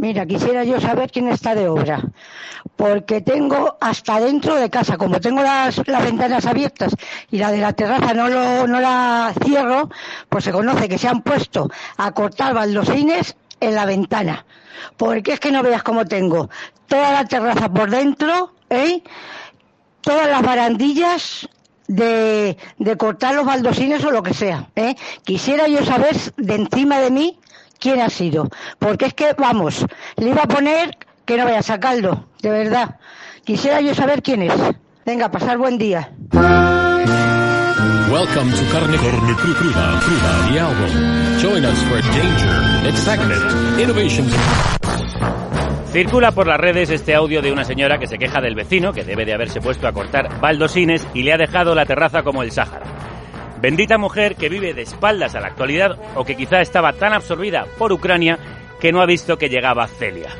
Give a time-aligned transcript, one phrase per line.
[0.00, 2.00] Mira, quisiera yo saber quién está de obra,
[2.74, 6.96] porque tengo hasta dentro de casa, como tengo las, las ventanas abiertas
[7.30, 9.90] y la de la terraza no, lo, no la cierro,
[10.30, 14.46] pues se conoce que se han puesto a cortar baldosines en la ventana.
[14.96, 16.48] Porque es que no veas cómo tengo
[16.86, 19.02] toda la terraza por dentro, ¿eh?
[20.00, 21.46] todas las barandillas
[21.88, 24.70] de, de cortar los baldosines o lo que sea.
[24.76, 24.94] ¿eh?
[25.24, 27.38] Quisiera yo saber de encima de mí
[27.80, 28.48] quién ha sido.
[28.78, 29.84] Porque es que, vamos,
[30.16, 32.96] le iba a poner que no vaya a sacarlo, de verdad.
[33.44, 34.52] Quisiera yo saber quién es.
[35.04, 36.10] Venga, pasar buen día.
[38.10, 41.38] Welcome to Carne, Carne Cru- Cruda, Cruda, the album.
[41.40, 44.26] Join us for danger, excitement, innovation.
[45.92, 49.04] Circula por las redes este audio de una señora que se queja del vecino que
[49.04, 52.52] debe de haberse puesto a cortar baldosines y le ha dejado la terraza como el
[52.52, 52.84] Sáhara.
[53.60, 57.66] Bendita mujer que vive de espaldas a la actualidad o que quizá estaba tan absorbida
[57.76, 58.38] por Ucrania
[58.80, 60.30] que no ha visto que llegaba Celia.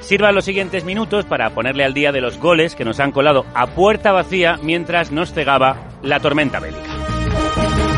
[0.00, 3.46] Sirvan los siguientes minutos para ponerle al día de los goles que nos han colado
[3.54, 6.90] a puerta vacía mientras nos cegaba la tormenta bélica.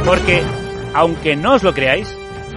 [0.04, 0.42] Porque,
[0.94, 2.14] aunque no os lo creáis,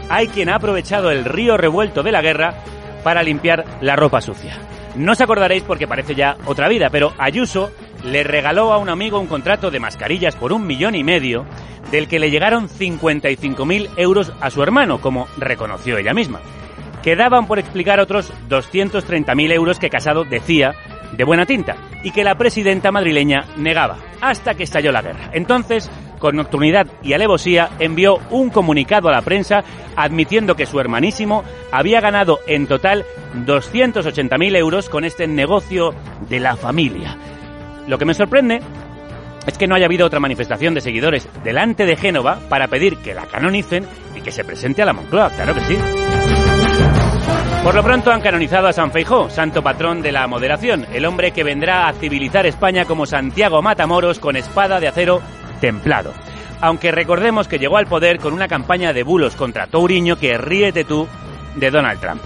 [0.10, 2.56] hay quien ha aprovechado el río revuelto de la guerra
[3.04, 4.58] para limpiar la ropa sucia.
[4.96, 7.72] No os acordaréis porque parece ya otra vida, pero Ayuso
[8.04, 11.46] le regaló a un amigo un contrato de mascarillas por un millón y medio,
[11.92, 16.40] del que le llegaron 55.000 euros a su hermano, como reconoció ella misma.
[17.04, 20.74] Quedaban por explicar otros 230.000 euros que Casado decía
[21.12, 25.30] de buena tinta y que la presidenta madrileña negaba, hasta que estalló la guerra.
[25.34, 29.64] Entonces, con nocturnidad y alevosía, envió un comunicado a la prensa
[29.96, 33.06] admitiendo que su hermanísimo había ganado en total
[33.46, 35.94] 280.000 euros con este negocio
[36.30, 37.18] de la familia.
[37.88, 38.62] Lo que me sorprende
[39.46, 43.14] es que no haya habido otra manifestación de seguidores delante de Génova para pedir que
[43.14, 45.78] la canonicen y que se presente a la Moncloa, claro que sí.
[47.64, 51.32] Por lo pronto han canonizado a San Feijó, santo patrón de la moderación, el hombre
[51.32, 55.22] que vendrá a civilizar España como Santiago Matamoros con espada de acero
[55.60, 56.12] templado.
[56.60, 60.86] Aunque recordemos que llegó al poder con una campaña de bulos contra Touriño que ríete
[60.86, 61.08] tú
[61.56, 62.22] de Donald Trump.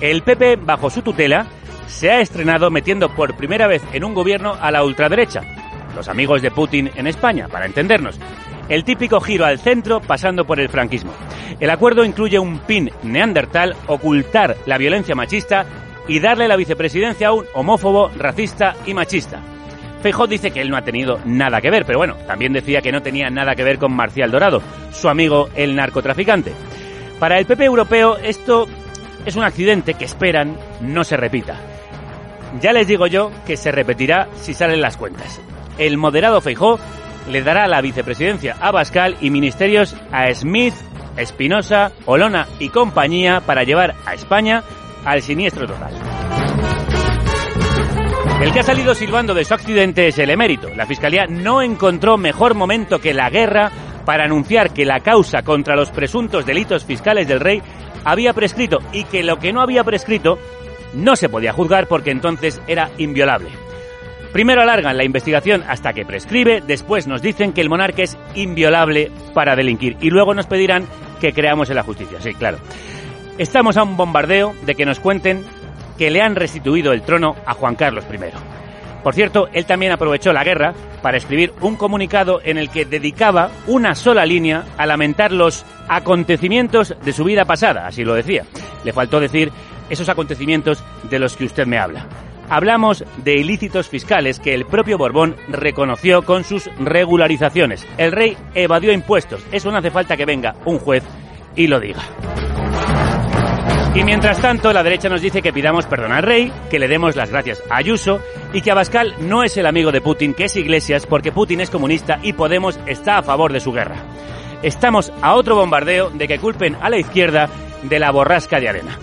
[0.00, 1.46] El PP, bajo su tutela,
[1.86, 5.42] se ha estrenado metiendo por primera vez en un gobierno a la ultraderecha,
[5.94, 8.18] los amigos de Putin en España, para entendernos.
[8.68, 11.12] El típico giro al centro pasando por el franquismo.
[11.60, 15.64] El acuerdo incluye un pin neandertal, ocultar la violencia machista
[16.08, 19.40] y darle la vicepresidencia a un homófobo, racista y machista.
[20.02, 22.92] Feijóo dice que él no ha tenido nada que ver, pero bueno, también decía que
[22.92, 26.52] no tenía nada que ver con Marcial Dorado, su amigo el narcotraficante.
[27.18, 28.66] Para el PP europeo esto
[29.24, 31.56] es un accidente que esperan no se repita.
[32.60, 35.40] Ya les digo yo que se repetirá si salen las cuentas.
[35.78, 36.78] El moderado Feijó
[37.28, 40.74] le dará la vicepresidencia a Bascal y ministerios a Smith,
[41.16, 44.62] Espinosa, Olona y compañía para llevar a España
[45.04, 45.92] al siniestro total.
[48.40, 50.68] El que ha salido silbando de su accidente es el emérito.
[50.76, 53.72] La Fiscalía no encontró mejor momento que la guerra
[54.04, 57.62] para anunciar que la causa contra los presuntos delitos fiscales del rey
[58.04, 60.38] había prescrito y que lo que no había prescrito
[60.96, 63.50] no se podía juzgar porque entonces era inviolable.
[64.32, 69.10] Primero alargan la investigación hasta que prescribe, después nos dicen que el monarca es inviolable
[69.32, 70.86] para delinquir y luego nos pedirán
[71.20, 72.20] que creamos en la justicia.
[72.20, 72.58] Sí, claro.
[73.38, 75.44] Estamos a un bombardeo de que nos cuenten
[75.96, 78.18] que le han restituido el trono a Juan Carlos I.
[79.02, 83.50] Por cierto, él también aprovechó la guerra para escribir un comunicado en el que dedicaba
[83.68, 88.44] una sola línea a lamentar los acontecimientos de su vida pasada, así lo decía.
[88.84, 89.52] Le faltó decir
[89.90, 92.06] esos acontecimientos de los que usted me habla.
[92.48, 97.86] Hablamos de ilícitos fiscales que el propio Borbón reconoció con sus regularizaciones.
[97.98, 99.44] El rey evadió impuestos.
[99.50, 101.02] Eso no hace falta que venga un juez
[101.56, 102.02] y lo diga.
[103.96, 107.16] Y mientras tanto, la derecha nos dice que pidamos perdón al rey, que le demos
[107.16, 108.20] las gracias a Ayuso
[108.52, 111.70] y que Abascal no es el amigo de Putin, que es Iglesias, porque Putin es
[111.70, 113.96] comunista y Podemos está a favor de su guerra.
[114.62, 117.48] Estamos a otro bombardeo de que culpen a la izquierda
[117.82, 118.98] de la borrasca de arena.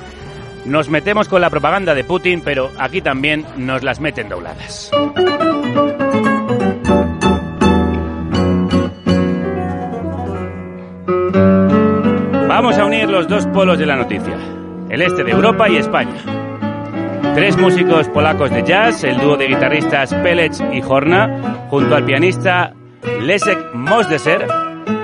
[0.65, 4.91] Nos metemos con la propaganda de Putin, pero aquí también nos las meten dobladas.
[12.47, 14.37] Vamos a unir los dos polos de la noticia,
[14.89, 16.15] el este de Europa y España.
[17.35, 22.73] Tres músicos polacos de jazz, el dúo de guitarristas Pelec y Horna, junto al pianista
[23.21, 24.47] Leszek Mosdeser,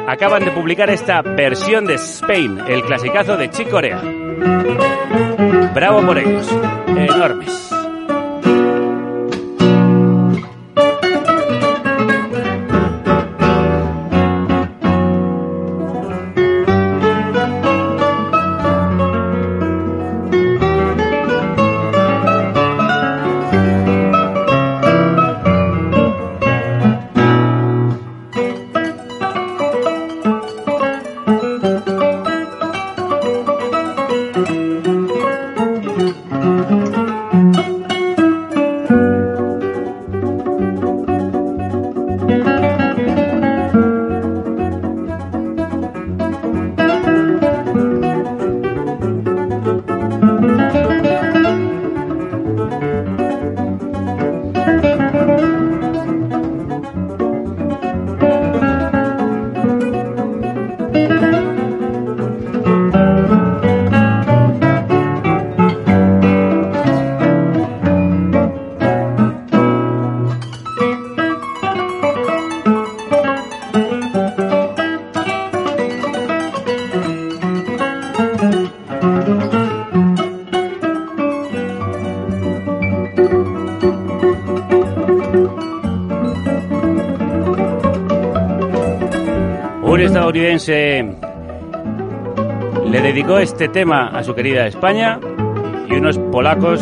[0.08, 4.00] acaban de publicar esta versión de Spain, el clasicazo de Chick Corea.
[5.74, 6.48] Bravo por ellos,
[6.88, 7.79] enormes.
[93.38, 95.20] Este tema a su querida España
[95.88, 96.82] y unos polacos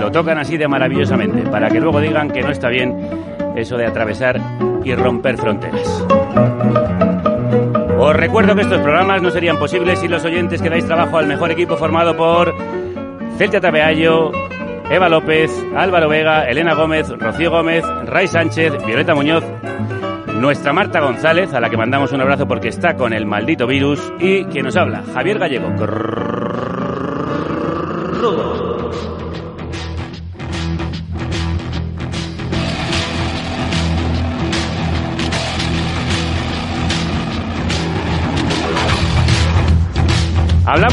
[0.00, 2.96] lo tocan así de maravillosamente, para que luego digan que no está bien
[3.56, 4.40] eso de atravesar
[4.82, 6.06] y romper fronteras.
[7.98, 11.26] Os recuerdo que estos programas no serían posibles si los oyentes que dais trabajo al
[11.26, 12.54] mejor equipo formado por
[13.36, 14.32] Celtia Tabeallo,
[14.90, 19.44] Eva López, Álvaro Vega, Elena Gómez, Rocío Gómez, Ray Sánchez, Violeta Muñoz,
[20.44, 24.12] nuestra Marta González, a la que mandamos un abrazo porque está con el maldito virus,
[24.20, 25.74] y quien nos habla, Javier Gallego.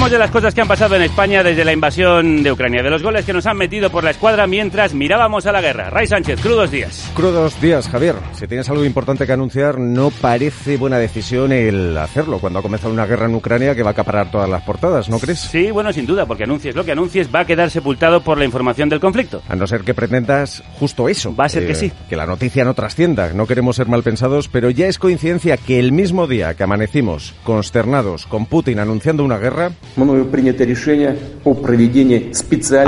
[0.01, 2.89] Hablamos de las cosas que han pasado en España desde la invasión de Ucrania, de
[2.89, 5.91] los goles que nos han metido por la escuadra mientras mirábamos a la guerra.
[5.91, 7.11] Ray Sánchez, crudos días.
[7.13, 8.15] Crudos días, Javier.
[8.33, 12.91] Si tienes algo importante que anunciar, no parece buena decisión el hacerlo cuando ha comenzado
[12.91, 15.39] una guerra en Ucrania que va a acaparar todas las portadas, ¿no crees?
[15.39, 18.45] Sí, bueno, sin duda, porque anuncies lo que anuncies va a quedar sepultado por la
[18.45, 19.43] información del conflicto.
[19.49, 21.35] A no ser que pretendas justo eso.
[21.35, 21.91] Va a ser que eh, sí.
[22.09, 23.33] Que la noticia no trascienda.
[23.33, 27.35] No queremos ser mal pensados, pero ya es coincidencia que el mismo día que amanecimos
[27.43, 29.69] consternados con Putin anunciando una guerra,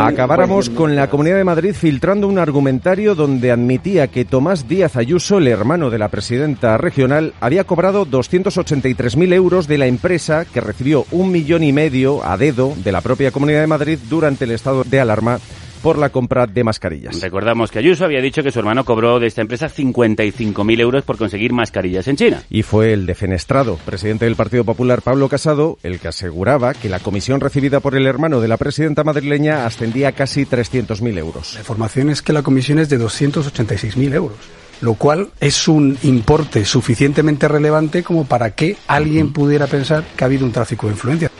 [0.07, 5.37] Acabáramos con la Comunidad de Madrid filtrando un argumentario donde admitía que Tomás Díaz Ayuso,
[5.37, 11.05] el hermano de la presidenta regional, había cobrado 283.000 euros de la empresa que recibió
[11.11, 14.83] un millón y medio a dedo de la propia Comunidad de Madrid durante el estado
[14.83, 15.39] de alarma
[15.83, 17.21] por la compra de mascarillas.
[17.21, 21.17] Recordamos que Ayuso había dicho que su hermano cobró de esta empresa 55.000 euros por
[21.17, 22.41] conseguir mascarillas en China.
[22.49, 26.99] Y fue el defenestrado, presidente del Partido Popular, Pablo Casado, el que aseguraba que la
[26.99, 31.53] comisión recibida por el hermano de la presidenta madrileña ascendía a casi 300.000 euros.
[31.55, 34.37] La información es que la comisión es de 286.000 euros
[34.81, 40.27] lo cual es un importe suficientemente relevante como para que alguien pudiera pensar que ha
[40.27, 41.31] habido un tráfico de influencia.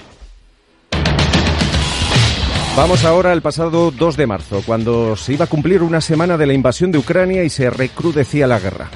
[2.75, 6.47] Vamos ahora al pasado 2 de marzo, cuando se iba a cumplir una semana de
[6.47, 8.89] la invasión de Ucrania y se recrudecía la guerra.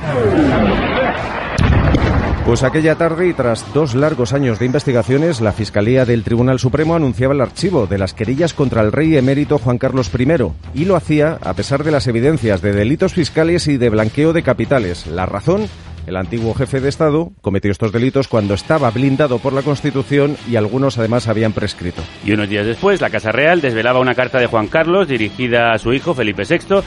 [2.44, 6.96] Pues aquella tarde y tras dos largos años de investigaciones, la Fiscalía del Tribunal Supremo
[6.96, 10.28] anunciaba el archivo de las querellas contra el rey emérito Juan Carlos I
[10.74, 14.44] y lo hacía a pesar de las evidencias de delitos fiscales y de blanqueo de
[14.44, 15.06] capitales.
[15.06, 15.68] La razón,
[16.08, 20.56] el antiguo jefe de Estado cometió estos delitos cuando estaba blindado por la Constitución y
[20.56, 22.02] algunos además habían prescrito.
[22.26, 25.78] Y unos días después, la Casa Real desvelaba una carta de Juan Carlos dirigida a
[25.78, 26.82] su hijo Felipe VI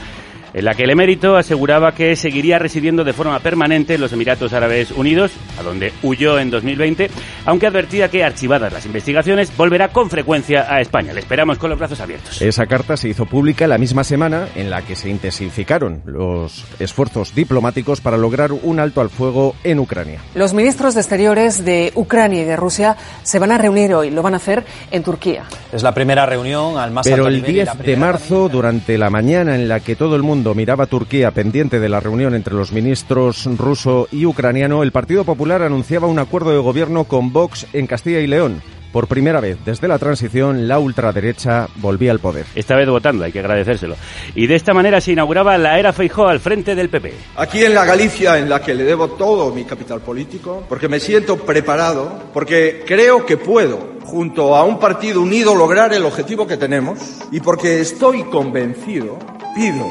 [0.53, 4.53] en la que el emérito aseguraba que seguiría residiendo de forma permanente en los Emiratos
[4.53, 7.09] Árabes Unidos, a donde huyó en 2020,
[7.45, 11.13] aunque advertía que, archivadas las investigaciones, volverá con frecuencia a España.
[11.13, 12.41] Le esperamos con los brazos abiertos.
[12.41, 17.33] Esa carta se hizo pública la misma semana en la que se intensificaron los esfuerzos
[17.33, 20.19] diplomáticos para lograr un alto al fuego en Ucrania.
[20.35, 24.21] Los ministros de Exteriores de Ucrania y de Rusia se van a reunir hoy, lo
[24.21, 25.43] van a hacer en Turquía.
[25.71, 28.49] Es la primera reunión al más Pero alto el nivel y 10 la de marzo,
[28.49, 31.99] durante la mañana en la que todo el mundo miraba a Turquía pendiente de la
[31.99, 37.03] reunión entre los ministros ruso y ucraniano, el Partido Popular anunciaba un acuerdo de gobierno
[37.03, 38.61] con Vox en Castilla y León.
[38.91, 42.45] Por primera vez desde la transición, la ultraderecha volvía al poder.
[42.55, 43.95] Esta vez votando, hay que agradecérselo.
[44.35, 47.13] Y de esta manera se inauguraba la era Feijó al frente del PP.
[47.37, 50.99] Aquí en la Galicia en la que le debo todo mi capital político, porque me
[50.99, 56.57] siento preparado, porque creo que puedo, junto a un partido unido, lograr el objetivo que
[56.57, 56.99] tenemos
[57.31, 59.17] y porque estoy convencido,
[59.55, 59.85] pido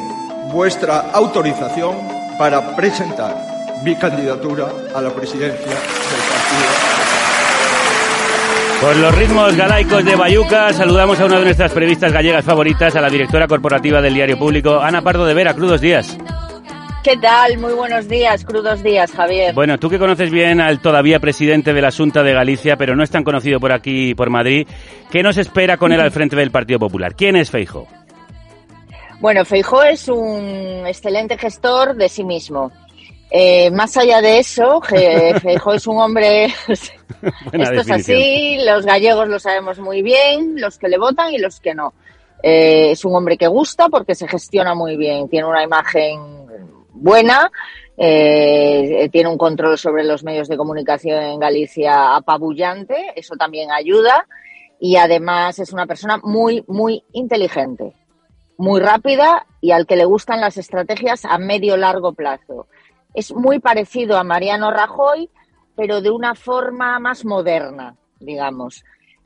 [0.53, 1.97] vuestra autorización
[2.39, 3.37] para presentar
[3.85, 7.01] mi candidatura a la presidencia del partido.
[8.81, 13.01] Con los ritmos galaicos de Bayuca, saludamos a una de nuestras periodistas gallegas favoritas, a
[13.01, 15.53] la directora corporativa del Diario Público, Ana Pardo de Vera.
[15.53, 16.17] Crudos días.
[17.05, 17.59] ¿Qué tal?
[17.59, 19.55] Muy buenos días, crudos días, Javier.
[19.55, 23.03] Bueno, tú que conoces bien al todavía presidente de la Junta de Galicia, pero no
[23.03, 24.67] es tan conocido por aquí, por Madrid,
[25.11, 27.15] ¿qué nos espera con él al frente del Partido Popular?
[27.15, 27.87] ¿Quién es Feijo?
[29.21, 32.73] Bueno, Feijó es un excelente gestor de sí mismo.
[33.31, 34.81] Eh, más allá de eso,
[35.43, 36.47] Feijó es un hombre...
[37.53, 41.61] Esto es así, los gallegos lo sabemos muy bien, los que le votan y los
[41.61, 41.93] que no.
[42.43, 46.47] Eh, es un hombre que gusta porque se gestiona muy bien, tiene una imagen
[46.95, 47.51] buena,
[47.99, 54.27] eh, tiene un control sobre los medios de comunicación en Galicia apabullante, eso también ayuda,
[54.79, 57.93] y además es una persona muy, muy inteligente,
[58.61, 62.67] muy rápida y al que le gustan las estrategias a medio largo plazo.
[63.15, 65.31] Es muy parecido a Mariano Rajoy,
[65.75, 68.85] pero de una forma más moderna, digamos.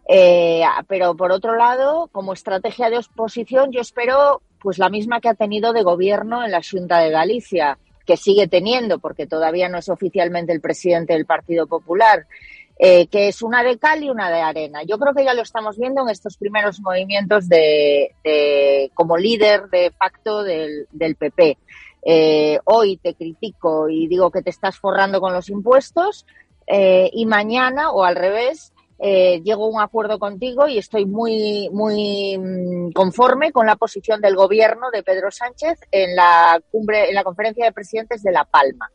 [0.09, 5.29] Eh, pero por otro lado, como estrategia de oposición, yo espero pues la misma que
[5.29, 7.76] ha tenido de gobierno en la Junta de Galicia,
[8.07, 12.26] que sigue teniendo, porque todavía no es oficialmente el presidente del Partido Popular,
[12.76, 14.83] eh, que es una de cal y una de arena.
[14.83, 19.93] Yo creo que ya lo estamos viendo en estos primeros movimientos de, como líder de
[19.93, 21.57] facto del, PP.
[22.02, 26.26] Eh, hoy te critico y digo que te estás forrando con los impuestos
[26.66, 32.38] eh, y mañana o al revés llego a un acuerdo contigo y estoy muy muy
[32.38, 37.25] mm, conforme con la posición del gobierno de Pedro Sánchez en la cumbre en la
[37.25, 38.90] conferencia de presidentes de La Palma.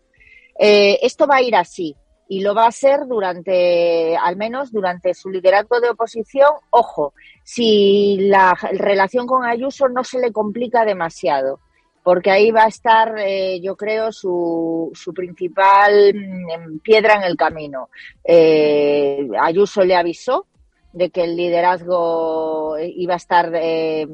[0.57, 1.95] esto va a ir así
[2.31, 6.51] y lo va a ser durante, al menos durante su liderazgo de oposición.
[6.69, 11.59] Ojo, si la relación con Ayuso no se le complica demasiado,
[12.03, 17.35] porque ahí va a estar, eh, yo creo, su, su principal mm, piedra en el
[17.35, 17.89] camino.
[18.23, 20.45] Eh, Ayuso le avisó
[20.93, 24.07] de que el liderazgo iba a estar eh,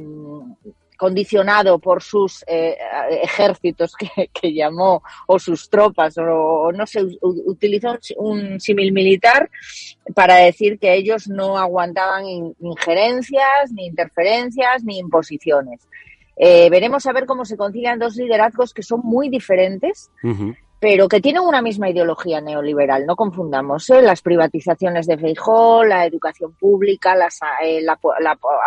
[0.97, 2.77] condicionado por sus eh,
[3.21, 9.49] ejércitos que, llamó o sus tropas o, no sé, utilizó un, símil militar
[10.13, 12.25] para decir que ellos no aguantaban
[12.59, 15.87] injerencias, ni interferencias, ni imposiciones.
[16.37, 20.11] Eh, veremos a ver cómo se concilian dos liderazgos que son muy diferentes,
[20.87, 23.07] pero que tienen una misma ideología neoliberal.
[23.07, 24.03] No confundamos ¿eh?
[24.03, 27.29] las privatizaciones de Feijó, la educación pública, la,
[27.63, 27.83] eh,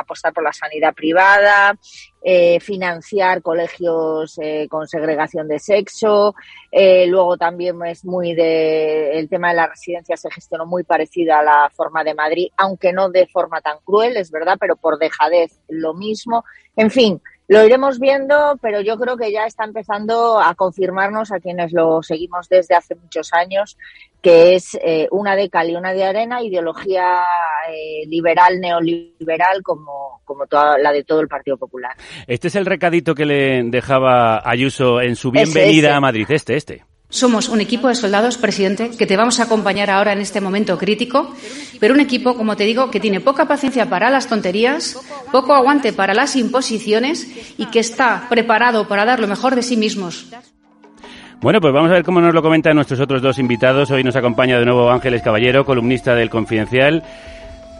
[0.01, 1.79] apostar por la sanidad privada,
[2.21, 4.37] eh, financiar colegios
[4.69, 6.35] con segregación de sexo.
[6.73, 11.45] luego también es muy de el tema de la residencia se gestionó muy parecida a
[11.45, 15.61] la forma de Madrid, aunque no de forma tan cruel, es verdad, pero por dejadez
[15.69, 16.45] lo mismo.
[16.75, 21.41] En fin, lo iremos viendo, pero yo creo que ya está empezando a confirmarnos a
[21.41, 23.77] quienes lo seguimos desde hace muchos años
[24.23, 27.21] que es eh, una de cal y una de arena, ideología
[27.71, 31.93] eh, liberal, neoliberal, como, como toda la de todo el Partido Popular.
[32.27, 36.88] Este es el recadito que le dejaba Ayuso en su bienvenida a Madrid, este, este.
[37.11, 40.77] Somos un equipo de soldados, presidente, que te vamos a acompañar ahora en este momento
[40.77, 41.35] crítico,
[41.81, 45.01] pero un equipo, como te digo, que tiene poca paciencia para las tonterías,
[45.33, 49.79] poco aguante para las imposiciones y que está preparado para dar lo mejor de sí
[49.79, 50.27] mismos.
[51.41, 53.91] Bueno, pues vamos a ver cómo nos lo comentan nuestros otros dos invitados.
[53.91, 57.05] Hoy nos acompaña de nuevo Ángeles Caballero, columnista del Confidencial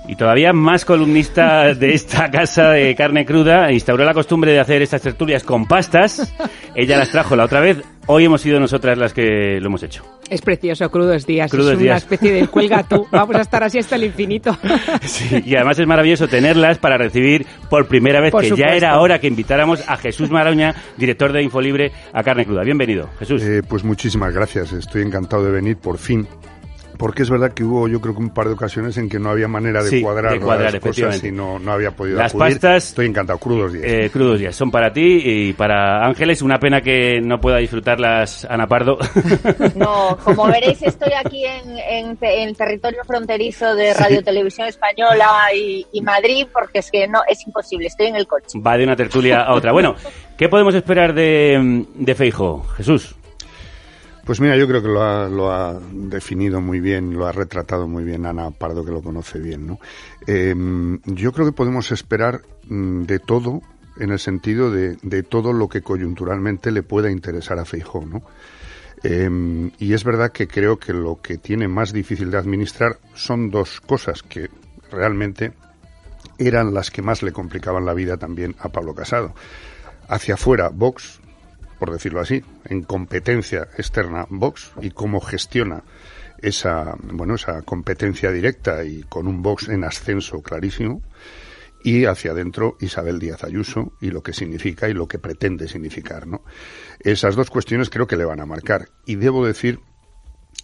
[0.09, 4.81] y todavía más columnista de esta casa de carne cruda, instauró la costumbre de hacer
[4.81, 6.35] estas tertulias con pastas.
[6.75, 7.83] Ella las trajo la otra vez.
[8.07, 10.03] Hoy hemos sido nosotras las que lo hemos hecho.
[10.31, 11.53] Es precioso, crudos días.
[11.53, 13.07] es una especie de cuelga tú.
[13.13, 14.57] Vamos a estar así hasta el infinito.
[15.03, 19.21] Sí, y además es maravilloso tenerlas para recibir por primera vez, que ya era hora
[19.21, 22.63] que invitáramos a Jesús Maroña, director de Infolibre, a Carne Cruda.
[22.63, 23.43] Bienvenido, Jesús.
[23.43, 24.73] Eh, pues muchísimas gracias.
[24.73, 26.27] Estoy encantado de venir por fin
[26.99, 29.31] porque es verdad que hubo yo creo que un par de ocasiones en que no
[29.31, 33.39] había manera de cuadrar, las cosas y no, no había podido las pastas estoy encantado.
[33.39, 33.85] Crudos días.
[33.87, 34.55] eh, crudos días.
[34.55, 36.43] Son para ti y para Ángeles.
[36.43, 38.99] Una pena que no pueda disfrutarlas Ana Pardo.
[39.77, 45.87] No como veréis estoy aquí en, en, el territorio fronterizo de Radio Televisión Española y,
[45.93, 48.59] y Madrid porque es que no es imposible estoy en el coche.
[48.59, 49.73] Va de una tertulia a otra.
[49.73, 49.95] Bueno
[50.37, 53.15] qué podemos esperar de, de Feijo Jesús
[54.29, 57.89] pues mira, yo creo que lo ha, lo ha, definido muy bien, lo ha retratado
[57.89, 59.67] muy bien Ana Pardo, que lo conoce bien.
[59.67, 59.79] ¿no?
[60.27, 63.63] Em, yo creo que podemos esperar mm, de todo
[63.97, 68.05] en el sentido de, de, todo lo que coyunturalmente le pueda interesar a Feijó.
[68.05, 68.21] ¿no?
[69.03, 73.49] Em, y es verdad que creo que lo que tiene más difícil de administrar son
[73.49, 74.51] dos cosas que
[74.93, 75.55] realmente
[76.37, 79.33] eran las que más le complicaban la vida también a Pablo Casado.
[80.07, 81.18] Hacia afuera, Vox,
[81.79, 85.83] por decirlo así, en competencia externa Vox y cómo gestiona
[86.39, 91.03] esa, bueno, esa competencia directa y con un Vox en ascenso clarísimo
[91.83, 96.27] y hacia adentro Isabel Díaz Ayuso y lo que significa y lo que pretende significar,
[96.27, 96.43] ¿no?
[97.01, 99.81] Esas dos cuestiones creo que le van a marcar y debo decir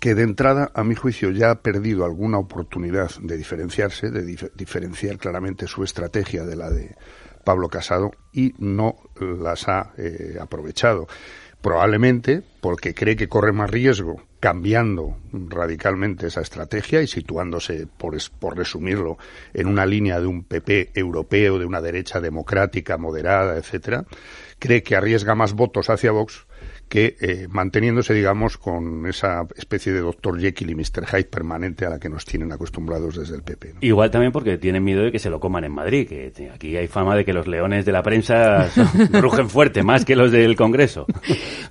[0.00, 5.18] que de entrada, a mi juicio, ya ha perdido alguna oportunidad de diferenciarse, de diferenciar
[5.18, 6.97] claramente su estrategia de la de
[7.44, 11.06] Pablo Casado y no las ha eh, aprovechado.
[11.60, 18.58] Probablemente porque cree que corre más riesgo cambiando radicalmente esa estrategia y situándose, por, por
[18.58, 19.16] resumirlo,
[19.54, 24.04] en una línea de un PP europeo, de una derecha democrática, moderada, etcétera,
[24.58, 26.46] cree que arriesga más votos hacia Vox
[26.88, 30.41] que eh, manteniéndose, digamos, con esa especie de Dr.
[30.41, 31.07] Jekyll y Mr.
[31.07, 33.75] Hyde permanente a la que nos tienen acostumbrados desde el PP.
[33.81, 36.87] Igual también porque tienen miedo de que se lo coman en Madrid, que aquí hay
[36.87, 38.69] fama de que los leones de la prensa
[39.12, 41.07] rugen fuerte, más que los del Congreso.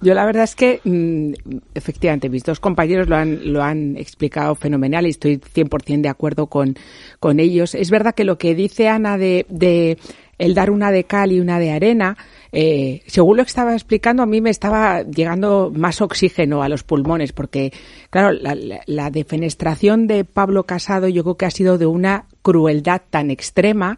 [0.01, 1.33] Yo la verdad es que, mm,
[1.73, 6.47] efectivamente, mis dos compañeros lo han, lo han explicado fenomenal y estoy 100% de acuerdo
[6.47, 6.75] con,
[7.19, 7.75] con ellos.
[7.75, 9.97] Es verdad que lo que dice Ana de, de
[10.37, 12.17] el dar una de cal y una de arena,
[12.51, 16.83] eh, según lo que estaba explicando, a mí me estaba llegando más oxígeno a los
[16.83, 17.71] pulmones, porque,
[18.09, 23.01] claro, la, la defenestración de Pablo Casado yo creo que ha sido de una crueldad
[23.09, 23.97] tan extrema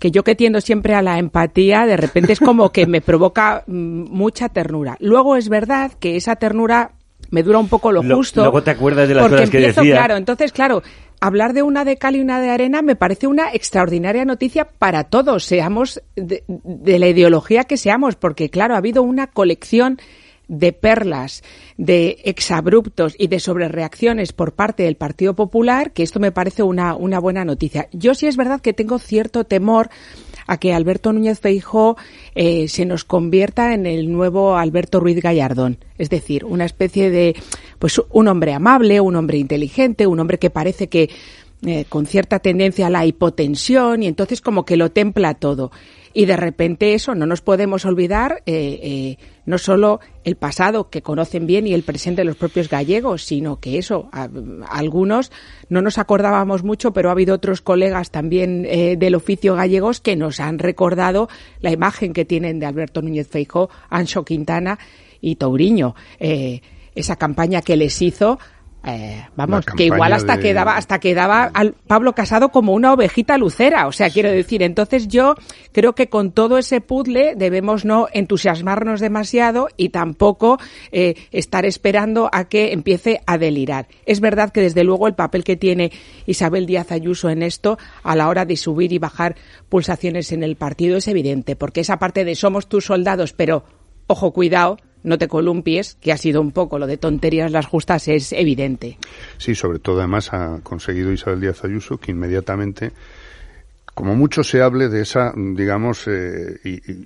[0.00, 3.62] que yo que tiendo siempre a la empatía, de repente es como que me provoca
[3.66, 4.96] mm, mucha ternura.
[4.98, 6.92] Luego es verdad que esa ternura
[7.30, 8.40] me dura un poco lo, justo.
[8.40, 9.96] Luego te acuerdas de las cosas que decía.
[9.96, 10.82] Claro, entonces, claro,
[11.20, 15.04] hablar de una de cal y una de arena me parece una extraordinaria noticia para
[15.04, 16.42] todos, seamos de,
[16.98, 19.98] la ideología que seamos, porque claro, ha habido una colección
[20.48, 21.44] de perlas,
[21.76, 26.96] de exabruptos y de sobrereacciones por parte del Partido Popular, que esto me parece una,
[26.96, 27.88] una buena noticia.
[27.92, 29.90] Yo sí es verdad que tengo cierto temor
[30.50, 31.96] a que Alberto Núñez Feijó
[32.34, 35.78] eh, se nos convierta en el nuevo Alberto Ruiz Gallardón.
[35.96, 37.36] Es decir, una especie de,
[37.78, 41.08] pues un hombre amable, un hombre inteligente, un hombre que parece que
[41.64, 45.70] eh, con cierta tendencia a la hipotensión y entonces como que lo templa todo.
[46.12, 51.02] Y de repente eso, no nos podemos olvidar eh, eh, no solo el pasado que
[51.02, 54.10] conocen bien y el presente de los propios gallegos, sino que eso,
[54.68, 55.30] algunos
[55.68, 60.16] no nos acordábamos mucho, pero ha habido otros colegas también eh, del oficio gallegos que
[60.16, 61.28] nos han recordado
[61.60, 64.78] la imagen que tienen de Alberto Núñez Feijó, Ancho Quintana
[65.20, 65.94] y Touriño.
[66.18, 68.38] esa campaña que les hizo
[68.82, 73.86] eh, vamos, que igual hasta quedaba, hasta quedaba al Pablo Casado como una ovejita lucera.
[73.86, 75.34] O sea, quiero decir, entonces yo
[75.72, 80.58] creo que con todo ese puzzle debemos no entusiasmarnos demasiado y tampoco
[80.92, 83.86] eh, estar esperando a que empiece a delirar.
[84.06, 85.92] Es verdad que desde luego el papel que tiene
[86.26, 89.36] Isabel Díaz Ayuso en esto a la hora de subir y bajar
[89.68, 93.64] pulsaciones en el partido es evidente, porque esa parte de somos tus soldados, pero
[94.06, 98.08] ojo, cuidado, no te columpies, que ha sido un poco lo de tonterías las justas,
[98.08, 98.98] es evidente.
[99.38, 102.92] Sí, sobre todo además ha conseguido Isabel Díaz Ayuso que inmediatamente,
[103.94, 106.60] como mucho se hable de esa, digamos, eh,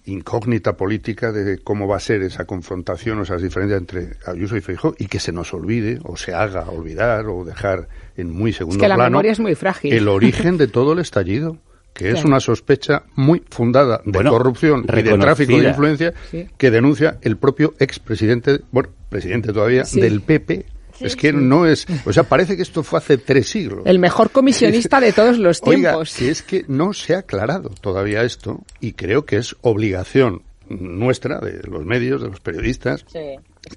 [0.07, 4.61] incógnita política de cómo va a ser esa confrontación o esas diferencias entre Ayuso y
[4.61, 8.77] Feijóo y que se nos olvide o se haga olvidar o dejar en muy segundo
[8.77, 9.93] es que la memoria es muy frágil.
[9.93, 11.59] el origen de todo el estallido
[11.95, 16.13] que es una sospecha muy fundada de corrupción y de tráfico de influencia
[16.59, 20.67] que denuncia el propio expresidente, bueno, presidente todavía, del PP.
[21.01, 23.83] es que no es, o sea, parece que esto fue hace tres siglos.
[23.85, 26.21] El mejor comisionista de todos los tiempos.
[26.21, 31.39] Oiga, es que no se ha aclarado todavía esto y creo que es obligación nuestra,
[31.39, 33.05] de los medios, de los periodistas,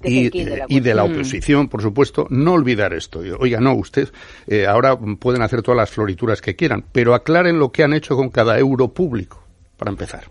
[0.02, 3.20] y, de la, oposición, por supuesto, no olvidar esto.
[3.38, 4.08] Oiga, no, usted,
[4.46, 8.16] eh, ahora pueden hacer todas las florituras que quieran, pero aclaren lo que han hecho
[8.16, 9.42] con cada euro público,
[9.76, 10.30] para empezar.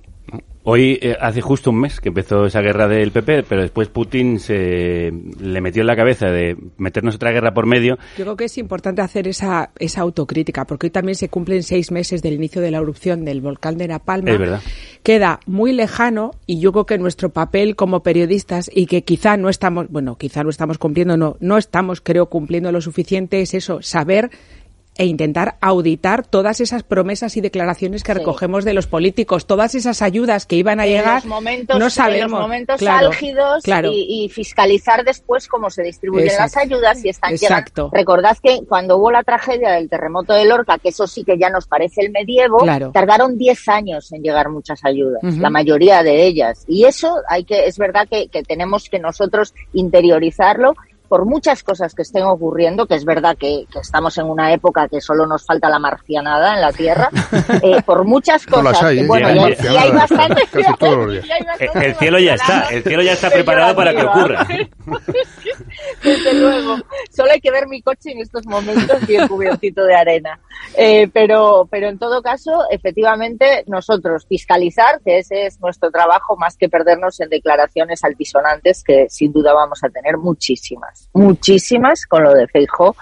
[0.70, 4.38] Hoy eh, hace justo un mes que empezó esa guerra del PP, pero después Putin
[4.38, 7.98] se le metió en la cabeza de meternos otra guerra por medio.
[8.18, 11.90] Yo creo que es importante hacer esa, esa autocrítica, porque hoy también se cumplen seis
[11.90, 14.28] meses del inicio de la erupción del volcán de Napalm.
[14.28, 14.62] Es verdad.
[15.04, 19.50] Queda muy lejano y yo creo que nuestro papel como periodistas y que quizá no
[19.50, 23.82] estamos, bueno, quizá no estamos cumpliendo, no, no estamos, creo, cumpliendo lo suficiente, es eso,
[23.82, 24.32] saber
[24.98, 30.02] e intentar auditar todas esas promesas y declaraciones que recogemos de los políticos, todas esas
[30.02, 31.24] ayudas que iban a llegar.
[31.26, 32.26] no sabemos.
[32.26, 37.90] En los momentos álgidos Y, fiscalizar después cómo se distribuyen las ayudas y están Exacto.
[37.94, 41.50] Recordad que cuando hubo la tragedia del terremoto de Lorca, que eso sí que ya
[41.50, 46.64] nos parece el medievo, tardaron 10 años en llegar muchas ayudas, la mayoría de ellas.
[46.68, 50.76] Y eso hay que, es verdad que, que tenemos que nosotros interiorizarlo
[51.08, 55.02] por muchas cosas que estén ocurriendo, que es verdad que, estamos en una época que
[55.02, 57.10] solo nos falta la marcianada en la Tierra,
[57.64, 59.08] eh, por muchas cosas.
[59.08, 60.44] bueno, y, hay bastante.
[61.74, 64.48] El cielo ya está, el cielo ya está preparado para que ocurra.
[66.04, 66.78] Desde luego.
[67.12, 70.40] Solo hay que ver mi coche en estos momentos bien cubiertito de arena.
[70.76, 76.58] Eh, pero, pero en todo caso, efectivamente, nosotros fiscalizar, que ese es nuestro trabajo, más
[76.58, 82.34] que perdernos en declaraciones altisonantes, que sin duda vamos a tener muchísimas, muchísimas con lo
[82.34, 82.96] de Feijo.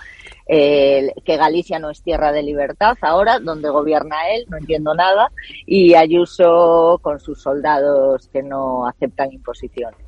[0.47, 5.31] Eh, que Galicia no es tierra de libertad ahora, donde gobierna él, no entiendo nada,
[5.65, 10.05] y Ayuso con sus soldados que no aceptan imposiciones.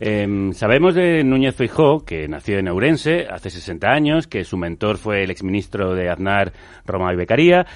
[0.00, 4.96] Em, sabemos de Núñez Feijó, que nació en Ourense hace 60 años, que su mentor
[4.96, 6.52] fue el exministro de Aznar,
[6.86, 7.66] Roma y Becaría,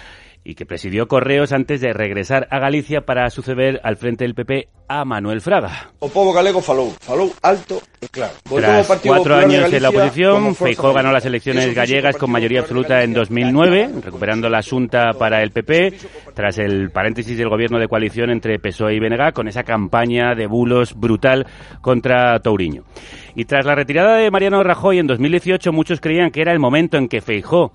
[0.49, 4.69] y que presidió Correos antes de regresar a Galicia para suceder al frente del PP
[4.89, 5.93] a Manuel Fraga.
[6.01, 8.33] O povo galego falou, falou alto e claro.
[8.49, 13.13] Tras cuatro años en la oposición, Feijó ganó las elecciones gallegas con mayoría absoluta en
[13.13, 15.93] 2009, recuperando la asunta para el PP,
[16.33, 20.47] tras el paréntesis del gobierno de coalición entre PSOE y BNG, con esa campaña de
[20.47, 21.47] bulos brutal
[21.83, 22.85] contra Touriño.
[23.35, 26.97] Y tras la retirada de Mariano Rajoy en 2018, muchos creían que era el momento
[26.97, 27.71] en que Feijó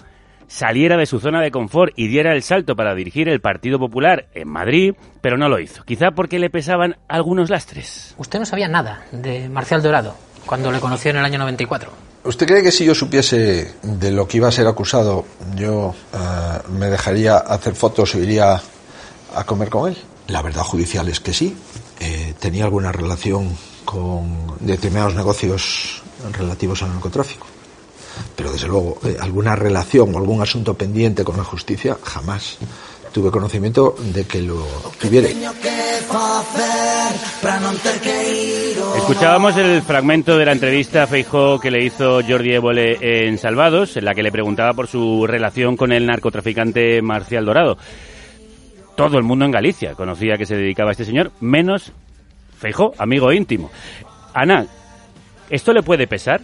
[0.48, 4.28] saliera de su zona de confort y diera el salto para dirigir el Partido Popular
[4.34, 5.84] en Madrid, pero no lo hizo.
[5.84, 8.16] Quizá porque le pesaban algunos lastres.
[8.18, 11.92] Usted no sabía nada de Marcial Dorado cuando le conoció en el año 94.
[12.26, 15.26] ¿Usted cree que si yo supiese de lo que iba a ser acusado,
[15.56, 16.18] yo eh,
[16.70, 18.62] me dejaría hacer fotos o iría
[19.36, 19.98] a comer con él?
[20.28, 21.56] La verdad judicial es que sí.
[22.00, 26.02] Eh, tenía alguna relación con determinados negocios
[26.32, 27.46] relativos al narcotráfico.
[28.36, 32.58] Pero desde luego, eh, alguna relación o algún asunto pendiente con la justicia, jamás
[33.12, 34.66] tuve conocimiento de que lo
[35.00, 35.30] tuviera.
[38.98, 42.98] Escuchábamos el fragmento de la entrevista a Feijó que le hizo Jordi Évole
[43.28, 47.78] en Salvados, en la que le preguntaba por su relación con el narcotraficante Marcial Dorado.
[48.96, 51.92] Todo el mundo en Galicia conocía que se dedicaba a este señor, menos
[52.58, 53.70] Feijó, amigo íntimo.
[54.34, 54.66] Ana,
[55.50, 56.42] ¿esto le puede pesar?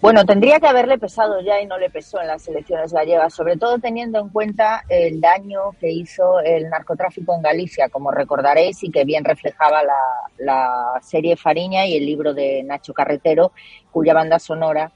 [0.00, 3.56] Bueno, tendría que haberle pesado ya y no le pesó en las elecciones gallegas, sobre
[3.56, 8.92] todo teniendo en cuenta el daño que hizo el narcotráfico en Galicia, como recordaréis, y
[8.92, 13.50] que bien reflejaba la, serie Fariña y el libro de Nacho Carretero,
[13.90, 14.92] cuya banda sonora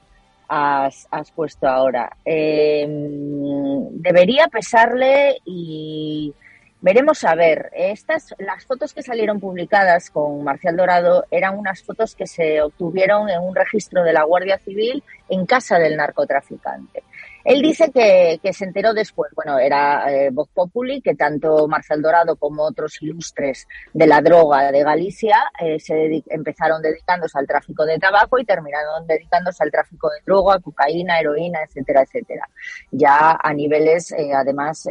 [0.47, 2.15] has, puesto ahora.
[2.23, 6.33] Em, debería pesarle y
[6.83, 12.13] Veremos a ver, estas, las fotos que salieron publicadas con Marcial Dorado eran unas fotos
[12.13, 17.03] que se obtuvieron en un registro de la Guardia Civil en casa del narcotraficante.
[17.45, 22.35] Él dice que, se enteró después, bueno, era eh, Voz Populi, que tanto Marcial Dorado
[22.35, 27.97] como otros ilustres de la droga de Galicia eh, se empezaron dedicándose al tráfico de
[27.97, 32.49] tabaco y terminaron dedicándose al tráfico de droga, cocaína, heroína, etcétera, etcétera,
[32.91, 34.85] ya a niveles eh, además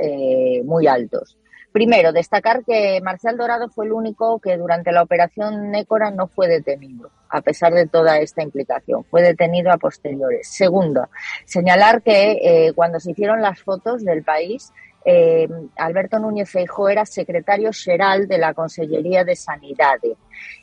[0.64, 1.36] muy altos.
[1.72, 6.46] Primero, destacar que Marcial Dorado fue el único que durante la operación Nécora no fue
[6.46, 9.04] detenido, a pesar de toda esta implicación.
[9.04, 10.48] Fue detenido a posteriores.
[10.48, 11.08] Segundo,
[11.46, 14.70] señalar que eh, cuando se hicieron las fotos del país,
[15.04, 19.98] eh, Alberto Núñez Feijóo era secretario general de la Consellería de Sanidad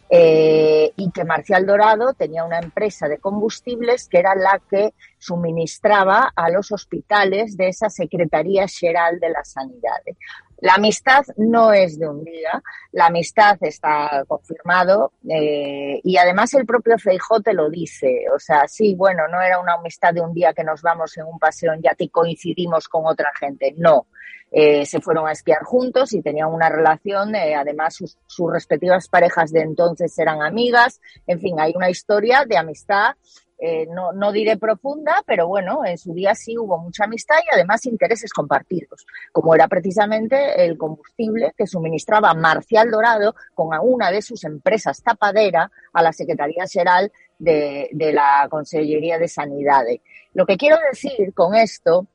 [0.09, 6.31] eh, y que Marcial Dorado tenía una empresa de combustibles que era la que suministraba
[6.33, 10.01] a los hospitales de esa Secretaría General de la Sanidad.
[10.61, 16.65] La amistad no es de un día, la amistad está confirmado eh, y además el
[16.65, 18.25] propio Feijote lo dice.
[18.33, 21.25] O sea, sí, bueno, no era una amistad de un día que nos vamos en
[21.25, 24.07] un paseo ya que coincidimos con otra gente, no.
[24.51, 29.07] Eh, se fueron a esquiar juntos y tenían una relación, eh, además sus, sus respectivas
[29.07, 33.15] parejas de entonces eran amigas, en fin, hay una historia de amistad
[33.61, 37.53] eh, no, no diré profunda, pero bueno, en su día sí hubo mucha amistad y
[37.53, 44.21] además intereses compartidos, como era precisamente el combustible que suministraba Marcial Dorado con una de
[44.21, 49.83] sus empresas tapadera a la Secretaría General de, la Consellería de Sanidad.
[50.33, 52.07] Lo que quiero decir con esto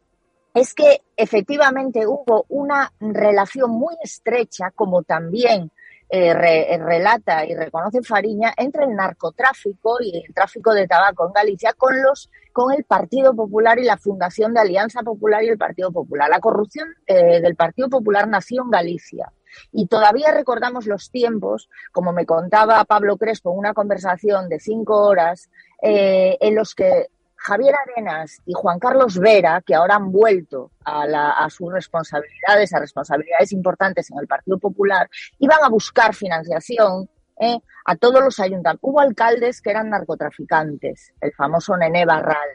[0.54, 5.70] es que efectivamente hubo una relación muy estrecha, como también
[6.16, 11.32] eh, eh, relata y reconoce Fariña entre el narcotráfico y el tráfico de tabaco en
[11.32, 15.58] Galicia con los con el Partido Popular y la fundación de Alianza Popular y el
[15.58, 16.30] Partido Popular.
[16.30, 19.32] La corrupción eh, del Partido Popular nació en Galicia.
[19.72, 24.96] Y todavía recordamos los tiempos, como me contaba Pablo Crespo en una conversación de cinco
[25.06, 25.50] horas,
[25.80, 27.08] en los que
[27.44, 33.52] Javier Arenas y Juan Carlos Vera, que ahora han vuelto a, sus responsabilidades, a responsabilidades
[33.52, 37.58] importantes en el Partido Popular, iban a buscar financiación ¿eh?
[37.84, 38.88] a todos los ayuntamientos.
[38.88, 42.48] Hubo alcaldes que eran narcotraficantes, el famoso Nené Barral.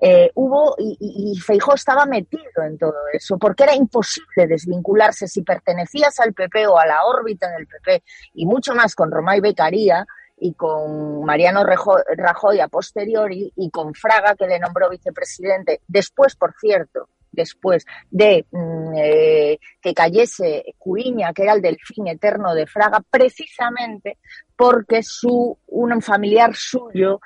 [0.00, 5.42] Eh, hubo y, y, Feijó estaba metido en todo eso porque era imposible desvincularse si
[5.42, 10.06] pertenecías al PP o a la órbita del PP y mucho más con Romay Becaría
[10.40, 16.54] y con Mariano Rajoy a posteriori y con Fraga, que le nombró vicepresidente, después, por
[16.58, 23.02] cierto, después de mm, eh, que cayese Cuiña, que era el delfín eterno de Fraga,
[23.08, 24.18] precisamente
[24.56, 27.20] porque su, un familiar suyo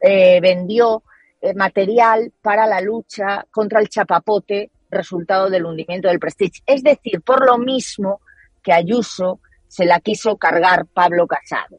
[0.00, 1.02] eh, vendió
[1.40, 6.62] eh, material para la lucha contra el chapapote, resultado del hundimiento del Prestige.
[6.66, 8.20] Es decir, por lo mismo
[8.62, 11.78] que Ayuso se la quiso cargar Pablo Casado.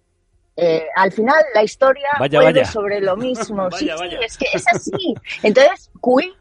[0.56, 3.72] Eh, al final la historia vuelve sobre lo mismo.
[3.72, 5.16] sí, sí, es que es así.
[5.44, 6.34] Entonces, Queen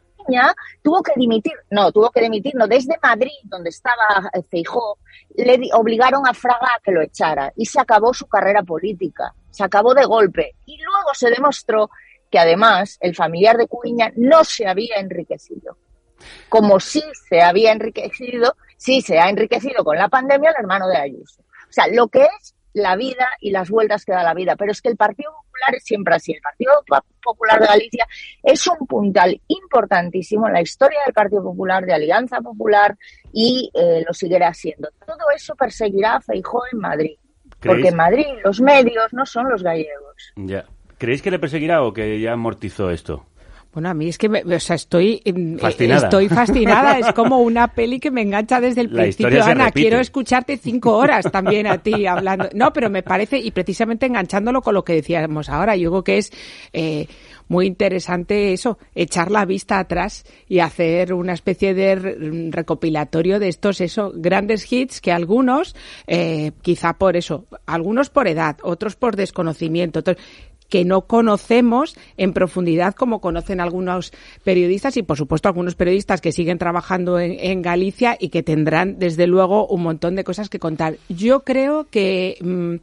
[0.82, 4.98] tuvo que dimitir, no, tuvo que dimitir, no, desde Madrid, donde estaba Feijó,
[5.36, 9.64] le obligaron a Fraga a que lo echara y se acabó su carrera política, se
[9.64, 10.56] acabó de golpe.
[10.66, 11.90] Y luego se demostró
[12.30, 15.76] que además el familiar de Cuña no se había enriquecido.
[16.48, 20.98] Como sí se había enriquecido, sí se ha enriquecido con la pandemia el hermano de
[20.98, 21.42] Ayuso.
[21.42, 24.56] O sea, lo que es la vida y las vueltas que da la vida.
[24.56, 26.32] Pero es que el Partido Popular es siempre así.
[26.32, 26.72] El Partido
[27.22, 28.06] Popular de Galicia
[28.42, 32.96] es un puntal importantísimo en la historia del Partido Popular, de Alianza Popular,
[33.32, 34.88] y eh, lo seguirá siendo.
[35.06, 37.16] Todo eso perseguirá a Feijó en Madrid.
[37.60, 40.32] Porque en Madrid los medios no son los gallegos.
[40.36, 40.64] Ya.
[40.96, 43.26] ¿Creéis que le perseguirá o que ya amortizó esto?
[43.72, 46.04] Bueno, a mí es que, o sea, estoy mm, fascinada.
[46.04, 46.98] estoy fascinada.
[46.98, 49.44] Es como una peli que me engancha desde el principio.
[49.44, 52.48] Ana, quiero escucharte cinco horas también a ti hablando.
[52.52, 56.18] No, pero me parece, y precisamente enganchándolo con lo que decíamos ahora, yo creo que
[56.18, 56.32] es
[56.72, 57.06] eh,
[57.46, 61.96] muy interesante eso, echar la vista atrás y hacer una especie de
[62.50, 68.56] recopilatorio de estos, eso, grandes hits que algunos, eh, quizá por eso, algunos por edad,
[68.62, 70.16] otros por desconocimiento, otros,
[70.70, 74.12] que no conocemos en profundidad como conocen algunos
[74.44, 79.26] periodistas y, por supuesto, algunos periodistas que siguen trabajando en, Galicia y que tendrán, desde
[79.26, 80.96] luego, un montón de cosas que contar.
[81.08, 82.76] Yo creo que mm,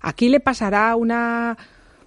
[0.00, 1.58] aquí le pasará una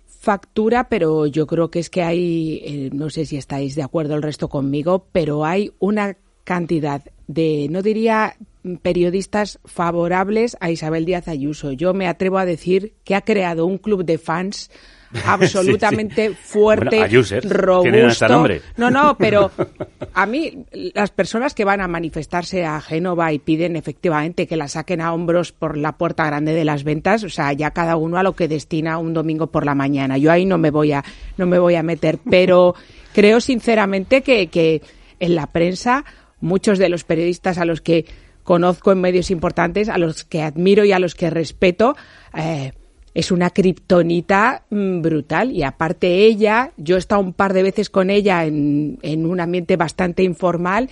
[0.08, 4.15] factura, pero yo creo que es que hay, eh, no sé si estáis de acuerdo
[4.15, 8.36] el resto conmigo, pero hay una cantidad de, no diría
[8.82, 11.71] periodistas favorables a Isabel Díaz Ayuso.
[11.71, 14.69] Yo me atrevo a decir que ha creado un club de fans
[15.26, 17.08] absolutamente fuerte,
[17.43, 18.47] robusto.
[18.78, 19.52] No, no, pero
[20.13, 24.67] a mí las personas que van a manifestarse a Génova y piden efectivamente que la
[24.67, 28.17] saquen a hombros por la puerta grande de las ventas, o sea, ya cada uno
[28.17, 30.17] a lo que destina un domingo por la mañana.
[30.17, 31.04] Yo ahí no me voy a
[31.38, 32.76] no me voy a meter, pero
[33.13, 34.82] creo sinceramente que, que
[35.19, 36.06] en la prensa
[36.39, 38.06] muchos de los periodistas a los que
[38.43, 41.95] conozco en medios importantes, a los que admiro y a los que respeto,
[42.36, 42.74] eh,
[43.13, 45.52] es una kriptonita mm, brutal.
[45.52, 49.39] Y aparte ella, yo he estado un par de veces con ella en, en un
[49.39, 50.89] ambiente bastante informal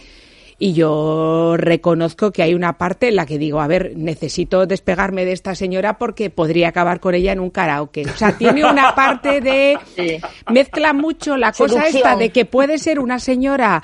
[0.62, 5.24] y yo reconozco que hay una parte en la que digo, a ver, necesito despegarme
[5.24, 8.04] de esta señora porque podría acabar con ella en un karaoke.
[8.06, 9.80] O sea, tiene una parte de...
[10.52, 13.82] Mezcla mucho la cosa esta de que puede ser una señora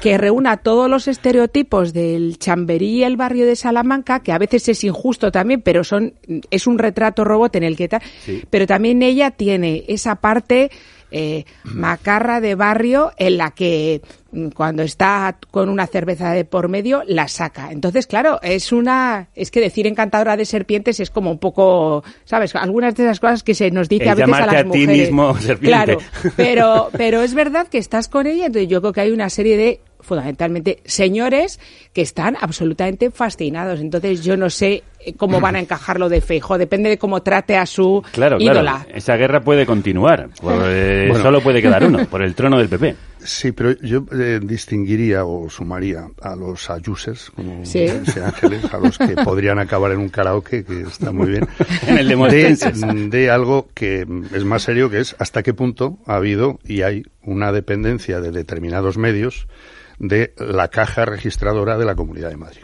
[0.00, 4.68] que reúna todos los estereotipos del chamberí y el barrio de Salamanca, que a veces
[4.68, 6.14] es injusto también, pero son
[6.50, 8.02] es un retrato robot en el que está.
[8.50, 10.70] Pero también ella tiene esa parte
[11.10, 16.68] eh, macarra de barrio en la que mm, cuando está con una cerveza de por
[16.68, 17.70] medio la saca.
[17.70, 22.54] Entonces, claro, es una es que decir encantadora de serpientes es como un poco, ¿sabes?
[22.54, 24.88] Algunas de esas cosas que se nos dice a veces a las mujeres.
[24.88, 25.66] mismo serpiente.
[25.66, 25.98] Claro,
[26.36, 29.56] pero pero es verdad que estás con ella, entonces yo creo que hay una serie
[29.56, 31.60] de fundamentalmente señores
[31.92, 33.80] que están absolutamente fascinados.
[33.80, 37.22] Entonces yo no sé eh, cómo van a encajar lo de Feijo, depende de cómo
[37.22, 38.84] trate a su claro, ídola.
[38.84, 38.90] Claro.
[38.94, 40.30] Esa guerra puede continuar,
[40.68, 42.96] eh, solo puede quedar uno, por el trono del PP.
[43.18, 49.16] Sí, pero yo eh, distinguiría o sumaría a los ayuses, como ángeles, a los que
[49.24, 51.48] podrían acabar en un karaoke, que está muy bien,
[51.88, 56.16] en el de, de algo que es más serio, que es hasta qué punto ha
[56.16, 59.48] habido y hay una dependencia de determinados medios
[59.98, 62.62] de la caja registradora de la Comunidad de Madrid.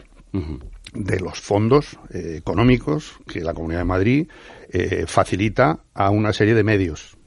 [0.93, 4.27] De los fondos eh, económicos que la Comunidad de Madrid
[4.69, 7.17] eh, facilita a una serie de medios.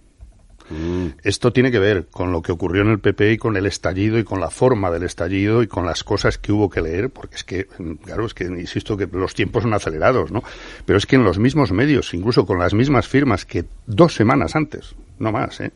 [0.69, 1.07] Mm.
[1.23, 4.19] Esto tiene que ver con lo que ocurrió en el PP y con el estallido
[4.19, 7.37] y con la forma del estallido y con las cosas que hubo que leer, porque
[7.37, 7.67] es que,
[8.05, 10.43] claro, es que insisto que los tiempos son acelerados, ¿no?
[10.85, 14.57] Pero es que en los mismos medios, incluso con las mismas firmas que dos semanas
[14.57, 15.73] antes, no más, ¿eh?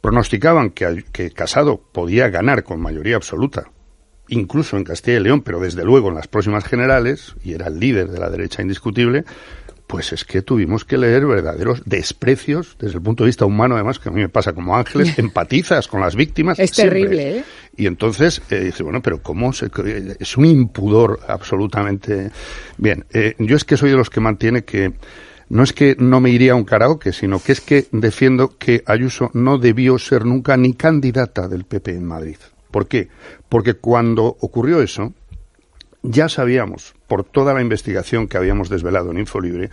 [0.00, 3.70] Pronosticaban que, que Casado podía ganar con mayoría absoluta,
[4.28, 7.78] incluso en Castilla y León, pero desde luego en las próximas generales, y era el
[7.78, 9.24] líder de la derecha indiscutible,
[9.90, 13.98] pues es que tuvimos que leer verdaderos desprecios desde el punto de vista humano, además,
[13.98, 16.60] que a mí me pasa como ángeles, empatizas con las víctimas.
[16.60, 17.44] Es terrible, ¿eh?
[17.76, 19.52] Y entonces eh, dice, bueno, pero ¿cómo?
[19.52, 19.68] Se,
[20.20, 22.30] es un impudor absolutamente.
[22.78, 24.92] Bien, eh, yo es que soy de los que mantiene que
[25.50, 28.82] no es que no me iría a un karaoke, sino que es que defiendo que
[28.86, 32.36] Ayuso no debió ser nunca ni candidata del PP en Madrid.
[32.70, 33.08] ¿Por qué?
[33.48, 35.12] Porque cuando ocurrió eso,
[36.02, 39.70] ya sabíamos, por toda la investigación que habíamos desvelado en Infolibre,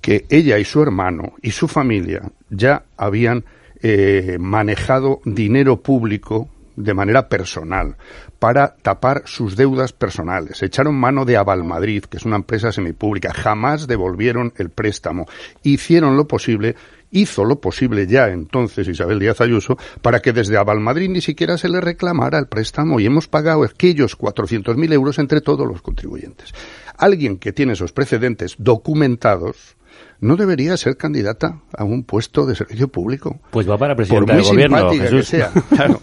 [0.00, 3.44] que ella y su hermano y su familia ya habían
[3.82, 7.96] eh, manejado dinero público de manera personal
[8.38, 10.62] para tapar sus deudas personales.
[10.62, 13.32] Echaron mano de Aval Madrid, que es una empresa semipública.
[13.32, 15.26] Jamás devolvieron el préstamo.
[15.62, 16.76] Hicieron lo posible
[17.10, 21.68] hizo lo posible ya entonces Isabel Díaz Ayuso para que desde Avalmadrid ni siquiera se
[21.68, 26.52] le reclamara el préstamo y hemos pagado aquellos 400.000 euros entre todos los contribuyentes.
[26.96, 29.76] Alguien que tiene esos precedentes documentados,
[30.20, 33.38] no debería ser candidata a un puesto de servicio público.
[33.50, 35.28] Pues va para por presidenta muy del gobierno, que Jesús.
[35.28, 35.50] sea.
[35.68, 36.00] claro.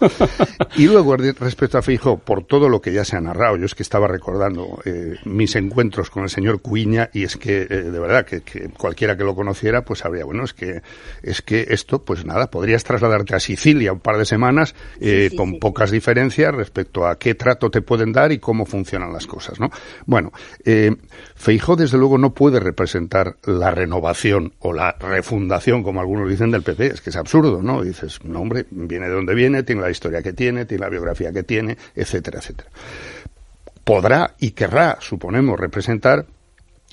[0.76, 3.74] Y luego, respecto a Feijóo, por todo lo que ya se ha narrado, yo es
[3.74, 7.98] que estaba recordando eh, mis encuentros con el señor Cuiña y es que, eh, de
[7.98, 10.82] verdad, que, que cualquiera que lo conociera, pues sabría, bueno, es que,
[11.22, 15.58] es que esto, pues nada, podrías trasladarte a Sicilia un par de semanas eh, con
[15.58, 19.70] pocas diferencias respecto a qué trato te pueden dar y cómo funcionan las cosas, ¿no?
[20.06, 20.32] Bueno,
[20.64, 20.94] eh,
[21.34, 24.05] Feijó desde luego no puede representar la renovación
[24.60, 26.86] o la refundación, como algunos dicen, del PP.
[26.86, 27.82] Es que es absurdo, ¿no?
[27.82, 31.32] Dices, no, hombre, viene de donde viene, tiene la historia que tiene, tiene la biografía
[31.32, 32.70] que tiene, etcétera, etcétera.
[33.84, 36.26] Podrá y querrá, suponemos, representar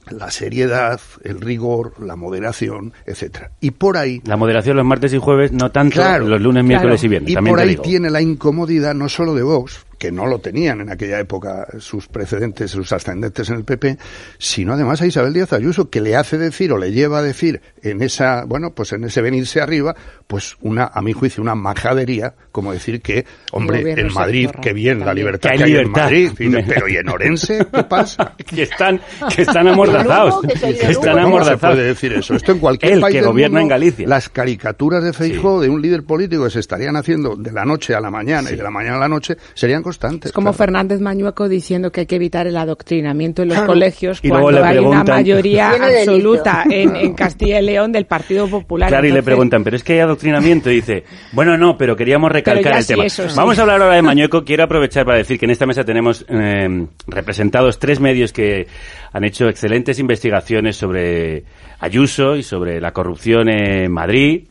[0.09, 3.51] la seriedad, el rigor, la moderación, etcétera.
[3.61, 6.99] Y por ahí La moderación los martes y jueves, no tanto Claro, los lunes, miércoles
[6.99, 7.05] claro.
[7.05, 7.31] y viernes.
[7.31, 7.83] Y también por ahí digo.
[7.83, 12.09] tiene la incomodidad no solo de Vox, que no lo tenían en aquella época sus
[12.09, 13.97] precedentes, sus ascendentes en el PP,
[14.37, 17.61] sino además a Isabel Díaz Ayuso, que le hace decir o le lleva a decir
[17.81, 19.95] en esa, bueno, pues en ese venirse arriba,
[20.27, 24.99] pues una, a mi juicio, una majadería, como decir que, hombre, en Madrid, qué bien
[24.99, 25.91] la libertad Que que hay en.
[25.91, 26.31] Madrid,
[26.67, 28.35] pero ¿y en Orense qué pasa?
[28.45, 28.99] que están,
[29.33, 30.41] que están amordazados.
[30.41, 31.75] que están ¿Cómo no se amordazados.
[31.75, 32.35] puede decir eso?
[32.35, 34.07] Esto en cualquier país que del gobierna mundo, en Galicia.
[34.07, 37.95] Las caricaturas de Feijóo de un líder político que se estarían haciendo de la noche
[37.95, 40.29] a la mañana y de la mañana a la noche serían constantes.
[40.29, 43.73] Es como Fernández Mañueco diciendo que hay que evitar el adoctrinamiento en los Claro.
[43.73, 48.89] colegios Y cuando hay una mayoría absoluta en, en Castilla y León del Partido Popular.
[48.89, 50.71] Claro, y le preguntan, ¿pero es que hay adoctrinamiento?
[50.71, 53.05] Y dice, bueno, no, pero queríamos recalcar Pero el sí, tema.
[53.05, 53.35] eso sí.
[53.37, 54.43] Vamos a hablar ahora de Mañueco.
[54.43, 58.67] Quiero aprovechar para decir que en esta mesa tenemos eh, representados tres medios que
[59.11, 61.43] han hecho excelentes investigaciones sobre
[61.79, 64.45] Ayuso y sobre la corrupción en Madrid.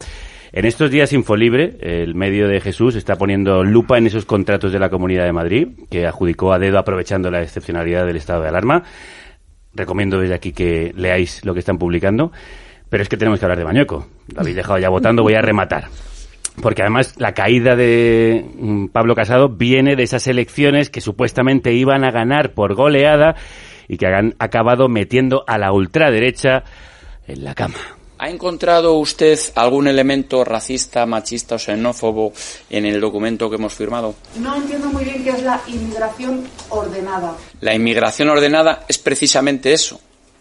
[0.54, 4.78] En estos días Infolibre, el medio de Jesús, está poniendo lupa en esos contratos de
[4.78, 8.82] la Comunidad de Madrid, que adjudicó a dedo aprovechando la excepcionalidad del estado de alarma.
[9.72, 12.32] Recomiendo desde aquí que leáis lo que están publicando.
[12.90, 14.06] Pero es que tenemos que hablar de Mañueco.
[14.34, 15.86] Lo habéis dejado ya votando, voy a rematar.
[16.60, 22.04] Porque además la caída de mm, Pablo Casado viene de esas elecciones que supuestamente iban
[22.04, 23.36] a ganar por goleada
[23.88, 26.64] y que han acabado metiendo a la ultraderecha
[27.26, 28.01] en la cama.
[28.22, 32.30] ¿Ha encontrado usted algún elemento racista, machista o xenófobo
[32.70, 34.14] en el documento que hemos firmado?
[34.38, 37.34] No entiendo muy bien qué es la inmigración ordenada.
[37.58, 39.98] La inmigración ordenada es precisamente eso,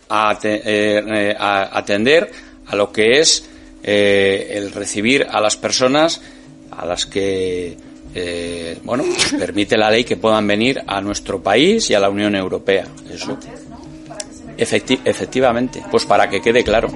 [0.10, 2.30] a eh, eh, a atender
[2.68, 3.50] a lo que es
[3.82, 6.22] eh, el recibir a las personas
[6.70, 7.76] a las que
[8.14, 12.12] eh, bueno pues permite la ley que puedan venir a nuestro país y a la
[12.12, 12.86] Unión Europea.
[13.10, 13.40] Eso.
[14.62, 16.88] Efecti- efectivamente, pues para que quede claro.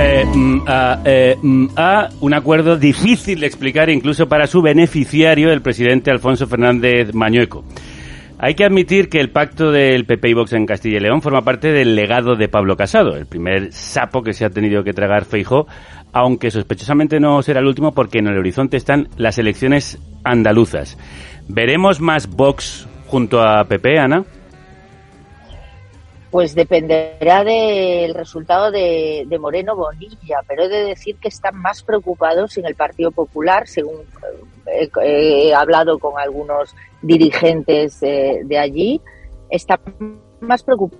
[0.00, 5.50] Eh, mm, a, eh, mm, a un acuerdo difícil de explicar incluso para su beneficiario,
[5.50, 7.64] el presidente Alfonso Fernández Mañueco.
[8.38, 11.42] Hay que admitir que el pacto del PP y Vox en Castilla y León forma
[11.42, 15.24] parte del legado de Pablo Casado, el primer sapo que se ha tenido que tragar
[15.24, 15.66] Feijó,
[16.12, 20.96] aunque sospechosamente no será el último porque en el horizonte están las elecciones andaluzas.
[21.48, 24.24] ¿Veremos más Vox junto a PP, Ana?
[26.30, 31.82] Pues dependerá del resultado de, de Moreno Bonilla, pero he de decir que están más
[31.82, 34.02] preocupados en el Partido Popular, según
[34.66, 39.00] eh, he, he hablado con algunos dirigentes eh, de allí,
[39.50, 39.80] están
[40.40, 40.98] más preocupados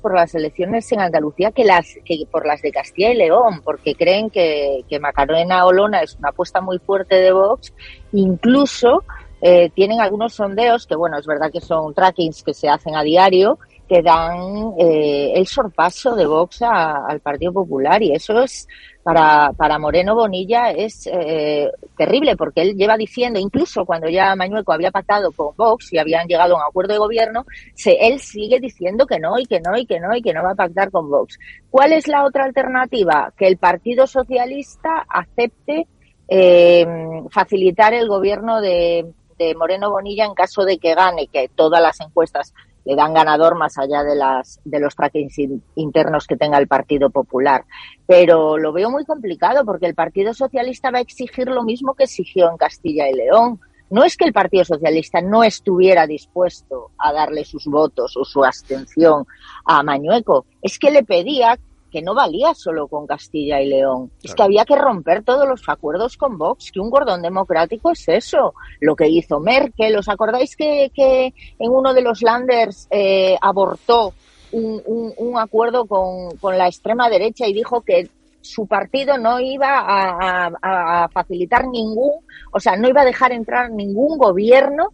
[0.00, 3.94] por las elecciones en Andalucía que las que por las de Castilla y León, porque
[3.94, 7.72] creen que, que Macarena Olona es una apuesta muy fuerte de Vox,
[8.12, 9.02] incluso
[9.46, 13.02] eh, tienen algunos sondeos que, bueno, es verdad que son trackings que se hacen a
[13.02, 18.66] diario, que dan eh, el sorpaso de Vox al Partido Popular y eso es
[19.02, 24.72] para, para Moreno Bonilla es eh, terrible porque él lleva diciendo, incluso cuando ya Mañueco
[24.72, 28.60] había pactado con Vox y habían llegado a un acuerdo de gobierno, se, él sigue
[28.60, 30.90] diciendo que no y que no y que no y que no va a pactar
[30.90, 31.38] con Vox.
[31.68, 33.30] ¿Cuál es la otra alternativa?
[33.36, 35.86] Que el Partido Socialista acepte
[36.28, 36.86] eh,
[37.30, 39.04] facilitar el gobierno de,
[39.38, 42.54] de Moreno Bonilla en caso de que gane, que todas las encuestas
[42.84, 46.68] le dan ganador más allá de las de los trackings in- internos que tenga el
[46.68, 47.64] Partido Popular.
[48.06, 52.04] Pero lo veo muy complicado porque el Partido Socialista va a exigir lo mismo que
[52.04, 53.58] exigió en Castilla y León.
[53.90, 58.44] No es que el Partido Socialista no estuviera dispuesto a darle sus votos o su
[58.44, 59.24] abstención
[59.64, 61.58] a Mañueco, es que le pedía
[61.94, 64.10] que no valía solo con Castilla y León.
[64.20, 68.08] Es que había que romper todos los acuerdos con Vox, que un cordón democrático es
[68.08, 68.52] eso.
[68.80, 71.26] Lo que hizo Merkel, ¿os acordáis que, que
[71.56, 74.12] en uno de los landers eh, abortó
[74.50, 79.38] un, un, un acuerdo con, con la extrema derecha y dijo que su partido no
[79.38, 84.88] iba a, a, a, facilitar ningún, o sea, no iba a dejar entrar ningún gobierno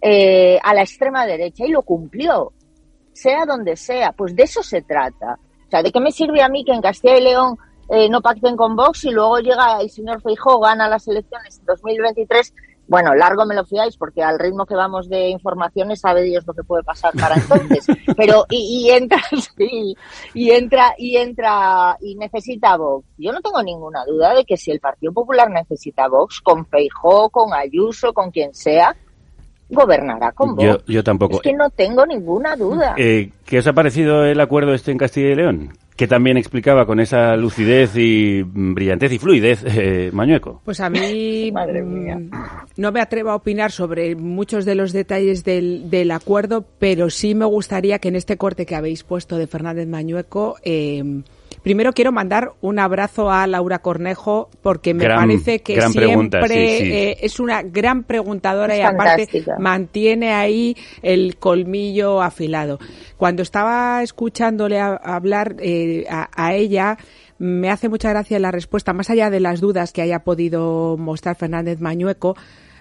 [0.00, 2.52] eh, a la extrema derecha y lo cumplió,
[3.12, 4.12] sea donde sea.
[4.12, 5.40] Pues de eso se trata.
[5.66, 7.58] O sea, ¿de qué me sirve a mí que en Castilla y León
[7.88, 11.66] eh, no pacten con Vox y luego llega el señor Feijóo, gana las elecciones en
[11.66, 12.52] 2023
[12.88, 16.54] bueno, largo me lo fiáis porque al ritmo que vamos de informaciones sabe Dios lo
[16.54, 17.86] que puede pasar para entonces.
[18.16, 19.20] Pero y, y entra
[19.56, 19.96] sí,
[20.34, 23.06] y entra y entra y necesita Vox.
[23.18, 27.30] Yo no tengo ninguna duda de que si el Partido Popular necesita Vox, con Feijó,
[27.30, 28.96] con Ayuso, con quien sea,
[29.68, 30.64] gobernará con Vox.
[30.64, 31.36] Yo, yo tampoco.
[31.36, 32.94] Es que no tengo ninguna duda.
[32.96, 35.72] Eh, ¿Qué os ha parecido el acuerdo este en Castilla y León?
[35.96, 40.60] que también explicaba con esa lucidez y brillantez y fluidez eh, Mañueco.
[40.64, 42.30] Pues a mí mm,
[42.76, 47.34] no me atrevo a opinar sobre muchos de los detalles del, del, acuerdo, pero sí
[47.34, 51.22] me gustaría que en este corte que habéis puesto de Fernández Mañueco eh,
[51.62, 56.46] Primero quiero mandar un abrazo a Laura Cornejo porque me gran, parece que siempre pregunta,
[56.46, 56.92] sí, sí.
[56.92, 59.56] Eh, es una gran preguntadora Es y aparte fantástica.
[59.58, 62.78] mantiene ahí el colmillo afilado.
[63.16, 66.98] Cuando estaba escuchándole a, a hablar eh, a, a ella,
[67.38, 71.36] me hace mucha gracia la respuesta, más allá de las dudas que haya podido mostrar
[71.36, 72.36] Fernández Mañueco,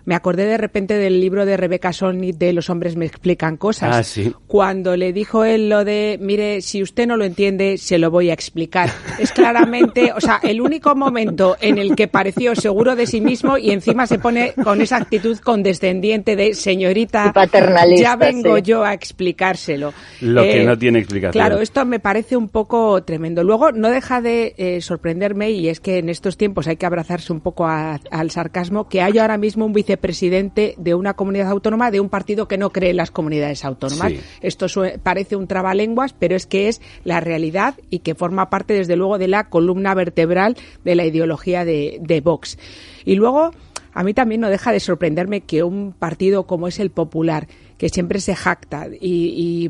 [0.05, 3.95] me acordé de repente del libro de Rebeca Solnit de Los hombres me explican cosas.
[3.95, 4.33] Ah, sí.
[4.47, 8.29] Cuando le dijo él lo de, mire, si usted no lo entiende, se lo voy
[8.29, 8.89] a explicar.
[9.19, 13.57] Es claramente, o sea, el único momento en el que pareció seguro de sí mismo
[13.57, 18.61] y encima se pone con esa actitud condescendiente de señorita, paternalista, ya vengo sí.
[18.63, 19.93] yo a explicárselo.
[20.21, 21.31] Lo que Eh, no tiene explicación.
[21.31, 23.43] Claro, esto me parece un poco tremendo.
[23.43, 27.33] Luego, no deja de eh, sorprenderme, y es que en estos tiempos hay que abrazarse
[27.33, 31.89] un poco a- al sarcasmo, que haya ahora mismo un vicepresidente de una comunidad autónoma
[31.89, 34.11] de un partido que no cree en las comunidades autónomas.
[34.11, 34.19] Sí.
[34.41, 34.67] Esto
[35.01, 39.17] parece un trabalenguas, pero es que es la realidad y que forma parte, desde luego,
[39.17, 42.57] de la columna vertebral de la ideología de, de Vox.
[43.05, 43.51] Y luego,
[43.93, 47.89] a mí también no deja de sorprenderme que un partido como es el Popular, que
[47.89, 49.69] siempre se jacta y,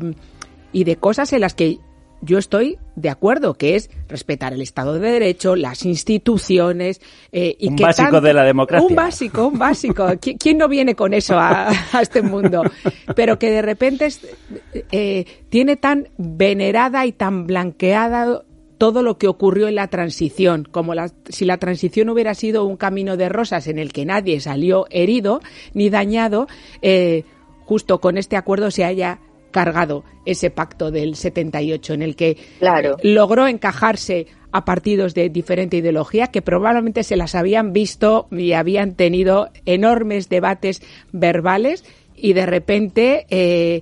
[0.72, 1.78] y de cosas en las que
[2.26, 7.00] yo estoy de acuerdo, que es respetar el Estado de Derecho, las instituciones
[7.32, 8.86] eh, y Un que básico tanto- de la democracia.
[8.86, 10.04] Un básico, un básico.
[10.20, 12.62] ¿Qui- ¿Quién no viene con eso a, a este mundo?
[13.14, 14.26] Pero que de repente es-
[14.92, 18.42] eh, tiene tan venerada y tan blanqueada
[18.78, 22.76] todo lo que ocurrió en la transición, como la- si la transición hubiera sido un
[22.76, 25.40] camino de rosas en el que nadie salió herido
[25.72, 26.46] ni dañado,
[26.82, 27.24] eh,
[27.64, 29.18] justo con este acuerdo se haya
[29.56, 32.98] cargado ese pacto del 78 en el que Claro.
[33.02, 38.96] logró encajarse a partidos de diferente ideología que probablemente se las habían visto y habían
[38.96, 43.80] tenido enormes debates verbales y de repente eh,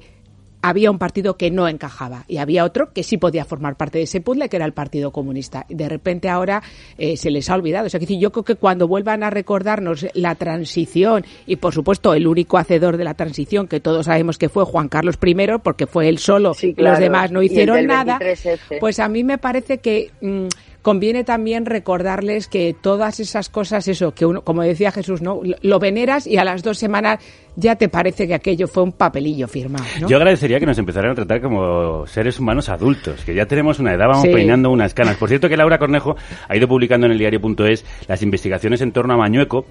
[0.65, 4.05] había un partido que no encajaba y había otro que sí podía formar parte de
[4.05, 5.67] ese puzzle que era el Partido Comunista.
[5.69, 6.63] De repente ahora
[6.97, 7.87] eh, se les ha olvidado.
[7.87, 12.15] O sea, que yo creo que cuando vuelvan a recordarnos la transición y por supuesto
[12.15, 15.87] el único hacedor de la transición que todos sabemos que fue Juan Carlos I porque
[15.87, 18.79] fue él solo los demás no hicieron nada, 23F.
[18.81, 20.47] pues a mí me parece que mm,
[20.85, 25.41] conviene también recordarles que todas esas cosas, eso, que uno, como decía Jesús, ¿no?
[25.63, 27.19] Lo- veneras y a las dos semanas
[27.57, 30.09] ya te parece que aquello fue un papelillo firmado, ¿no?
[30.09, 33.95] Yo agradecería que nos empezaran a tratar como seres humanos adultos, que ya tenemos una
[33.95, 34.29] edad, vamos Sí.
[34.29, 35.17] peinando unas canas.
[35.17, 36.17] Por cierto que Laura Cornejo
[36.49, 39.65] ha ido publicando en el diario.es las investigaciones en torno a Mañueco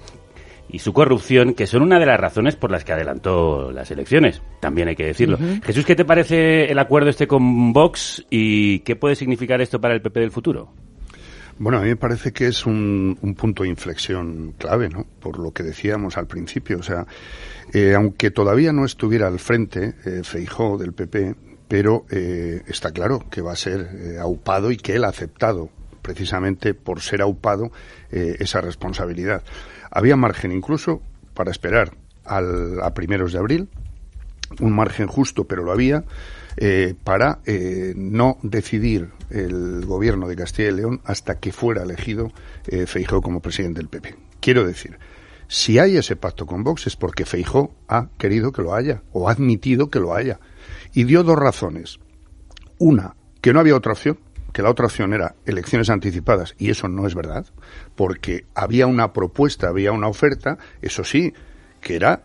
[0.68, 4.42] y su corrupción, que son una de las razones por las que adelantó las elecciones,
[4.60, 5.38] también hay que decirlo.
[5.64, 9.94] Jesús, ¿qué te parece el acuerdo este con Vox y qué puede significar esto para
[9.94, 10.72] el PP del futuro?
[11.58, 15.06] Bueno, a mí me parece que es un, un punto de inflexión clave, ¿no?
[15.20, 16.78] Por lo que decíamos al principio.
[16.78, 17.06] O sea,
[17.72, 21.34] eh, aunque todavía no estuviera al frente eh, Feijó del PP,
[21.68, 25.70] pero eh, está claro que va a ser eh, aupado y que él ha aceptado,
[26.02, 27.70] precisamente por ser aupado,
[28.10, 29.42] eh, esa responsabilidad.
[29.90, 31.02] Había margen incluso
[31.34, 31.92] para esperar
[32.24, 33.68] al, a primeros de abril,
[34.60, 36.04] un margen justo, pero lo había,
[36.56, 42.32] eh, para eh, no decidir el gobierno de Castilla y León hasta que fuera elegido
[42.66, 44.14] eh, Feijó como presidente del PP.
[44.40, 44.98] Quiero decir,
[45.48, 49.28] si hay ese pacto con Vox es porque Feijó ha querido que lo haya o
[49.28, 50.38] ha admitido que lo haya.
[50.92, 51.98] Y dio dos razones.
[52.78, 54.18] Una, que no había otra opción,
[54.52, 57.46] que la otra opción era elecciones anticipadas, y eso no es verdad,
[57.96, 61.34] porque había una propuesta, había una oferta, eso sí,
[61.80, 62.22] que era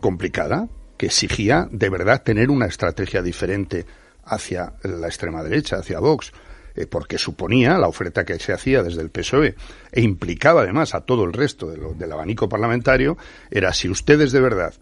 [0.00, 0.68] complicada,
[1.02, 3.84] que exigía de verdad tener una estrategia diferente
[4.22, 6.32] hacia la extrema derecha, hacia Vox,
[6.76, 9.56] eh, porque suponía la oferta que se hacía desde el PSOE
[9.90, 13.18] e implicaba además a todo el resto del abanico parlamentario,
[13.50, 14.74] era si ustedes de verdad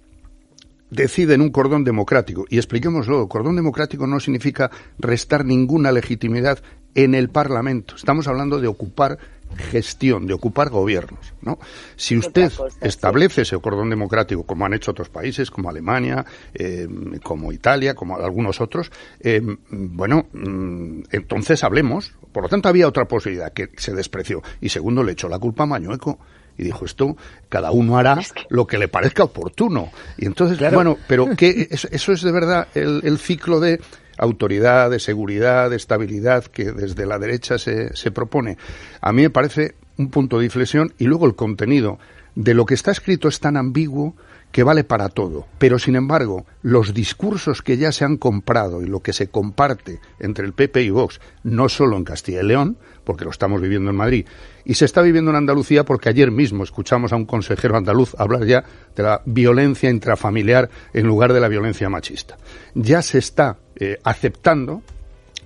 [0.91, 2.45] decide en un cordón democrático.
[2.51, 6.59] Y expliquémoslo, cordón democrático no significa restar ninguna legitimidad
[6.95, 7.97] en el Parlamento.
[7.97, 9.18] Estamos hablando de ocupar
[9.57, 11.34] gestión, de ocupar gobiernos.
[11.42, 11.59] ¿no?
[11.96, 16.24] Si usted establece ese cordón democrático, como han hecho otros países, como Alemania,
[16.55, 16.88] eh,
[17.22, 18.90] como Italia, como algunos otros,
[19.20, 19.40] eh,
[19.70, 22.12] bueno, mm, entonces hablemos.
[22.32, 24.42] Por lo tanto, había otra posibilidad que se despreció.
[24.61, 26.18] Y segundo, le echó la culpa a Mañueco
[26.61, 27.16] y dijo esto
[27.48, 28.18] cada uno hará
[28.51, 33.18] lo que le parezca oportuno y entonces bueno pero que eso, es de verdad el,
[33.18, 33.80] ciclo de
[34.21, 38.59] autoridad de seguridad de estabilidad que desde la derecha se, se propone.
[39.01, 41.99] A mí me parece un punto de inflexión y luego el contenido.
[42.35, 44.14] De lo que está escrito es tan ambiguo
[44.53, 45.46] que vale para todo.
[45.59, 50.01] Pero, sin embargo, los discursos que ya se han comprado y lo que se comparte
[50.18, 53.90] entre el PP y Vox, no solo en Castilla y León, porque lo estamos viviendo
[53.90, 54.26] en Madrid,
[54.64, 58.44] y se está viviendo en Andalucía porque ayer mismo escuchamos a un consejero andaluz hablar
[58.44, 62.36] ya de la violencia intrafamiliar en lugar de la violencia machista.
[62.74, 64.82] Ya se está eh, aceptando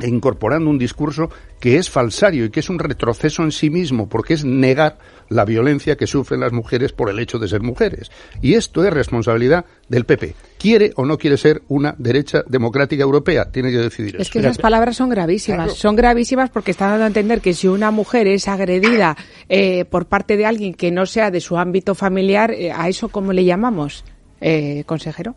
[0.03, 1.31] incorporando un discurso
[1.61, 5.45] que es falsario y que es un retroceso en sí mismo, porque es negar la
[5.45, 8.11] violencia que sufren las mujeres por el hecho de ser mujeres.
[8.43, 10.35] Y esto es responsabilidad del PP.
[10.59, 13.51] ¿Quiere o no quiere ser una derecha democrática europea?
[13.51, 14.33] Tiene que decidir es eso.
[14.33, 15.73] que esas palabras son gravísimas.
[15.73, 19.17] Son gravísimas porque están dando a entender que si una mujer es agredida
[19.49, 23.09] eh, por parte de alguien que no sea de su ámbito familiar, eh, ¿a eso
[23.09, 24.05] cómo le llamamos,
[24.41, 25.35] eh, consejero?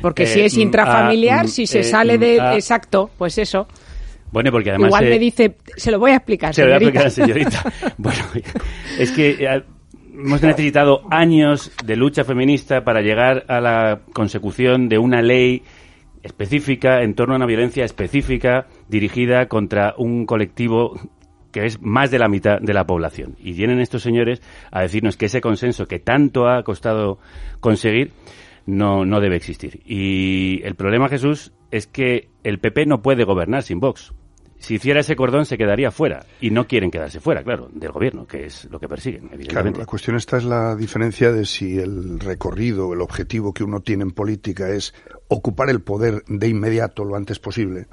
[0.00, 2.36] Porque si es intrafamiliar, si se sale de...
[2.54, 3.66] exacto, pues eso.
[4.32, 4.88] Bueno, porque además...
[4.88, 7.64] Igual me dice, se lo voy a explicar, Se lo voy a explicar, señorita.
[7.98, 8.22] bueno,
[8.98, 9.62] es que eh,
[10.14, 15.62] hemos necesitado años de lucha feminista para llegar a la consecución de una ley
[16.22, 20.98] específica en torno a una violencia específica dirigida contra un colectivo
[21.50, 23.36] que es más de la mitad de la población.
[23.40, 24.40] Y vienen estos señores
[24.70, 27.18] a decirnos que ese consenso que tanto ha costado
[27.58, 28.12] conseguir
[28.70, 29.80] no, no debe existir.
[29.84, 34.12] Y el problema, Jesús, es que el PP no puede gobernar sin Vox
[34.60, 36.24] si hiciera ese cordón se quedaría fuera.
[36.40, 39.70] Y no quieren quedarse fuera, claro, del gobierno, que es lo que persiguen, evidentemente.
[39.70, 43.80] Claro, la cuestión esta es la diferencia de si el recorrido, el objetivo que uno
[43.80, 44.94] tiene en política es
[45.28, 47.86] ocupar el poder de inmediato lo antes posible.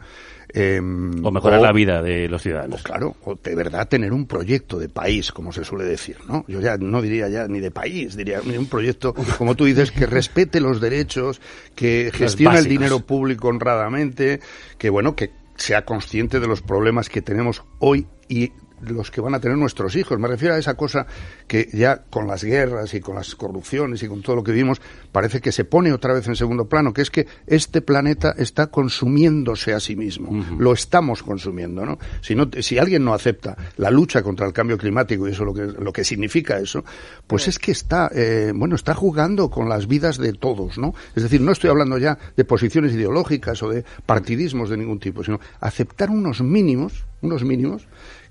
[0.59, 2.81] Em, o mejorar la vida de los ciudadanos.
[2.81, 6.45] claro, o de verdad tener un proyecto de país, como se suele decir, ¿no?
[6.47, 10.07] Yo ya no diría ya ni de país, diría un proyecto, como tú dices, que
[10.07, 11.41] respete los derechos,
[11.75, 14.39] que gestione el dinero público honradamente,
[14.79, 18.51] que bueno, que sea consciente de los problemas que tenemos hoy y
[18.81, 20.19] los que van a tener nuestros hijos.
[20.19, 21.05] Me refiero a esa cosa
[21.47, 24.81] que ya con las guerras y con las corrupciones y con todo lo que vimos
[25.11, 28.67] parece que se pone otra vez en segundo plano, que es que este planeta está
[28.67, 30.45] consumiéndose a sí mismo.
[30.57, 31.97] Lo estamos consumiendo, ¿no?
[32.21, 35.53] Si, no, si alguien no acepta la lucha contra el cambio climático y eso lo
[35.53, 36.83] que, lo que significa eso,
[37.25, 40.93] pues es que está, eh, bueno, está jugando con las vidas de todos, ¿no?
[41.15, 45.23] Es decir, no estoy hablando ya de posiciones ideológicas o de partidismos de ningún tipo,
[45.23, 47.87] sino aceptar unos mínimos, unos mínimos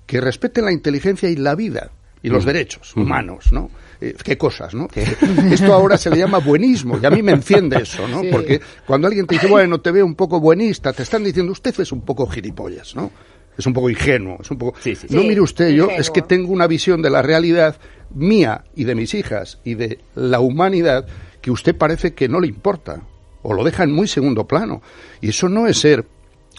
[0.07, 1.91] que respeten la inteligencia y la vida
[2.23, 2.47] y los mm.
[2.47, 3.01] derechos mm.
[3.01, 3.69] humanos, ¿no?
[4.01, 4.87] Eh, qué cosas, ¿no?
[5.51, 8.21] esto ahora se le llama buenismo y a mí me enciende eso, ¿no?
[8.31, 11.79] Porque cuando alguien te dice, bueno, te veo un poco buenista, te están diciendo, usted
[11.79, 13.11] es un poco gilipollas, ¿no?
[13.57, 14.77] Es un poco ingenuo, es un poco...
[15.09, 17.77] no, mire usted, yo es que tengo una visión de la realidad
[18.13, 21.07] mía y de mis hijas y de la humanidad
[21.41, 23.01] que usted parece que no le importa
[23.41, 24.81] o lo deja en muy segundo plano.
[25.21, 26.05] Y eso no es ser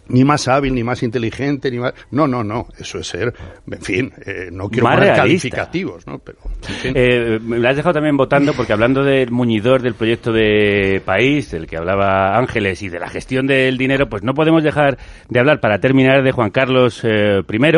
[0.09, 1.95] ni más hábil, ni más inteligente, ni más...
[2.11, 3.35] No, no, no, eso es ser,
[3.71, 6.19] en fin, eh, no quiero más calificativos, ¿no?
[6.19, 6.39] Pero,
[6.85, 11.51] eh, me lo has dejado también votando porque hablando del muñidor del proyecto de país,
[11.51, 14.99] del que hablaba Ángeles, y de la gestión del dinero, pues no podemos dejar
[15.29, 17.73] de hablar, para terminar, de Juan Carlos eh, I,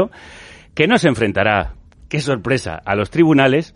[0.74, 1.74] que no se enfrentará,
[2.08, 3.74] qué sorpresa, a los tribunales,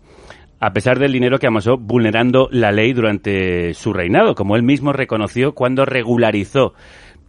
[0.59, 4.93] a pesar del dinero que amasó vulnerando la ley durante su reinado, como él mismo
[4.93, 6.73] reconoció cuando regularizó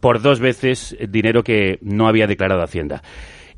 [0.06, 3.02] por dos veces dinero que no había declarado Hacienda.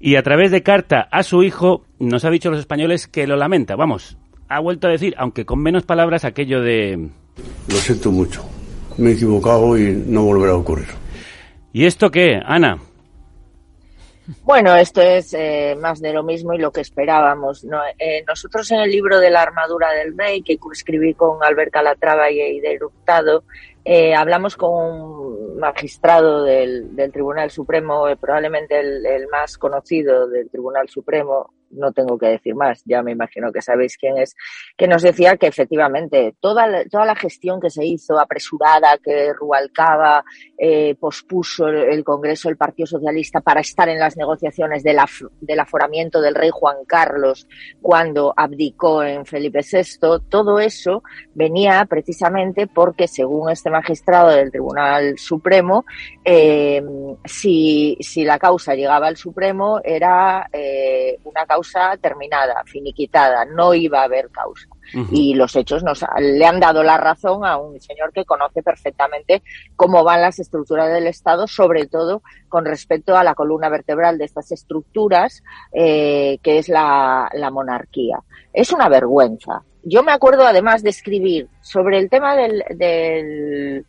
[0.01, 3.26] Y a través de carta a su hijo nos ha dicho a los españoles que
[3.26, 3.76] lo lamenta.
[3.76, 4.16] Vamos,
[4.49, 7.11] ha vuelto a decir, aunque con menos palabras, aquello de...
[7.68, 8.49] Lo siento mucho.
[8.96, 10.86] Me he equivocado y no volverá a ocurrir.
[11.74, 12.78] ¿Y esto qué, Ana?
[14.44, 17.66] Bueno, esto es eh, más de lo mismo y lo que esperábamos.
[17.99, 22.30] Eh, nosotros en el libro de la armadura del rey, que escribí con Albert Calatrava
[22.30, 23.44] y de Hurtado,
[23.85, 31.53] eh, hablamos con un magistrado del, Tribunal Supremo, probablemente el, más conocido del Tribunal Supremo,
[31.71, 34.35] no tengo que decir más, ya me imagino que sabéis quién es,
[34.77, 39.33] que nos decía que efectivamente toda la, toda la gestión que se hizo apresurada, que
[39.33, 40.25] Rubalcaba
[40.57, 44.99] eh, pospuso el, Congreso del Partido Socialista para estar en las negociaciones del,
[45.41, 47.47] del aforamiento del rey Juan Carlos
[47.83, 51.03] cuando abdicó en Felipe VI, todo eso
[51.35, 55.85] venía precisamente porque, según este magistrado del Tribunal Supremo,
[56.25, 56.83] eh,
[57.25, 63.74] si, si la causa llegaba al Supremo era eh, una causa causa terminada, finiquitada, no
[63.74, 64.68] iba a haber causa.
[65.12, 69.42] Y los hechos nos le han dado la razón a un señor que conoce perfectamente
[69.76, 74.24] cómo van las estructuras del Estado, sobre todo con respecto a la columna vertebral de
[74.24, 75.42] estas estructuras,
[75.72, 78.18] eh, que es la, la monarquía.
[78.52, 79.62] Es una vergüenza.
[79.82, 83.84] Yo me acuerdo además de escribir sobre el tema del, del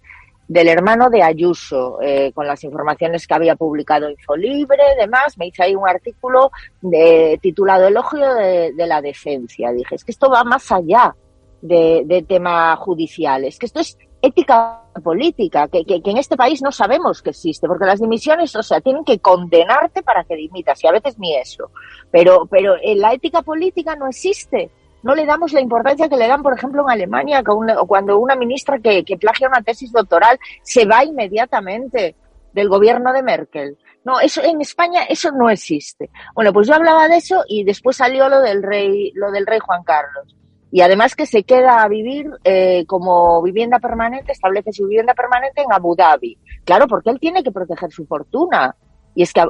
[0.50, 5.62] del hermano de Ayuso, eh, con las informaciones que había publicado Infolibre, demás, me hice
[5.62, 9.72] ahí un artículo de, titulado Elogio de, la decencia.
[9.72, 11.16] Dije, es que esto va más allá
[11.62, 16.64] de, de tema judicial, es que esto es ética política, que, que, en este país
[16.64, 20.84] no sabemos que existe, porque las dimisiones, o sea, tienen que condenarte para que dimitas,
[20.84, 21.70] y a veces ni eso.
[22.10, 24.72] Pero, pero en la ética política no existe
[25.04, 28.80] no le damos la importancia que le dan, por ejemplo, en Alemania, cuando una ministra
[28.80, 32.16] que, plagia una tesis doctoral se va inmediatamente
[32.54, 33.78] del gobierno de Merkel.
[34.04, 36.10] No, eso en España eso no existe.
[36.34, 39.60] Bueno, pues yo hablaba de eso y después salió lo del rey, lo del rey
[39.60, 40.36] Juan Carlos.
[40.72, 45.62] Y además que se queda a vivir eh, como vivienda permanente, establece su vivienda permanente
[45.62, 46.38] en Abu Dhabi.
[46.64, 48.76] Claro, porque él tiene que proteger su fortuna.
[49.16, 49.44] Y es que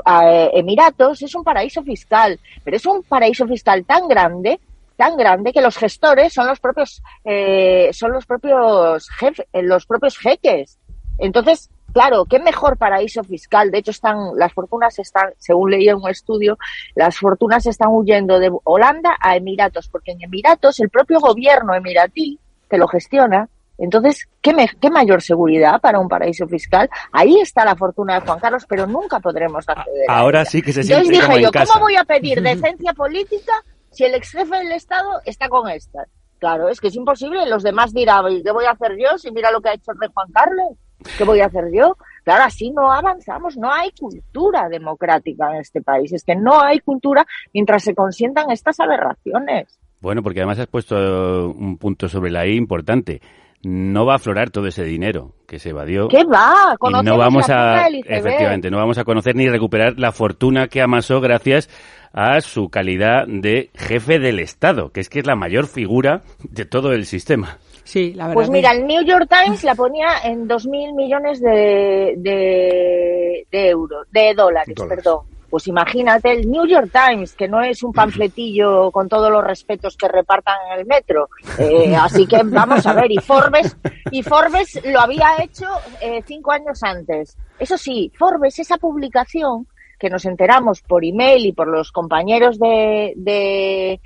[0.53, 4.59] Emiratos es un paraíso fiscal, pero es un paraíso fiscal tan grande
[4.99, 9.85] tan grande que los gestores son los propios eh, son los propios jefes, eh, los
[9.85, 10.77] propios jeques.
[11.17, 13.71] Entonces, claro, qué mejor paraíso fiscal.
[13.71, 16.57] De hecho, están las fortunas están, según leí en un estudio,
[16.95, 22.37] las fortunas están huyendo de Holanda a Emiratos, porque en Emiratos el propio gobierno emiratí
[22.69, 23.47] que lo gestiona
[23.77, 26.89] entonces, ¿qué, ¿qué, mayor seguridad para un paraíso fiscal?
[27.13, 30.03] Ahí está la fortuna de Juan Carlos, pero nunca podremos acceder.
[30.09, 33.53] Ahora sí que se siente Entonces dije yo, ¿cómo voy a pedir decencia política
[33.91, 36.05] si el ex jefe del Estado está con esta.
[36.39, 37.45] Claro, es que es imposible.
[37.47, 39.99] Los demás dirán, ¿qué voy a hacer yo si mira lo que ha hecho el
[39.99, 40.77] rey Juan Carlos?
[41.17, 41.97] ¿Qué voy a hacer yo?
[42.23, 46.11] Claro, así no avanzamos, no hay cultura democrática en este país.
[46.13, 49.79] Es que no hay cultura mientras se consientan estas aberraciones.
[50.01, 53.21] Bueno, porque además has puesto un punto sobre la I importante
[53.61, 56.07] no va a aflorar todo ese dinero que se evadió.
[56.07, 56.75] ¿Qué va?
[56.81, 61.19] Y no vamos a, efectivamente, no vamos a conocer ni recuperar la fortuna que amasó
[61.19, 61.69] gracias
[62.13, 66.65] a su calidad de jefe del Estado, que es que es la mayor figura de
[66.65, 67.59] todo el sistema.
[67.83, 68.35] Sí, la verdad.
[68.35, 74.33] Pues mira, el New York Times la ponía en 2.000 millones de, de, euros, de
[74.35, 75.21] dólares, perdón.
[75.49, 79.97] Pues imagínate el New York Times, que no es un panfletillo con todos los respetos
[79.97, 81.29] que repartan en el metro.
[81.57, 83.75] Eh, así que vamos a ver, y Forbes,
[84.11, 85.65] y Forbes lo había hecho
[86.01, 87.37] eh, cinco años antes.
[87.57, 89.67] Eso sí, Forbes, esa publicación
[89.99, 93.99] que nos enteramos por email y por los compañeros de, de,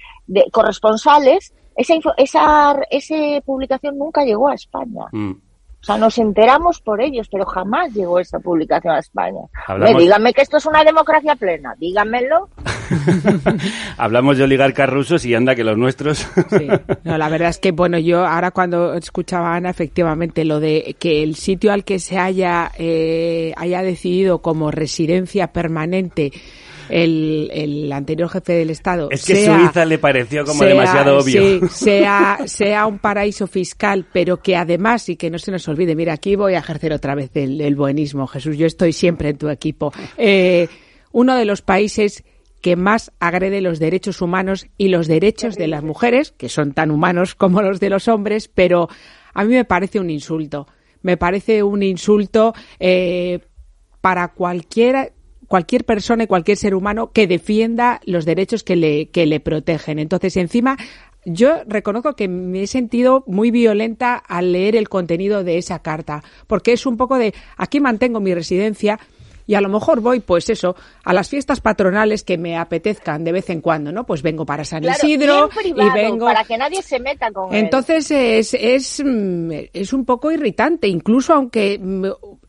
[0.52, 3.16] corresponsales, esa, esa, esa
[3.46, 5.06] publicación nunca llegó a España.
[5.12, 5.34] Mm.
[5.84, 9.42] O sea, nos enteramos por ellos, pero jamás llegó esa publicación a España.
[9.98, 12.48] díganme que esto es una democracia plena, díganmelo.
[13.98, 16.20] Hablamos de oligarcas rusos y anda que los nuestros.
[16.50, 16.70] sí.
[17.04, 20.96] No, la verdad es que, bueno, yo ahora cuando escuchaba a Ana, efectivamente, lo de
[20.98, 26.32] que el sitio al que se haya, eh, haya decidido como residencia permanente
[26.90, 29.10] el, el anterior jefe del Estado.
[29.12, 31.68] Es que Suiza le pareció como demasiado obvio.
[31.70, 36.14] sea, sea un paraíso fiscal, pero que además, y que no se nos olvide, mira,
[36.14, 39.92] aquí voy a ejercer otra vez el, buenismo, Jesús, yo estoy siempre en tu equipo.
[40.18, 40.68] Eh,
[41.12, 42.24] uno de los países
[42.64, 46.92] que más agrede los derechos humanos y los derechos de las mujeres, que son tan
[46.92, 48.88] humanos como los de los hombres, pero
[49.34, 50.68] a mí me parece un insulto.
[51.02, 53.40] Me parece un insulto eh,
[54.00, 55.10] para cualquiera
[55.54, 59.99] cualquier persona y cualquier ser humano que defienda los derechos que le, que le protegen.
[59.99, 60.78] Entonces, encima,
[61.26, 66.24] yo reconozco que me he sentido muy violenta al leer el contenido de esa carta,
[66.47, 68.99] porque es un poco de aquí mantengo mi residencia,
[69.45, 73.34] y a lo mejor voy, pues eso, a las fiestas patronales que me apetezcan de
[73.34, 74.08] vez en cuando, ¿no?
[74.08, 78.56] Pues vengo para San Isidro y vengo para que nadie se meta con Entonces es
[78.56, 82.06] es mm, es un poco irritante, incluso aunque mm,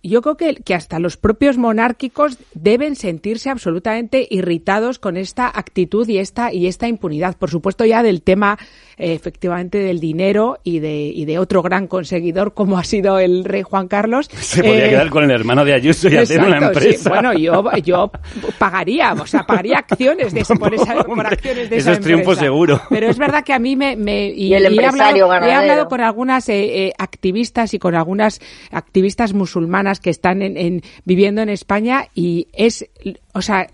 [0.09, 6.09] yo creo que, que hasta los propios monárquicos deben sentirse absolutamente irritados con esta actitud
[6.09, 7.36] y esta y esta impunidad.
[7.36, 8.59] Por supuesto ya del tema
[8.96, 13.44] eh, efectivamente del dinero y de y de otro gran conseguidor como ha sido el
[13.44, 14.28] rey Juan Carlos.
[14.32, 17.32] Se podría eh, quedar con el hermano de Ayuso y hacer una empresa Sí, bueno,
[17.32, 18.11] yo, yo
[18.59, 22.32] pagaría, o sea, pagaría acciones de, por, esa, por acciones de Eso esa es triunfo
[22.32, 22.42] empresa.
[22.42, 22.80] seguro.
[22.88, 23.96] Pero es verdad que a mí me...
[23.96, 28.40] me Y el he hablado, he hablado con algunas eh, eh, activistas y con algunas
[28.70, 32.86] activistas musulmanas que están en, en- viviendo en España y es,
[33.32, 33.68] o sea,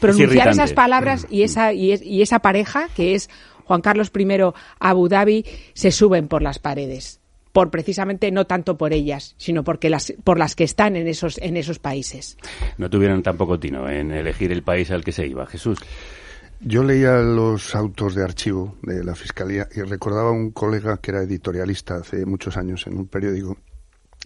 [0.00, 3.28] pronunciar esas palabras y esa, y, es- y esa pareja que es
[3.64, 4.26] Juan Carlos I
[4.78, 7.20] Abu Dhabi se suben por las paredes
[7.52, 11.38] por precisamente no tanto por ellas, sino porque las por las que están en esos
[11.38, 12.36] en esos países.
[12.78, 15.46] No tuvieron tampoco tino en elegir el país al que se iba.
[15.46, 15.78] Jesús.
[16.60, 21.12] Yo leía los autos de archivo de la Fiscalía y recordaba a un colega que
[21.12, 23.56] era editorialista hace muchos años en un periódico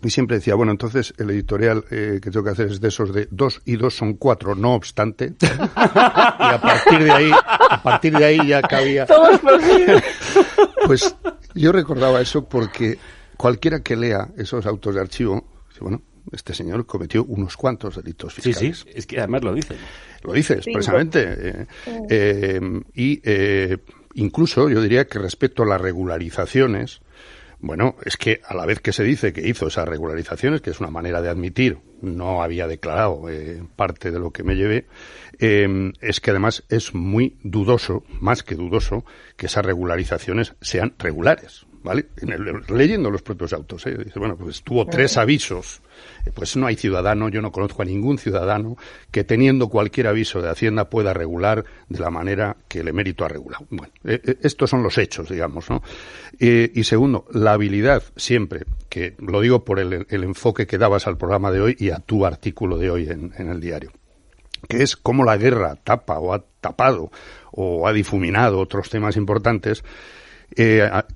[0.03, 3.13] y siempre decía, bueno, entonces el editorial eh, que tengo que hacer es de esos
[3.13, 5.35] de dos y dos son cuatro, no obstante.
[5.41, 7.31] y a partir de ahí,
[7.71, 9.07] a partir de ahí ya cabía.
[9.07, 9.87] Todos por sí.
[10.87, 11.17] Pues
[11.55, 12.99] yo recordaba eso porque
[13.37, 18.35] cualquiera que lea esos autos de archivo, dice, bueno, este señor cometió unos cuantos delitos
[18.35, 18.79] Sí, fiscales.
[18.81, 19.79] sí, es que además lo dicen.
[20.23, 21.25] Lo dice expresamente.
[21.27, 21.67] eh,
[22.11, 22.61] eh,
[22.95, 23.79] y eh,
[24.15, 27.01] incluso yo diría que respecto a las regularizaciones,
[27.61, 30.81] bueno, es que a la vez que se dice que hizo esas regularizaciones, que es
[30.81, 34.87] una manera de admitir, no había declarado eh, parte de lo que me llevé,
[35.41, 39.05] eh, es que además es muy dudoso, más que dudoso,
[39.37, 41.65] que esas regularizaciones sean regulares.
[41.81, 42.07] ¿Vale?
[42.17, 43.97] En el- leyendo los propios autos, ¿eh?
[44.05, 45.81] dice, bueno, pues tuvo tres avisos.
[46.25, 48.77] Eh, Pues no hay ciudadano, yo no conozco a ningún ciudadano
[49.11, 53.29] que teniendo cualquier aviso de Hacienda pueda regular de la manera que el emérito ha
[53.29, 53.67] regulado.
[53.71, 55.83] Bueno, eh, eh, estos son los hechos, digamos, ¿no?
[56.39, 61.51] Y segundo, la habilidad siempre, que lo digo por el, enfoque que dabas al programa
[61.51, 63.91] de hoy y a tu artículo de hoy en, el diario
[64.69, 67.11] que es cómo la guerra tapa o ha tapado
[67.53, 69.85] o ha difuminado otros temas importantes,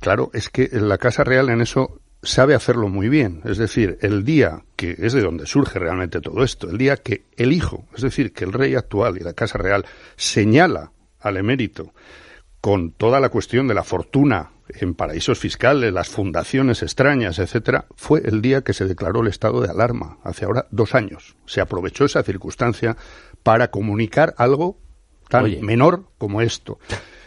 [0.00, 3.40] claro, es que la Casa Real en eso sabe hacerlo muy bien.
[3.44, 7.24] Es decir, el día que es de donde surge realmente todo esto, el día que
[7.36, 9.84] el hijo, es decir, que el rey actual y la Casa Real
[10.16, 11.92] señala al emérito
[12.60, 18.22] con toda la cuestión de la fortuna en paraísos fiscales, las fundaciones extrañas, etcétera, fue
[18.24, 21.36] el día que se declaró el estado de alarma, hace ahora dos años.
[21.44, 22.96] Se aprovechó esa circunstancia
[23.42, 24.78] para comunicar algo
[25.28, 25.60] tan Oye.
[25.60, 26.78] menor como esto.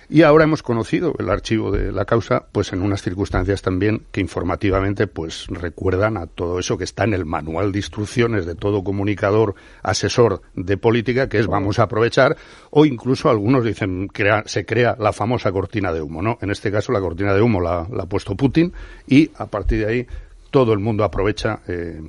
[0.09, 4.21] Y ahora hemos conocido el archivo de la causa, pues en unas circunstancias también que
[4.21, 8.83] informativamente pues recuerdan a todo eso que está en el manual de instrucciones de todo
[8.83, 12.37] comunicador asesor de política, que es vamos a aprovechar,
[12.69, 16.37] o incluso algunos dicen crea- se crea la famosa cortina de humo, ¿no?
[16.41, 18.73] En este caso la cortina de humo la, la ha puesto Putin
[19.07, 20.07] y a partir de ahí
[20.55, 21.99] todo el mundo aprovecha eh,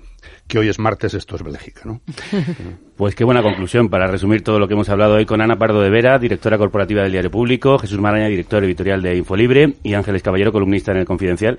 [0.47, 2.01] que hoy es martes, esto es Bélgica, ¿no?
[2.97, 5.83] Pues qué buena conclusión para resumir todo lo que hemos hablado hoy con Ana Pardo
[5.83, 10.23] de Vera, directora corporativa del Diario Público, Jesús Maraña, director editorial de Infolibre y Ángeles
[10.23, 11.59] Caballero, columnista en El Confidencial.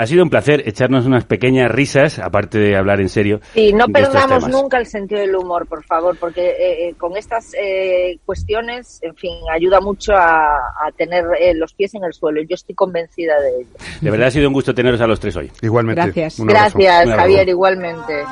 [0.00, 3.40] Ha sido un placer echarnos unas pequeñas risas, aparte de hablar en serio.
[3.54, 7.52] Y no perdamos nunca el sentido del humor, por favor, porque eh, eh, con estas
[7.52, 12.40] eh, cuestiones, en fin, ayuda mucho a, a tener eh, los pies en el suelo.
[12.40, 13.68] Yo estoy convencida de ello.
[14.00, 15.52] De verdad ha sido un gusto teneros a los tres hoy.
[15.60, 16.00] Igualmente.
[16.00, 16.40] Gracias.
[16.46, 17.10] Gracias.
[17.10, 18.24] Javier, igualmente.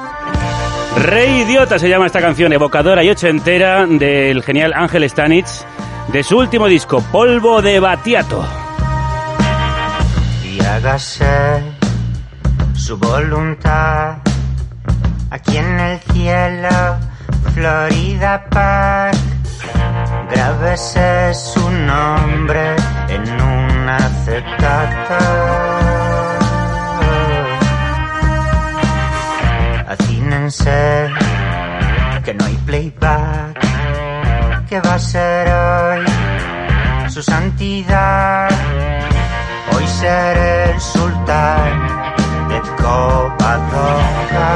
[1.04, 5.66] Rey Idiota se llama esta canción, evocadora y ochentera del genial Ángel Stanich,
[6.10, 8.42] de su último disco, Polvo de Batiato.
[10.58, 11.62] Y hágase
[12.74, 14.18] su voluntad
[15.30, 16.96] aquí en el cielo,
[17.54, 19.16] Florida Park.
[20.30, 22.76] Grábese su nombre
[23.08, 25.18] en un acetato.
[29.88, 31.08] Acínense
[32.24, 33.58] que no hay playback.
[34.68, 36.04] que va a ser hoy?
[37.10, 38.67] Su santidad.
[39.98, 41.74] Seré el sultán
[42.48, 44.48] de Covadonga.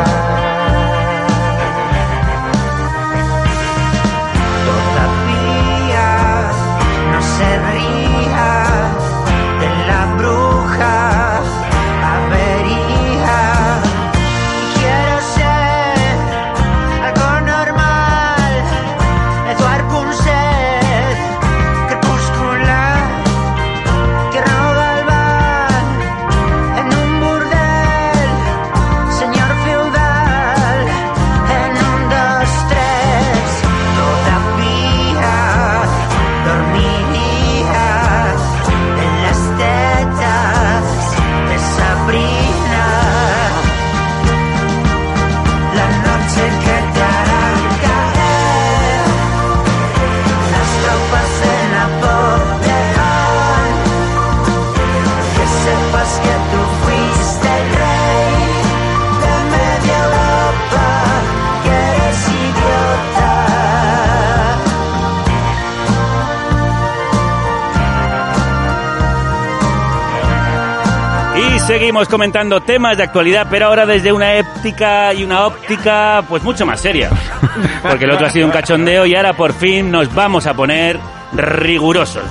[71.93, 76.64] Seguimos comentando temas de actualidad, pero ahora desde una ética y una óptica pues mucho
[76.64, 77.11] más seria.
[77.82, 80.99] Porque el otro ha sido un cachondeo y ahora por fin nos vamos a poner
[81.34, 82.24] rigurosos.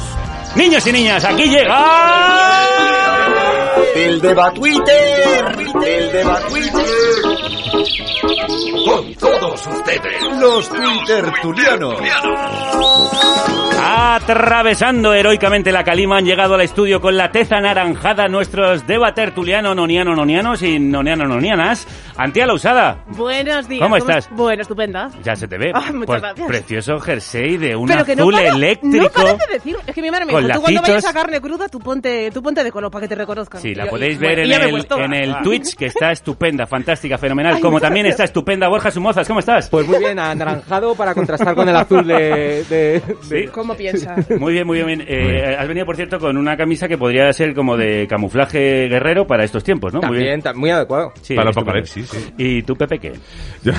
[0.55, 2.66] Niños y niñas, aquí llega...
[3.93, 6.26] El deba Twitter, el Twitter.
[8.84, 12.01] Con todos ustedes, los Twitter Tulianos.
[14.14, 20.14] Atravesando heroicamente la calima han llegado al estudio con la teza anaranjada nuestros debatertuliano, noniano,
[20.14, 21.88] nonianos y noniano, nonianas.
[22.18, 23.03] Antía la usada.
[23.07, 23.82] Buenos días.
[23.82, 24.30] ¿Cómo estás?
[24.32, 25.09] Bueno, estupenda.
[25.24, 25.72] Ya se te ve.
[25.74, 26.47] Ah, muchas Pues gracias.
[26.47, 28.97] Precioso jersey de un Pero que no azul para- eléctrico.
[29.03, 29.76] No paras de decir.
[29.88, 32.41] Es que mi madre me dijo, tú cuando vayas a carne cruda, tú ponte, tú
[32.43, 33.62] ponte de color para que te reconozcan.
[33.62, 35.41] Sí, la podéis y- ver bueno, en, el, en el Ah.
[35.43, 37.55] Twitch, que está estupenda, fantástica, fenomenal.
[37.55, 38.14] Ay, Como también gracias.
[38.16, 39.28] está estupenda Borja Sumozas.
[39.28, 39.70] ¿Cómo estás?
[39.70, 42.64] Pues muy bien, anaranjado para contrastar con el azul de...
[42.70, 44.30] de- de- ¿Cómo piensas?
[44.39, 44.86] Muy bien, muy bien.
[44.88, 45.05] muy bien.
[45.07, 49.26] Eh, has venido, por cierto, con una camisa que podría ser como de camuflaje guerrero
[49.26, 50.01] para estos tiempos, ¿no?
[50.01, 50.41] muy bien.
[50.55, 51.14] muy adecuado.
[51.22, 52.34] Sí, Para el apocalipsis, sí.
[52.38, 53.14] ¿Y tú, Pepe, qué?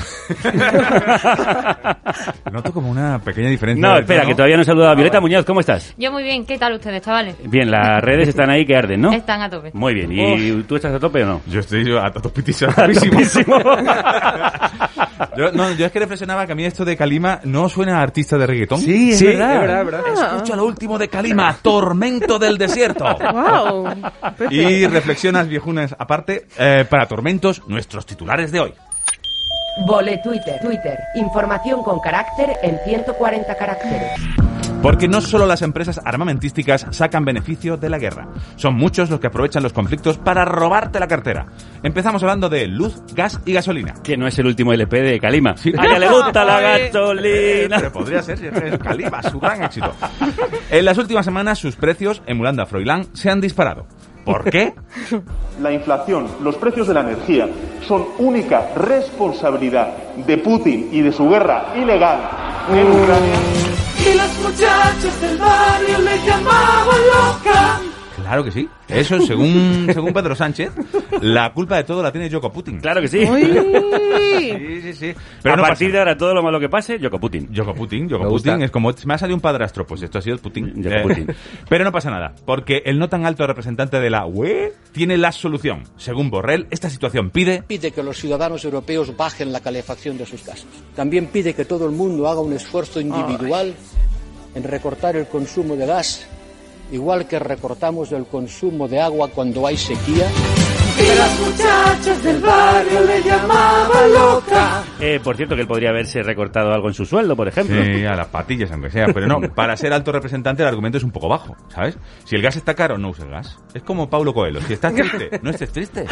[2.51, 3.87] Noto como una pequeña diferencia.
[3.87, 4.29] No, espera, tono.
[4.29, 5.45] que todavía no he saludado a Violeta Muñoz.
[5.45, 5.93] ¿Cómo estás?
[5.97, 7.35] Yo muy bien, ¿qué tal ustedes, chavales?
[7.43, 9.11] Bien, las redes están ahí que arden, ¿no?
[9.11, 9.71] Están a tope.
[9.73, 10.11] Muy bien.
[10.11, 11.41] ¿Y tú estás a tope o no?
[11.47, 12.71] Yo estoy yo a topísimo.
[15.37, 18.01] yo, no, yo es que reflexionaba que a mí esto de Kalima no suena a
[18.01, 18.79] artista de reggaetón.
[18.79, 19.53] Sí, es Sí, verdad.
[19.55, 20.35] es verdad, es verdad.
[20.35, 23.05] Escucha lo último de Kalima, Tormento del Desierto.
[23.33, 23.89] Wow.
[24.49, 28.73] Y reflexionas, viejunas, aparte, eh, para Tormentos, nuestros titulares de hoy.
[29.87, 30.99] Vole Twitter, Twitter.
[31.15, 34.11] Información con carácter en 140 caracteres.
[34.83, 39.27] Porque no solo las empresas armamentísticas sacan beneficio de la guerra, son muchos los que
[39.27, 41.45] aprovechan los conflictos para robarte la cartera.
[41.81, 43.93] Empezamos hablando de luz, gas y gasolina.
[44.03, 45.51] Que no es el último LP de Kalima.
[45.51, 47.77] A ella le gusta la gasolina.
[47.77, 49.91] Pero podría ser si que es Kalima, su gran éxito.
[50.69, 53.87] En las últimas semanas sus precios, emulando a Froilán, se han disparado.
[54.25, 54.73] ¿Por qué?
[55.61, 57.47] La inflación, los precios de la energía
[57.87, 62.19] son única responsabilidad de Putin y de su guerra ilegal
[62.71, 63.35] en Ucrania.
[63.99, 67.92] Y las muchachas del barrio le llamaban loca.
[68.33, 68.67] Claro que sí.
[68.87, 70.71] Eso, según, según Pedro Sánchez,
[71.21, 72.79] la culpa de todo la tiene Yoko Putin.
[72.79, 73.19] Claro que sí.
[74.33, 75.13] Sí, sí, sí.
[75.43, 75.93] Pero a no partir pasa.
[75.93, 77.47] de ahora todo lo malo que pase, Yoko Putin.
[77.53, 78.65] Yoko Putin, Yoko Me Putin gusta.
[78.65, 80.73] es como me ha salido un padrastro, pues esto ha sido Putin.
[80.81, 81.27] Yoko Eh, Putin.
[81.69, 85.31] Pero no pasa nada, porque el no tan alto representante de la UE tiene la
[85.31, 85.83] solución.
[85.97, 90.41] Según Borrell, esta situación pide Pide que los ciudadanos europeos bajen la calefacción de sus
[90.41, 90.65] casas.
[90.95, 93.73] También pide que todo el mundo haga un esfuerzo individual
[94.55, 96.27] en recortar el consumo de gas,
[96.93, 100.29] igual que recortamos el consumo de agua cuando hay sequía.
[101.03, 104.83] Y las muchachas del barrio le llamaban loca.
[105.01, 107.83] Eh, por cierto, que él podría haberse recortado algo en su sueldo, por ejemplo.
[107.83, 109.07] Sí, a las patillas, aunque sea.
[109.07, 111.97] Pero no, para ser alto representante el argumento es un poco bajo, ¿sabes?
[112.23, 113.59] Si el gas está caro, no uses gas.
[113.73, 114.61] Es como Paulo Coelho.
[114.61, 116.05] Si estás triste, no estés triste.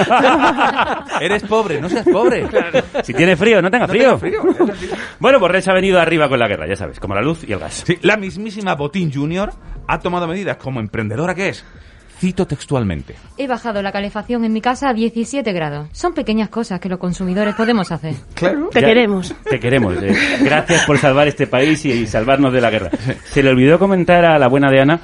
[1.22, 2.48] Eres pobre, no seas pobre.
[3.04, 4.42] Si tiene frío, no tenga No frío.
[5.20, 7.54] Bueno, Borrell se ha venido arriba con la guerra, ya sabes, como la luz y
[7.54, 7.84] el gas.
[7.86, 9.54] Sí, la mismísima Botín Junior
[9.88, 11.66] ha tomado medidas como emprendedora que es.
[12.22, 13.16] Cito textualmente.
[13.36, 15.90] He bajado la calefacción en mi casa a 17 grados.
[15.92, 18.14] Son pequeñas cosas que los consumidores podemos hacer.
[18.36, 18.70] Claro.
[18.72, 19.34] Te queremos.
[19.50, 19.96] Te queremos.
[20.04, 20.16] eh.
[20.44, 22.92] Gracias por salvar este país y, y salvarnos de la guerra.
[23.24, 25.00] Se le olvidó comentar a la buena de Ana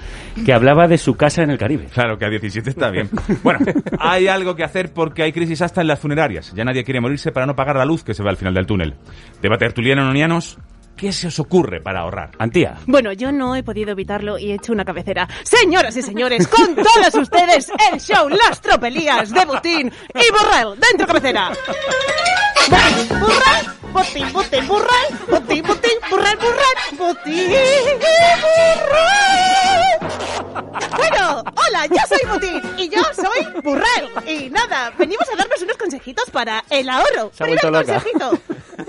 [0.45, 1.88] que hablaba de su casa en el Caribe.
[1.91, 3.09] Claro que a 17 está bien.
[3.41, 3.61] Bueno,
[3.97, 6.53] hay algo que hacer porque hay crisis hasta en las funerarias.
[6.55, 8.68] Ya nadie quiere morirse para no pagar la luz que se ve al final del
[8.68, 8.93] túnel.
[9.41, 10.59] Debate artuliano nonianos.
[10.98, 12.32] ¿Qué se os ocurre para ahorrar?
[12.39, 12.80] Antía.
[12.88, 15.28] Bueno, yo no he podido evitarlo y he hecho una cabecera.
[15.43, 21.06] Señoras y señores, con todos ustedes, el show Las Tropelías de Butín y Borrell, dentro
[21.06, 21.52] cabecera.
[23.20, 27.52] Borrell, Butín, Butín, Borrell, Butín, Butín, Borrell, Borrell, Butín,
[28.41, 29.38] Borrell.
[30.98, 34.10] Bueno, hola, yo soy Butín y yo soy Burrell.
[34.28, 37.32] Y nada, venimos a darnos unos consejitos para el ahorro.
[37.34, 38.39] Se ha vuelto Primer consejito.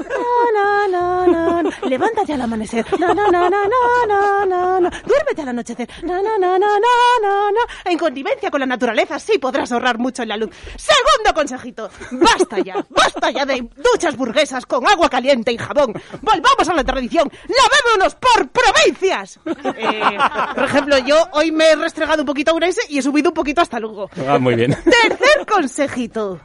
[0.09, 1.71] No, no, no, no.
[1.89, 2.85] Levántate al amanecer.
[2.99, 3.69] No, no, no, no,
[4.07, 4.91] no, no, no.
[5.07, 5.89] Duérmete al anochecer.
[6.03, 7.61] No, no, no, no, no, no, no.
[7.85, 10.51] En connivencia con la naturaleza sí podrás ahorrar mucho en la luz.
[10.77, 11.91] Segundo consejito.
[12.13, 15.93] Basta ya, basta ya de duchas burguesas con agua caliente y jabón.
[16.23, 17.31] Volvamos a la tradición.
[17.49, 19.39] Lavémonos por provincias.
[19.77, 20.19] Eh,
[20.55, 23.35] por ejemplo, yo hoy me he restregado un poquito a Urense y he subido un
[23.35, 24.11] poquito hasta Lugo.
[24.27, 24.75] Ah, muy bien.
[24.85, 26.41] Tercer consejito.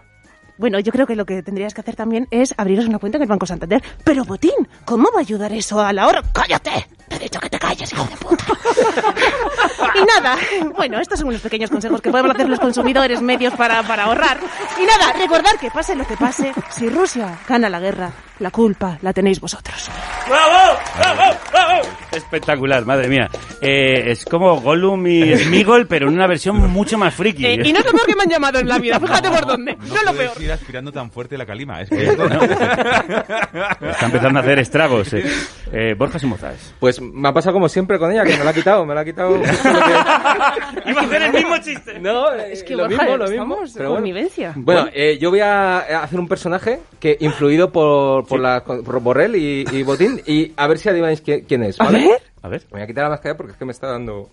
[0.57, 3.23] Bueno, yo creo que lo que tendrías que hacer también es abriros una cuenta en
[3.23, 3.81] el Banco Santander.
[4.03, 6.21] Pero, Botín, ¿cómo va a ayudar eso al ahorro?
[6.31, 6.87] ¡Cállate!
[7.13, 8.45] Te he dicho que te calles, hijo de puta.
[9.95, 10.37] y nada,
[10.75, 14.39] bueno, estos son unos pequeños consejos que podemos hacer los consumidores medios para, para ahorrar.
[14.81, 18.97] Y nada, recordar que pase lo que pase, si Rusia gana la guerra, la culpa
[19.01, 19.89] la tenéis vosotros.
[20.27, 20.79] ¡Bravo!
[20.97, 21.37] ¡Bravo!
[21.51, 21.81] ¡Bravo!
[22.11, 23.29] Espectacular, madre mía.
[23.61, 27.45] eh, es como Gollum y Smigol, pero en una versión mucho más friki.
[27.45, 29.45] Eh, y no es lo peor que me han llamado en la vida, fíjate por
[29.45, 29.75] dónde.
[29.75, 30.41] No, es lo peor.
[30.41, 31.81] ir aspirando tan fuerte la calima.
[31.81, 35.13] Es que Eh, esto no- Está empezando a hacer estragos.
[35.13, 35.23] eh.
[35.71, 36.73] Eh, Borja Simozaes.
[36.79, 39.01] Pues me ha pasado como siempre con ella, que me la ha quitado, me la
[39.01, 39.35] ha quitado.
[40.85, 41.99] Iba a hacer el mismo chiste.
[41.99, 43.57] No, Es que lo Borja, mismo, lo mismo.
[43.73, 43.95] pero bueno.
[43.95, 44.53] connivencia.
[44.55, 49.35] Bueno, eh, yo voy a hacer un personaje que influido por, por, la, por Borrell
[49.35, 51.79] y, y Botín y a ver si adivináis quién, quién es.
[51.79, 52.07] A ¿vale?
[52.07, 52.21] ver.
[52.41, 52.61] A ver.
[52.71, 54.29] Me voy a quitar la mascarilla porque es que me está dando...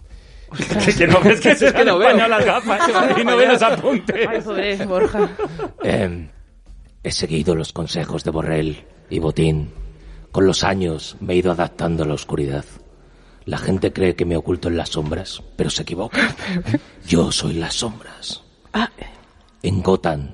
[0.99, 2.13] que no ves que se Es que no veo.
[2.27, 2.81] las gafas
[3.19, 4.27] y no ve los apuntes.
[4.29, 5.29] Ay, joder, Borja.
[5.85, 6.29] Em,
[7.05, 9.71] he seguido los consejos de Borrell y Botín.
[10.33, 12.65] Con los años me he ido adaptando a la oscuridad.
[13.45, 16.37] La gente cree que me oculto en las sombras, pero se equivoca.
[17.07, 18.43] Yo soy las sombras.
[19.63, 20.31] En Gotham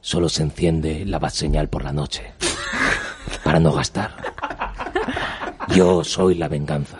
[0.00, 2.32] solo se enciende la bat señal por la noche.
[3.44, 4.14] Para no gastar.
[5.74, 6.96] Yo soy la venganza.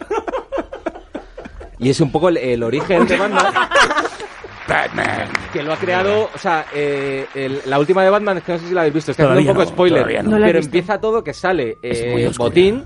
[1.79, 3.16] Y es un poco el, el origen de
[4.69, 5.29] Batman.
[5.53, 8.59] Que lo ha creado, o sea, eh, el- la última de Batman, es que no
[8.59, 9.99] sé si la habéis visto, está haciendo Todavía un poco no, spoiler.
[10.01, 10.31] todavía no.
[10.31, 10.69] No la he pero visto.
[10.77, 12.49] empieza todo que sale eh, muy oscura.
[12.49, 12.85] Botín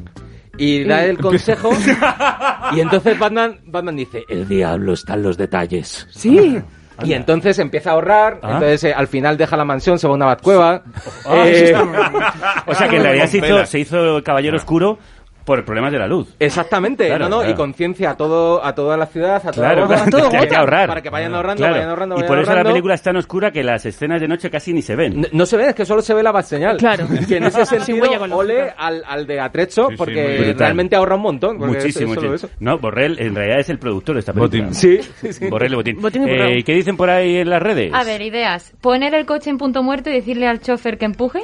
[0.59, 1.71] y da el consejo.
[2.73, 6.07] y entonces Batman, Batman dice, El diablo está en los detalles.
[6.11, 6.61] Sí.
[7.05, 8.53] Y entonces empieza a ahorrar, Ah.
[8.53, 10.83] entonces eh, al final deja la mansión, se va a una batcueva.
[11.27, 11.75] Ah, Eh,
[12.67, 14.99] O sea que en realidad se hizo, se hizo el Caballero Oscuro
[15.45, 16.35] por problemas de la luz.
[16.39, 17.53] Exactamente, Claro, no, no, claro.
[17.53, 19.89] y conciencia a todo, a toda la ciudad, a toda Claro,
[20.31, 20.89] que hay que ahorrar.
[20.89, 21.75] Para que vayan ahorrando, Claro.
[21.75, 24.51] vayan ahorrando, y por eso la película es tan oscura que las escenas de noche
[24.51, 25.21] casi ni se ven.
[25.23, 26.77] No, no se ve, es que solo se ve la bat señal.
[26.77, 27.07] Claro.
[27.29, 31.17] Que en ese sentido, con ole al, al de Atrecho, Sí, sí, porque realmente ahorra
[31.17, 31.59] un montón.
[31.59, 32.35] Muchísimo, es solo muchísimo.
[32.35, 32.51] eso.
[32.61, 34.63] No, Borrell en realidad es el productor de esta película.
[34.65, 34.75] Botín.
[34.75, 35.47] Sí, sí, sí.
[35.49, 36.01] Borrell y Botín.
[36.01, 36.59] Botín y Eh, Borrell.
[36.59, 37.93] ¿y ¿Qué dicen por ahí en las redes?
[37.95, 38.73] A ver, ideas.
[38.81, 41.41] Poner el coche en punto muerto y decirle al chofer que empuje.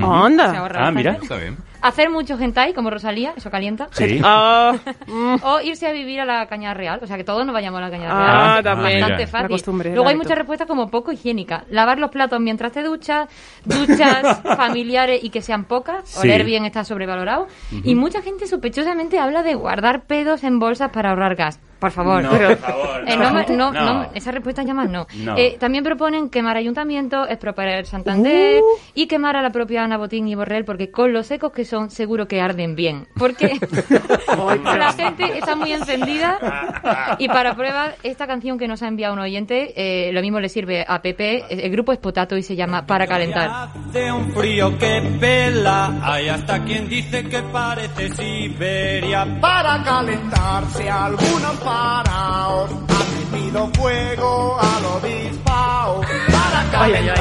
[0.00, 1.12] Ahorra Ah, mira.
[1.12, 1.22] bastante.
[1.22, 1.56] Está bien.
[1.82, 3.88] Hacer mucho hentai, como Rosalía, eso calienta.
[3.92, 4.20] Sí.
[4.24, 4.74] Ah,
[5.06, 5.36] mm.
[5.42, 7.00] O irse a vivir a la Cañada Real.
[7.02, 8.64] O sea, que todos nos vayamos a la Cañada Ah, Real.
[8.64, 9.00] también.
[9.00, 9.42] Bastante fácil.
[9.44, 11.64] La costumbre, Luego hay muchas respuestas como poco higiénica.
[11.70, 13.28] Lavar los platos mientras te duchas,
[13.64, 16.08] duchas familiares y que sean pocas.
[16.08, 16.26] Sí.
[16.28, 17.46] Oler bien está sobrevalorado.
[17.84, 21.60] Y mucha gente sospechosamente habla de guardar pedos en bolsas para ahorrar gas.
[21.80, 22.22] Por favor.
[22.22, 23.30] No, Pero- por favor, Eh, no.
[23.30, 23.84] no, no, No.
[24.02, 25.06] no, esa respuesta ya más no.
[25.16, 25.36] No.
[25.36, 28.64] Eh, también proponen quemar ayuntamientos, expropiar Santander Uh.
[28.94, 31.90] y quemar a la propia Ana Botín y Borrell porque con los secos que son
[31.90, 33.06] seguro que arden bien.
[33.16, 33.58] Porque
[34.78, 39.20] la gente está muy encendida y para prueba esta canción que nos ha enviado un
[39.20, 42.86] oyente, eh, lo mismo le sirve a Pepe, el grupo es Potato y se llama
[42.86, 43.50] Para calentar.
[43.88, 49.26] Hace un frío que pela, hay hasta quien dice que parece Siberia.
[49.40, 56.00] Para calentarse algunos paraos, han metido fuego a lo dispao.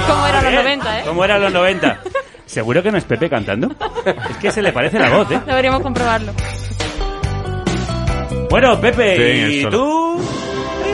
[0.07, 0.63] ¿Cómo eran los Bien.
[0.63, 1.03] 90, eh?
[1.05, 1.99] ¿Cómo eran los 90?
[2.45, 3.69] ¿Seguro que no es Pepe cantando?
[4.29, 5.39] Es que se le parece la voz, ¿eh?
[5.45, 6.33] Deberíamos comprobarlo.
[8.49, 10.18] Bueno, Pepe, Sí, ¿y tú?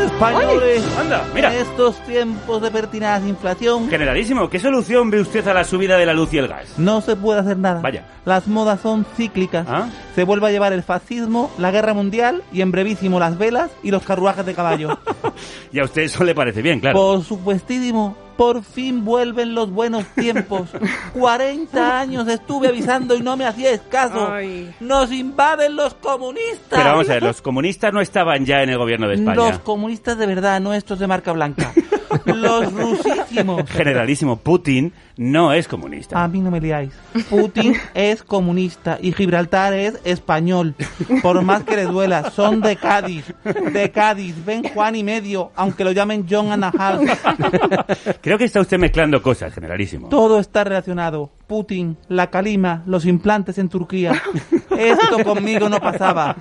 [0.06, 1.54] Españoles, Anda, mira.
[1.54, 6.06] en estos tiempos de pertinaz inflación, Generalísimo, ¿qué solución ve usted a la subida de
[6.06, 6.78] la luz y el gas?
[6.78, 7.82] no se puede hacer nada.
[7.82, 8.06] Vaya.
[8.26, 9.66] Las modas son cíclicas.
[9.70, 9.90] ¿Ah?
[10.16, 13.92] Se vuelve a llevar el fascismo, la guerra mundial y en brevísimo las velas y
[13.92, 14.98] los carruajes de caballo.
[15.72, 16.98] Y a usted eso le parece bien, claro.
[16.98, 20.70] Por supuestísimo, por fin vuelven los buenos tiempos.
[21.14, 24.32] 40 años estuve avisando y no me hacíais caso.
[24.32, 24.74] Ay.
[24.80, 26.70] Nos invaden los comunistas.
[26.70, 29.36] Pero vamos a ver, los comunistas no estaban ya en el gobierno de España.
[29.36, 31.72] Los comunistas de verdad, no estos de marca blanca.
[32.26, 33.70] los rusísimos.
[33.70, 36.24] Generalísimo, Putin no es comunista.
[36.24, 36.94] A mí no me liáis.
[37.30, 40.76] Putin es comunista y Gibraltar es español.
[41.22, 43.34] Por más que le duela, son de Cádiz.
[43.72, 44.36] De Cádiz.
[44.46, 47.02] Ven Juan y medio, aunque lo llamen John and a half.
[48.22, 50.10] Creo que está usted mezclando cosas, generalísimo.
[50.10, 51.32] Todo está relacionado.
[51.48, 54.20] Putin, la calima, los implantes en Turquía.
[54.78, 56.36] Esto conmigo no pasaba.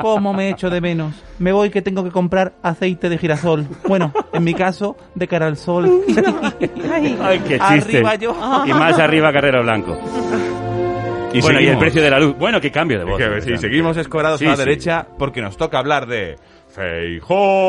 [0.00, 1.14] ¿Cómo me echo de menos?
[1.38, 3.66] Me voy que tengo que comprar aceite de girasol.
[3.86, 6.02] Bueno, en mi caso, de cara al sol.
[6.92, 7.98] Ay, qué chiste.
[7.98, 8.34] Arriba yo.
[8.66, 9.98] Y más arriba Carrero Blanco.
[11.30, 12.38] Y bueno, y el precio de la luz.
[12.38, 13.18] Bueno, qué cambio de voz.
[13.18, 13.46] Que, ¿verdad?
[13.46, 14.60] sí, seguimos escorados Sí, a la sí.
[14.62, 16.36] derecha porque nos toca hablar de
[16.74, 17.68] Feijó.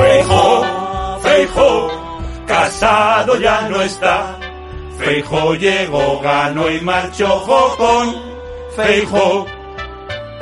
[0.00, 0.64] Feijó,
[1.20, 1.88] Feijó,
[2.46, 4.38] casado ya no está.
[4.98, 8.16] Feijó llegó, ganó y marchó jocón.
[8.74, 9.46] Feijó.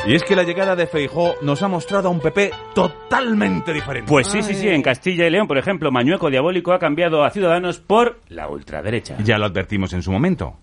[0.08, 4.08] Y es que la llegada de Feijó nos ha mostrado a un PP totalmente diferente.
[4.08, 4.66] Pues sí, sí, sí.
[4.66, 9.18] En Castilla y León, por ejemplo, Mañueco Diabólico ha cambiado a Ciudadanos por la ultraderecha.
[9.22, 10.60] Ya lo advertimos en su momento.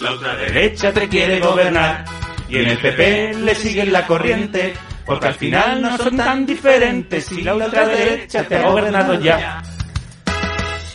[0.00, 2.06] La ultraderecha te quiere gobernar
[2.48, 4.72] y en el PP le siguen la corriente.
[5.04, 9.62] Porque al final no son tan diferentes si la ultraderecha te ha gobernado ya.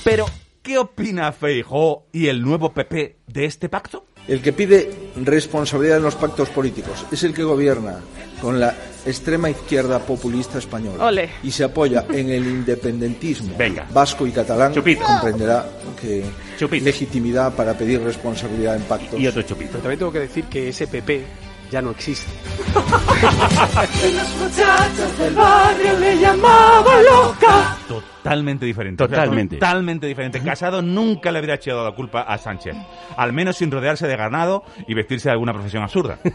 [0.03, 0.25] Pero,
[0.63, 4.07] ¿qué opina Feijó y el nuevo PP de este pacto?
[4.29, 7.95] El que pide responsabilidad en los pactos políticos es el que gobierna
[8.39, 8.73] con la
[9.05, 11.29] extrema izquierda populista española Ole.
[11.41, 13.87] y se apoya en el independentismo Venga.
[13.91, 15.03] vasco y catalán, Chupito.
[15.03, 15.67] comprenderá
[15.99, 16.23] que
[16.59, 16.85] Chupito.
[16.85, 19.19] legitimidad para pedir responsabilidad en pactos.
[19.19, 19.71] Y otro chupito.
[19.71, 21.23] Pero también tengo que decir que ese PP
[21.69, 22.31] ya no existe.
[22.73, 27.77] Los muchachos del barrio le llamaban loca.
[27.87, 29.03] Totalmente diferente.
[29.03, 29.55] Totalmente.
[29.55, 30.41] O sea, totalmente diferente.
[30.41, 32.75] Casado nunca le habría echado la culpa a Sánchez.
[33.15, 36.19] Al menos sin rodearse de ganado y vestirse de alguna profesión absurda.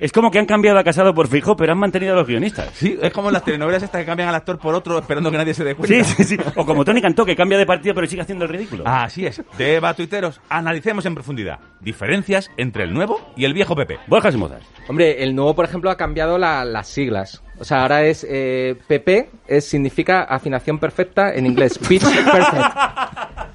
[0.00, 2.68] Es como que han cambiado a Casado por Fijo, pero han mantenido a los guionistas.
[2.74, 5.38] Sí, es como en las telenovelas estas que cambian al actor por otro esperando que
[5.38, 6.04] nadie se dé cuenta.
[6.04, 6.36] Sí, sí, sí.
[6.56, 8.84] O como Tony Cantó, que cambia de partido pero sigue haciendo el ridículo.
[8.86, 9.40] Así es.
[9.56, 13.98] Deba tuiteros, analicemos en profundidad diferencias entre el nuevo y el viejo PP.
[14.06, 14.62] Borja Simozas.
[14.88, 17.42] Hombre, el nuevo, por ejemplo, ha cambiado la- las siglas.
[17.58, 21.78] O sea, ahora es eh, PP, es, significa afinación perfecta en inglés.
[21.88, 22.66] Pitch perfect.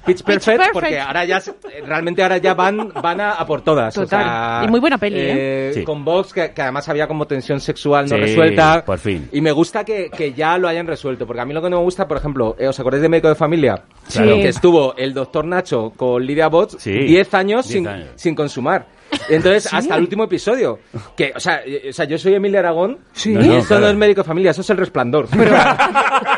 [0.06, 0.72] Pitch perfect, perfect.
[0.72, 1.40] porque ahora ya,
[1.86, 3.96] realmente ahora ya van, van a, a por todas.
[3.98, 4.24] o Total.
[4.24, 5.70] sea, Y muy buena peli, ¿eh?
[5.74, 5.84] Sí.
[5.84, 8.82] Con Vox, que, que además había como tensión sexual no Sí, resuelta.
[8.84, 9.28] por fin.
[9.32, 11.76] Y me gusta que, que ya lo hayan resuelto, porque a mí lo que no
[11.76, 13.82] me gusta, por ejemplo, eh, ¿os acordáis de Médico de Familia?
[14.08, 14.22] Sí.
[14.22, 16.92] Que estuvo el doctor Nacho con Lidia Bots Sí.
[16.92, 18.08] 10 años, 10 sin, años.
[18.16, 18.86] sin consumar.
[19.28, 20.78] Entonces, hasta el último episodio.
[21.16, 23.30] Que, o sea, eh, o sea, yo soy Emilia Aragón Sí.
[23.32, 23.82] y No, no, eso claro.
[23.84, 25.28] no es médico de familia, eso es el resplandor.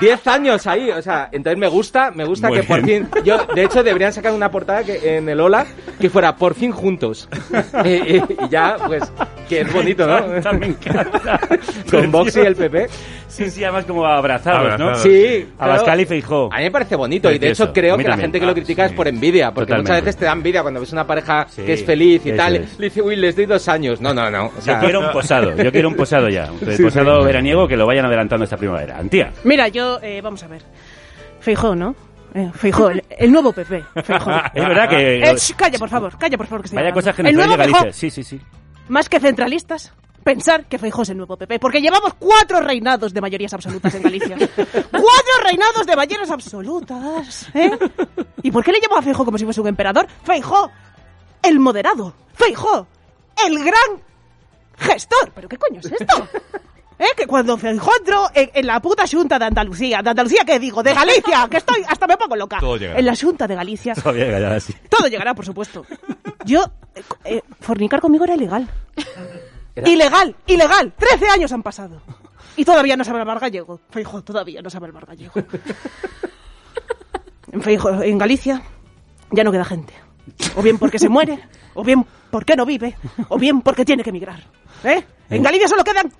[0.00, 3.08] Diez años ahí, o sea, entonces me gusta, me gusta Muy que por bien.
[3.12, 5.66] fin, yo, de hecho deberían sacar una portada que en el Ola
[6.00, 7.28] que fuera por fin juntos.
[7.84, 9.02] y, y- y ya, pues,
[9.48, 10.26] que es bonito, ¿no?
[10.28, 11.40] Me encanta, me encanta.
[11.90, 12.86] Con Vox y el PP.
[13.28, 14.86] Sí, sí, además como abrazados, ¿no?
[14.86, 15.02] Abrazados.
[15.02, 15.72] Sí, claro.
[15.74, 16.48] Abascal y Feijó.
[16.52, 17.64] A mí me parece bonito y de Precioso.
[17.64, 18.90] hecho creo que la gente que lo Ah, critica sí.
[18.92, 19.92] es por envidia, porque Totalmente.
[19.92, 22.56] muchas veces te da envidia cuando ves una pareja Sí, que es feliz y tal.
[22.56, 22.78] es.
[22.78, 24.00] Le dice, uy, les doy dos años.
[24.00, 24.50] No, no, no.
[24.56, 26.50] O sea, Yo quiero un posado, yo quiero un posado ya.
[26.50, 27.26] Un Sí, posado sí.
[27.26, 28.96] veraniego que lo vayan adelantando esta primavera.
[28.98, 29.30] Antía.
[29.44, 30.62] Mira, yo, eh, vamos a ver.
[31.40, 31.94] Feijó, ¿no?
[32.34, 33.84] Eh, Feijó, el, el nuevo PP.
[34.04, 34.30] Feijó.
[34.54, 35.20] Es verdad que...
[35.22, 36.68] Eh, sh, calla, por favor, calla, por favor.
[36.68, 37.56] Que Vaya cosas que nos El nuevo.
[37.56, 38.40] Feijó, Sí, sí, sí.
[38.88, 41.58] más que centralistas, pensar que Feijó es el nuevo PP.
[41.58, 44.36] Porque llevamos cuatro reinados de mayorías absolutas en Galicia.
[44.56, 47.48] ¡Cuatro reinados de mayorías absolutas!
[47.54, 47.70] ¿eh?
[48.42, 50.06] ¿Y por qué le llamo a Feijó como si fuese un emperador?
[50.24, 50.70] Feijó,
[51.42, 52.12] el moderado.
[52.34, 52.86] Feijó,
[53.46, 54.02] el gran
[54.76, 55.32] gestor.
[55.34, 56.28] ¿Pero qué coño es esto?
[56.98, 57.06] ¿Eh?
[57.16, 60.82] Que cuando Feijó entró en, en la puta Junta de Andalucía, ¿de Andalucía qué digo?
[60.82, 61.46] ¡De Galicia!
[61.48, 62.58] Que estoy, hasta me pongo loca.
[62.58, 62.98] Todo llegará.
[62.98, 63.94] En la Junta de Galicia.
[63.94, 64.74] Todavía callada así.
[64.88, 65.86] Todo llegará, por supuesto.
[66.44, 68.68] Yo, eh, eh, fornicar conmigo era ilegal.
[69.76, 70.92] Ilegal, ilegal.
[70.98, 72.02] Trece años han pasado.
[72.56, 73.80] Y todavía no sabe hablar gallego.
[73.90, 75.32] Feijo, todavía no sabe hablar gallego.
[77.52, 78.62] En Feijo, en Galicia
[79.30, 79.94] ya no queda gente.
[80.56, 81.38] O bien porque se muere,
[81.74, 82.96] o bien porque no vive,
[83.28, 84.42] o bien porque tiene que emigrar.
[84.84, 85.02] ¿Eh?
[85.30, 86.12] En Galicia solo quedan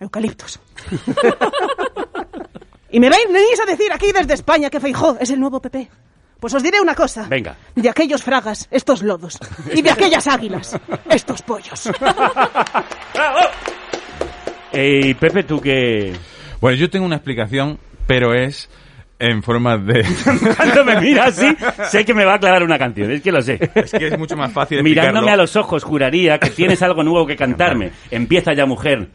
[0.00, 0.58] eucaliptos.
[2.90, 5.88] y me venís a decir aquí desde España que Feijó es el nuevo PP.
[6.40, 7.26] Pues os diré una cosa.
[7.28, 7.54] Venga.
[7.76, 9.38] De aquellos fragas, estos lodos.
[9.74, 10.74] Y de aquellas águilas,
[11.10, 11.90] estos pollos.
[14.72, 16.12] Eh, Pepe, tú que...
[16.60, 17.76] Bueno, yo tengo una explicación,
[18.06, 18.70] pero es
[19.18, 20.06] en forma de...
[20.56, 21.56] Cuando me mira así,
[21.88, 23.10] sé que me va a aclarar una canción.
[23.10, 23.58] Es que lo sé.
[23.74, 25.32] Es que es mucho más fácil Mirándome explicarlo.
[25.32, 27.90] a los ojos, juraría que tienes algo nuevo que cantarme.
[28.12, 29.08] Empieza ya, mujer.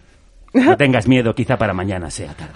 [0.56, 2.54] No tengas miedo, quizá para mañana sea tarde.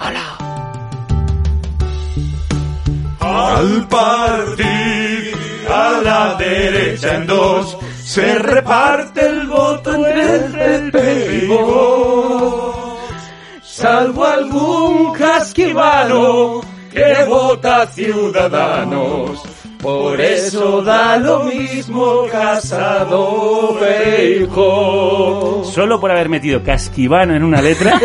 [3.20, 5.36] Al partir
[5.70, 11.50] a la derecha en dos, se reparte el voto entre el PP y.
[13.62, 16.62] Salvo algún casquivano
[16.92, 19.59] que vota Ciudadanos.
[19.82, 25.64] Por eso da lo mismo Casado Feijóo.
[25.64, 27.98] Solo por haber metido casquivano en una letra,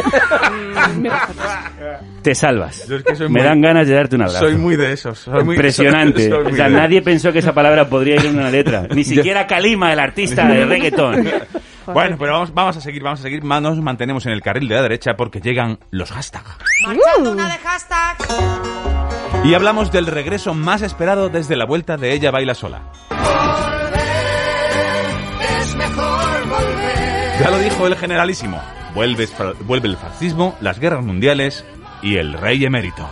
[2.22, 2.86] te salvas.
[2.88, 4.40] Yo es que soy me muy- dan ganas de darte un abrazo.
[4.46, 5.18] Soy muy de esos.
[5.18, 6.28] soy muy- Impresionante.
[6.30, 8.86] soy muy o sea, de- nadie pensó que esa palabra podría ir en una letra.
[8.94, 11.28] Ni siquiera Kalima, el artista de reggaeton.
[11.92, 13.42] Bueno, pero vamos, vamos a seguir, vamos a seguir.
[13.42, 16.56] Ma- Nos mantenemos en el carril de la derecha porque llegan los hashtags.
[16.86, 19.23] Marchando una de hashtag.
[19.44, 22.80] Y hablamos del regreso más esperado desde la vuelta de Ella Baila Sola.
[25.60, 27.40] Es mejor volver.
[27.40, 28.58] Ya lo dijo el generalísimo.
[28.94, 29.28] Vuelve,
[29.60, 31.64] vuelve el fascismo, las guerras mundiales
[32.00, 33.06] y el rey emérito.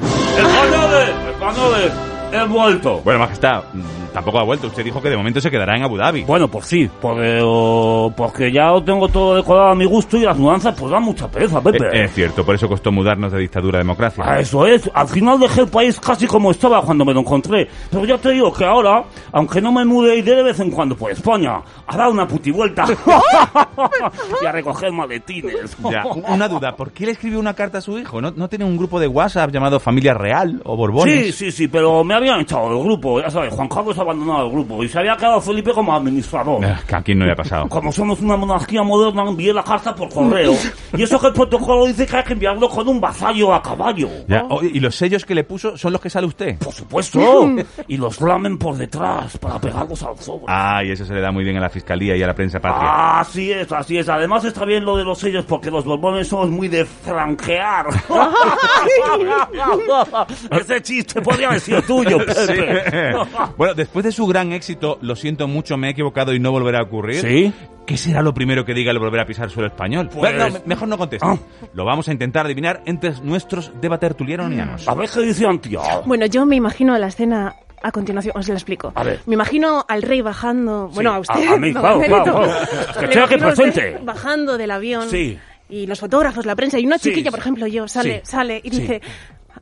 [0.00, 1.10] ¡Españoles!
[1.30, 2.17] ¡Españoles!
[2.32, 3.00] ¡He vuelto!
[3.02, 4.66] Bueno, majestad, mm, tampoco ha vuelto.
[4.66, 6.24] Usted dijo que de momento se quedará en Abu Dhabi.
[6.24, 10.20] Bueno, pues sí, porque, oh, porque ya lo tengo todo decorado a mi gusto y
[10.20, 11.78] las mudanzas pues dan mucha pereza, Pepe.
[11.86, 14.22] Eh, es cierto, por eso costó mudarnos de dictadura a democracia.
[14.26, 17.68] Ah, eso es, al final dejé el país casi como estaba cuando me lo encontré.
[17.90, 20.96] Pero ya te digo que ahora, aunque no me mude, iré de vez en cuando
[20.96, 22.84] por España a dar una putivuelta
[24.42, 25.76] y a recoger maletines.
[25.90, 28.20] Ya, una duda, ¿por qué le escribió una carta a su hijo?
[28.20, 31.26] ¿No, no tiene un grupo de WhatsApp llamado Familia Real o Borbones?
[31.26, 34.02] Sí, sí, sí, pero me ha habían echado del grupo, ya sabes, Juan Carlos ha
[34.02, 36.64] abandonado el grupo y se había quedado Felipe como administrador.
[36.64, 37.68] Eh, Que a quién no le ha pasado.
[37.68, 40.54] Como somos una monarquía moderna, envié la carta por correo.
[40.96, 44.08] Y eso que el protocolo dice que hay que enviarlo con un vasallo a caballo.
[44.28, 46.58] Ya, oye, ¿Y los sellos que le puso son los que sale usted?
[46.58, 47.18] Por supuesto.
[47.88, 50.44] y los lamen por detrás para pegarlos al sobre.
[50.48, 52.60] Ah, y eso se le da muy bien a la fiscalía y a la prensa
[52.60, 53.20] patria.
[53.20, 54.08] Así es, así es.
[54.08, 57.86] Además está bien lo de los sellos porque los borbones somos muy de franquear.
[60.50, 63.12] Ese chiste podría haber sido tuyo, Pepe.
[63.56, 66.80] bueno, después de su gran éxito, lo siento mucho, me he equivocado y no volverá
[66.80, 67.20] a ocurrir.
[67.20, 67.52] ¿Sí?
[67.86, 70.06] ¿Qué será lo primero que diga al volver a pisar suelo español?
[70.08, 71.26] Pues- Bueno, no, me- mejor no conteste.
[71.26, 71.36] Ah.
[71.74, 74.86] Lo vamos a intentar adivinar entre nuestros debatertulianianos.
[74.88, 75.80] A ver qué dice Antia.
[76.04, 78.92] Bueno, yo me imagino la escena a continuación, os la explico.
[78.94, 79.20] A ver.
[79.26, 82.42] Me imagino al rey bajando, bueno, a usted, a- a mí, claro, claro, claro.
[82.42, 83.98] Que Le estoy aquí imagino a usted presente.
[84.04, 85.08] Bajando del avión.
[85.08, 85.38] Sí.
[85.70, 87.30] Y los fotógrafos, la prensa, y una Sí, chiquilla, sí.
[87.30, 88.30] por ejemplo, yo, sale, Sí.
[88.30, 88.80] sale y Sí.
[88.80, 89.00] dice,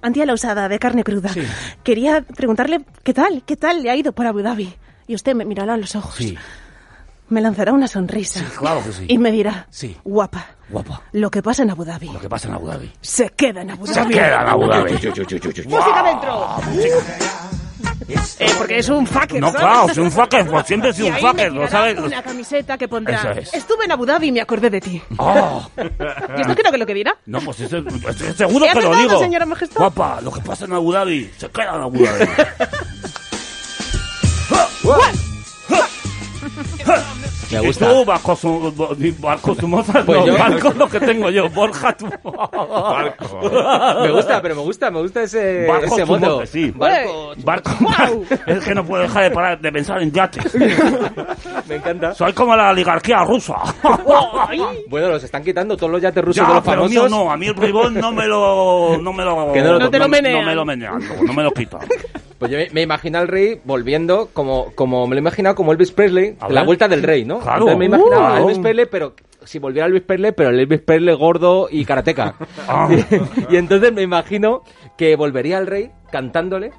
[0.02, 1.30] Antía la usada, de carne cruda.
[1.82, 3.42] Quería preguntarle, ¿qué tal?
[3.46, 4.74] ¿Qué tal le ha ido por Abu Dhabi?
[5.06, 6.14] Y usted me mirará a los ojos.
[6.16, 6.36] Sí,
[7.28, 8.44] Me lanzará una sonrisa.
[8.58, 9.04] claro que sí.
[9.08, 9.96] Y me dirá, Sí.
[10.04, 11.02] guapa, Guapa.
[11.12, 12.92] lo que pasa en Abu Dhabi Lo que pasa en Abu Dhabi.
[13.00, 14.14] se queda en Abu Se Dhabi.
[14.14, 14.92] queda en Abu Dhabi.
[14.92, 16.56] ¡Música dentro!
[18.08, 19.60] Eh, porque es un fucker, No, ¿sabes?
[19.62, 21.98] claro, es un fucker, pues siempre sido Y un ahí fucker, me ¿lo sabes?
[21.98, 23.18] Una camiseta que pondrá.
[23.18, 23.54] Eso es.
[23.54, 25.02] Estuve en Abu Dhabi y me acordé de ti.
[25.18, 25.68] Ah.
[25.76, 27.16] ¿Y esto creo que lo que dirá?
[27.26, 29.18] No, pues ese- estoy seguro ¿He que lo digo.
[29.18, 29.78] señora majestad?
[29.78, 32.26] Guapa, lo que pasa en Abu Dhabi se queda en Abu Dhabi.
[37.50, 37.88] Me Y gusta.
[37.88, 38.40] tú, Barcos,
[39.20, 42.06] Barcos Mozart, Pues no, yo- Barcos lo que tengo yo, Borja, tú.
[44.02, 46.34] Me gusta, pero me gusta, me gusta ese, Barcos ese tu modo.
[46.36, 46.72] mote, sí.
[46.76, 47.70] Barco- Barco.
[48.46, 50.54] Es que no puedo dejar de parar de pensar en yates.
[51.68, 52.14] Me encanta.
[52.14, 53.56] Soy como la oligarquía rusa.
[54.88, 56.90] Bueno, los están quitando todos los yates rusos Ya, de los pero famosos.
[56.90, 58.98] mío no, a mí el bribón no me lo...
[59.00, 59.36] No me lo...
[59.52, 60.40] Que no lo- No te lo no, menean.
[60.40, 61.80] No me lo menean, no, no me lo quitan.
[62.38, 65.92] Pues yo me, imagino al rey volviendo como, como me lo he imaginado como Elvis
[65.92, 67.40] Presley, la vuelta del rey, ¿no?
[67.40, 67.68] Claro.
[67.68, 68.40] Entonces me he imaginado a.
[68.40, 69.14] Elvis Presley, pero
[69.44, 72.34] si volviera Elvis Presley, pero el Elvis Presley gordo y karateca.
[72.68, 72.88] Ah.
[73.50, 74.62] y, y entonces me imagino
[74.96, 76.72] que volvería al rey cantándole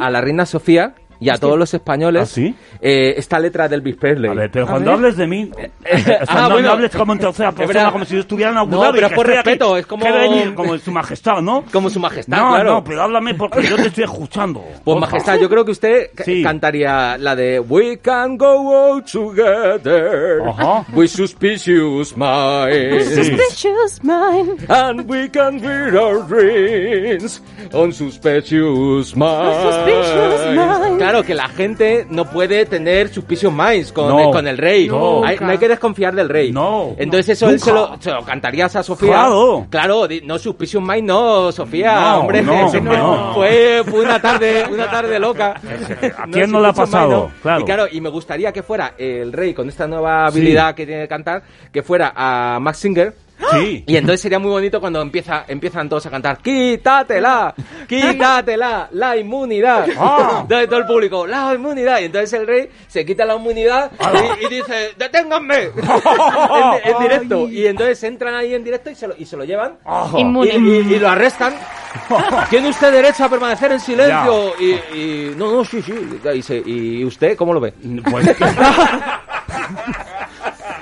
[0.00, 2.54] a la reina Sofía y a todos los españoles ¿Ah, sí?
[2.80, 4.30] eh, esta letra de Elvis Presley.
[4.30, 5.50] A ver, pero cuando hables de mí,
[5.86, 6.70] Ah, cuando bueno.
[6.72, 9.26] hables como en tercera persona, como si yo estuviera en Abu No, pero es por
[9.26, 11.64] estoy aquí, respeto, es como- venir como su majestad, ¿no?
[11.72, 12.70] Como su majestad, No, claro.
[12.74, 14.64] no, pero háblame porque yo te estoy escuchando.
[14.84, 16.42] Pues majestad, yo creo que usted Sí.
[16.42, 20.84] cantaría la de We can go out together Ajá.
[20.94, 23.14] with suspicious minds.
[23.14, 24.64] Suspicious mind.
[24.70, 27.42] And we can wear our dreams
[27.72, 29.56] on suspicious minds.
[29.62, 31.02] suspicious minds.
[31.04, 34.30] Claro que la gente no puede tener suspicious minds con, No.
[34.30, 34.88] con el rey.
[34.88, 35.24] No.
[35.24, 36.52] Hay, no hay que desconfiar del rey.
[36.52, 36.94] No.
[36.98, 39.08] Entonces eso él se lo, se lo cantarías a Sofía.
[39.10, 39.66] Claro.
[39.70, 42.42] Claro, di- no suspicious mind, no, Sofía, No, hombre.
[42.42, 43.34] no, Eso no.
[43.34, 45.54] Fue, fue una tarde, una tarde loca.
[46.18, 47.10] ¿A quién no le ha mind, pasado?
[47.10, 47.30] no.
[47.42, 47.60] Claro.
[47.60, 51.02] Y claro, y me gustaría que fuera el rey con esta nueva habilidad que tiene
[51.02, 53.14] de cantar, que fuera a Max Singer.
[53.52, 53.84] Sí.
[53.86, 57.54] Y entonces sería muy bonito cuando empieza, empiezan todos a cantar ¡Quítatela!
[57.88, 58.88] ¡Quítatela!
[58.92, 59.86] ¡La inmunidad!
[59.98, 60.38] Ah.
[60.42, 62.00] Entonces todo el público ¡La inmunidad!
[62.00, 63.90] Y entonces el rey se quita la inmunidad
[64.40, 65.64] y, y dice ¡Deténganme!
[66.84, 67.48] en, en directo.
[67.48, 69.78] Y entonces entran ahí en directo y se lo, y se lo llevan
[70.16, 70.50] y, Inmune.
[70.54, 71.54] y- y lo arrestan.
[72.50, 74.52] Tiene usted derecho a permanecer en silencio.
[74.60, 75.94] Y, y- no, no, sí, sí.
[76.34, 77.72] Y, se- ¿Y usted cómo lo ve?
[78.10, 78.26] Pues,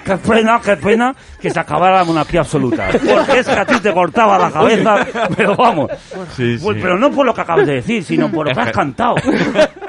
[0.04, 2.88] Qué pena, qué pena que se acabara la monarquía absoluta.
[2.92, 5.06] Porque es que a ti te cortaba la cabeza,
[5.36, 5.90] pero vamos.
[6.36, 6.82] Sí, Pues, sí.
[6.82, 9.14] pero no por lo que acabas de decir, sino por lo que has cantado.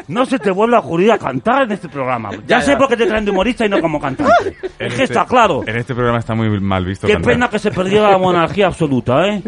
[0.08, 2.32] No se te vuelve a ocurrir a cantar en este programa.
[2.32, 2.78] Ya, Ya, sé ya.
[2.78, 4.58] por qué te traen de humorista y no como cantante.
[4.62, 5.62] Es que este- está claro.
[5.66, 7.08] En este programa está muy mal visto.
[7.08, 7.34] Qué cantar.
[7.34, 9.42] pena que se perdiera la monarquía absoluta, ¿eh?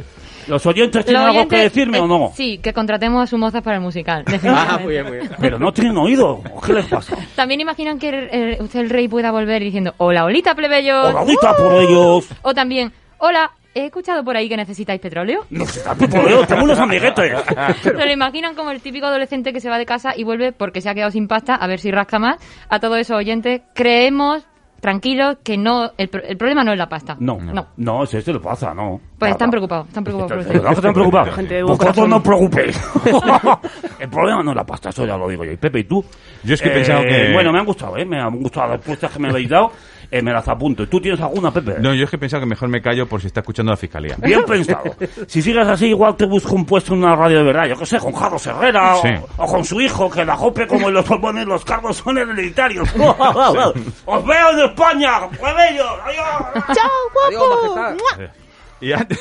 [0.48, 2.32] ¿Los oyentes tienen Los algo que oyentes, decirme eh, o no?
[2.36, 4.24] Sí, que contratemos a su moza para el musical.
[4.48, 5.32] Ah, muy bien, muy bien.
[5.40, 6.42] Pero no tienen oído.
[6.66, 7.16] ¿Qué les pasa?
[7.36, 11.14] También imaginan que el- el- usted el rey pueda volver diciendo Hola, olita, plebeyos.
[11.14, 12.28] Hola, por ellos.
[12.42, 15.46] O también Hola, he escuchado por ahí que necesitáis petróleo.
[15.50, 17.34] Está por ellos, tengo unos amiguetes.
[17.82, 20.82] Se lo imaginan como el típico adolescente que se va de casa y vuelve porque
[20.82, 22.38] se ha quedado sin pasta, a ver si rasca más.
[22.70, 24.46] A todos esos oyentes, creemos,
[24.86, 27.18] tranquilos, que no el, pro- el problema no es la pasta.
[27.20, 27.66] No, No.
[27.78, 29.02] no, ese se lo pasa, no.
[29.18, 30.54] Pues están preocupados, están preocupados por ¿De usted.
[30.54, 31.78] verdad que están preocupados?
[31.80, 32.80] Vosotros no os preocupéis.
[34.00, 35.52] el problema no es la pasta, eso ya lo digo yo.
[35.54, 36.06] Y Pepe, ¿y tú?
[36.44, 38.06] Yo es que he pensado que- Bueno, me han gustado, ¿eh?
[38.06, 39.72] Me han gustado las respuestas que me habéis dado.
[40.18, 40.84] Eh, me las apunto.
[40.84, 41.76] ¿Y tú tienes alguna, Pepe?
[41.80, 43.78] No, yo es que he pensado que mejor me callo por si está escuchando la
[43.78, 44.16] fiscalía.
[44.22, 44.84] Bien pensado.
[45.28, 47.66] Si sigues así, igual te busco un puesto en una radio de verdad.
[47.68, 49.10] Yo qué sé, con Carlos Herrera Sí.
[49.38, 52.18] o, o con su hijo, que la jope como en los Borbones, los cargos son
[52.18, 52.88] hereditarios.
[52.96, 55.28] ¡Os veo en España!
[55.30, 56.00] ¡Plebeyos!
[56.06, 56.66] ¡Adiós!
[56.74, 56.90] ¡Chao,
[57.28, 57.44] Adiós,
[57.74, 58.34] guapo!
[58.82, 59.20] Y antes...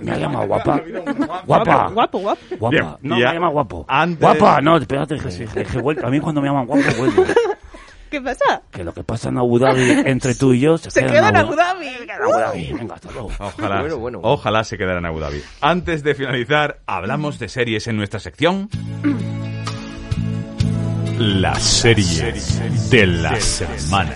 [0.00, 0.80] Me ha llamado guapa.
[1.46, 1.88] Guapa.
[1.92, 2.40] Guapo, guapo.
[2.58, 2.70] Guapa.
[2.70, 3.84] Bien, no, me ha llamado guapo.
[3.88, 6.06] antes- Guapa, no, espérate, que, que- que vuelvo.
[6.06, 7.24] A mí cuando me llaman guapo, vuelvo.
[8.14, 8.62] ¿Qué pasa?
[8.70, 11.28] Que lo que pasa en Abu Dhabi entre tú y yo se, Se queda queda
[11.30, 11.88] en Abu Dhabi.
[12.22, 12.72] Abu Dhabi.
[12.72, 13.30] Venga, hasta luego.
[13.40, 14.20] Ojalá, Bueno, bueno.
[14.22, 15.42] ojalá se quedara en Abu Dhabi.
[15.60, 18.68] Antes de finalizar, hablamos de series en nuestra sección.
[21.18, 22.34] La serie
[22.90, 24.12] de la semana.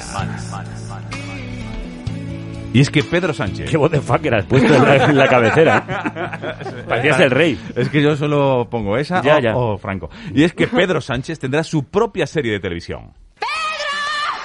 [2.72, 3.68] Y es que Pedro Sánchez.
[3.68, 6.84] Qué voz de fucker has puesto en la, en la cabecera.
[6.88, 7.58] Parecías el rey.
[7.74, 9.56] Es que yo solo pongo esa Ya, o, ya.
[9.56, 10.08] o Franco.
[10.34, 13.12] Y es que Pedro Sánchez tendrá su propia serie de televisión.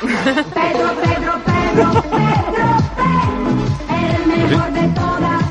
[0.07, 2.03] Pedro, Pedro, Pedro,
[3.89, 5.43] el mejor de todas.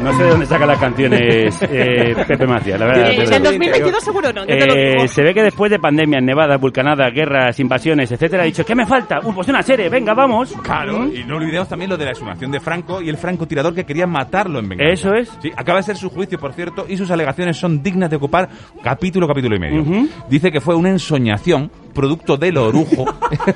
[0.00, 3.10] No sé de dónde saca las canciones eh, Pepe Macías, la verdad.
[3.10, 3.30] Eh, Pepe.
[3.30, 5.08] del 2022 seguro no, yo te lo Eh, digo.
[5.08, 8.86] se ve que después de pandemias, nevadas, vulcanadas, guerras, invasiones, etcétera, ha dicho, ¿qué me
[8.86, 9.18] falta?
[9.22, 10.54] Uh, pues una serie, venga, vamos.
[10.62, 13.84] Claro, y no olvidemos también lo de la exhumación de Franco y el francotirador que
[13.84, 14.92] quería matarlo en venganza.
[14.94, 15.36] Eso es.
[15.42, 18.48] Sí, acaba de ser su juicio, por cierto, y sus alegaciones son dignas de ocupar
[18.82, 19.84] capítulo, capítulo y medio.
[20.30, 23.06] Dice que fue una ensoñación, producto del orujo,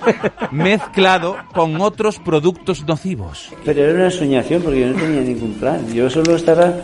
[0.51, 3.51] mezclado con otros productos nocivos.
[3.64, 5.86] Pero era una soñación porque yo no tenía ningún plan.
[5.94, 6.74] Yo solo estaba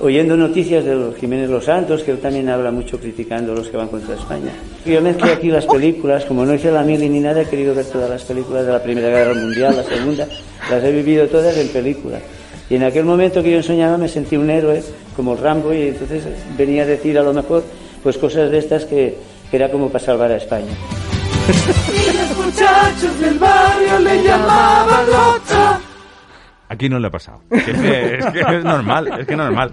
[0.00, 3.68] oyendo noticias de los Jiménez Los Santos, que él también habla mucho criticando a los
[3.68, 4.52] que van contra España.
[4.86, 7.84] Yo mezclé aquí las películas, como no hice la mili ni nada, he querido ver
[7.84, 10.26] todas las películas de la Primera Guerra Mundial, la Segunda,
[10.70, 12.22] las he vivido todas en películas.
[12.70, 14.82] Y en aquel momento que yo soñaba me sentí un héroe,
[15.14, 16.24] como Rambo, y entonces
[16.56, 17.62] venía a decir a lo mejor
[18.02, 19.14] pues cosas de estas que,
[19.52, 20.72] que era como para salvar a España.
[26.72, 27.40] Aquí no le ha pasado.
[27.50, 29.70] Es, que- es que es normal, es que es normal.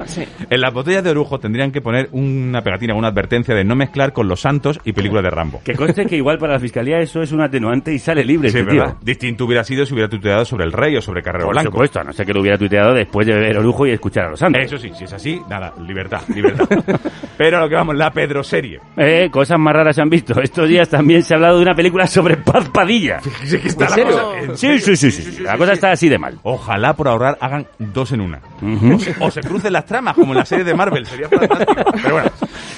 [0.49, 4.11] En las botellas de orujo tendrían que poner una pegatina, una advertencia de no mezclar
[4.13, 5.61] con los santos y películas de Rambo.
[5.63, 8.59] Que conste que igual para la fiscalía eso es un atenuante y sale libre, Sí,
[8.59, 8.97] este tío.
[9.01, 11.71] Distinto hubiera sido si hubiera tuteado sobre el rey o sobre Carrero Por Blanco.
[11.71, 14.30] supuesto, a no ser que lo hubiera tuiteado después de beber orujo y escuchar a
[14.31, 14.61] los santos.
[14.63, 16.67] Eso sí, si es así, nada, libertad, libertad.
[17.38, 18.80] Pero a lo que vamos, la Pedro serie.
[18.97, 20.39] Eh, cosas más raras se han visto.
[20.41, 23.17] Estos días también se ha hablado de una película sobre Paz Padilla.
[23.43, 24.11] está ¿En la serio?
[24.11, 26.38] cosa- ¿en Sí, sí, sí, sí, La cosa está así de mal.
[26.43, 28.41] Ojalá por ahorrar hagan dos en una.
[28.61, 31.05] o, se, o se crucen las tramas, como en la serie de Marvel.
[31.05, 31.73] Sería fantástico.
[32.01, 32.31] Pero bueno,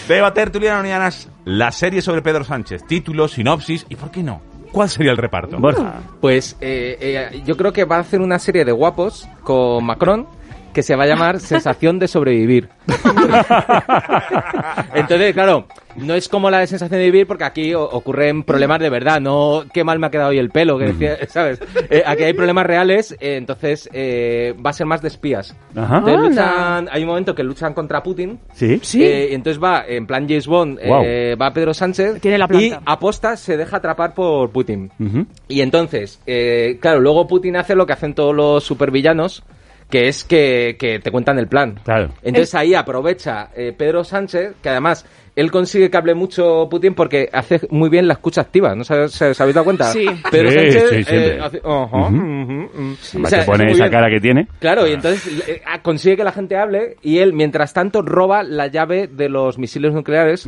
[0.08, 2.86] deba tertuliano Nianas, la serie sobre Pedro Sánchez.
[2.88, 4.42] Título, sinopsis y, ¿por qué no?
[4.72, 5.58] ¿Cuál sería el reparto?
[6.22, 10.28] Pues eh, eh, yo creo que va a hacer una serie de guapos con Macron
[10.74, 12.70] que se va a llamar Sensación de sobrevivir.
[14.94, 18.90] Entonces, claro, no es como la de Sensación de vivir porque aquí ocurren problemas de
[18.90, 21.60] verdad, no qué mal me ha quedado hoy el pelo, que decía, ¿sabes?
[21.90, 25.56] Eh, aquí hay problemas reales, eh, entonces eh, va a ser más de espías.
[25.76, 25.98] Ajá.
[26.00, 28.40] Entonces luchan- hay un momento que luchan contra Putin.
[28.54, 28.80] Sí.
[29.04, 31.04] Eh, y entonces va, en plan James Bond, Guau.
[31.06, 34.92] eh, va Pedro Sánchez Tiene la y aposta se deja atrapar por Putin.
[35.00, 35.26] Ujú.
[35.48, 39.44] Y entonces, eh, claro, luego Putin hace lo que hacen todos los supervillanos,
[39.92, 41.80] que es que, que te cuentan el plan.
[41.84, 42.10] Claro.
[42.24, 45.06] Entonces ahí aprovecha eh, Pedro Sánchez, que además
[45.36, 49.08] él consigue que hable mucho Putin porque hace muy bien la escucha activa, ¿no se,
[49.10, 49.86] se- se habéis dado cuenta?
[49.94, 50.06] Sí.
[50.32, 51.36] Pedro Sí, Sánchez sí, siempre.
[51.36, 52.16] eh, hace- ajá, Ujú.
[52.16, 52.98] ujú, ujú.
[53.12, 53.92] Además O sea, pone es esa bien.
[53.92, 54.48] cara que tiene.
[54.60, 58.44] Claro, y entonces eh, ah, consigue que la gente hable y él, mientras tanto, roba
[58.44, 60.48] la llave de los misiles nucleares.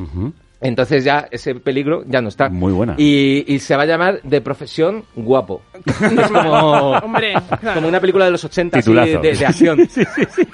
[0.63, 2.49] Entonces ya ese peligro ya no está.
[2.49, 2.95] Muy buena.
[2.97, 5.61] Y, y se va a llamar de profesión guapo.
[5.85, 7.75] es como, Hombre, claro.
[7.75, 9.79] como una película de los 80 así, de, de acción.
[9.89, 10.47] Sí, sí, sí.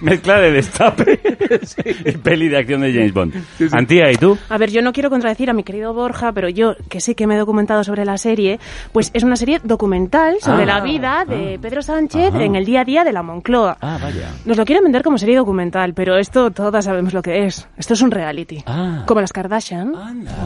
[0.00, 1.20] Mezcla de destape
[2.06, 3.34] y peli de acción de James Bond.
[3.72, 4.38] Antía, ¿y tú?
[4.48, 7.26] A ver, yo no quiero contradecir a mi querido Borja, pero yo, que sí que
[7.26, 8.58] me he documentado sobre la serie,
[8.92, 10.66] pues es una serie documental sobre Ah.
[10.66, 12.42] la vida de Pedro Sánchez Ajá.
[12.44, 13.76] en el día a día de la Moncloa.
[13.80, 14.30] Ah, vaya.
[14.44, 17.68] Nos lo quieren vender como serie documental, pero esto todas sabemos lo que es.
[17.76, 18.62] Esto es un reality.
[18.66, 19.02] Ah.
[19.06, 19.55] Como las Kardashian.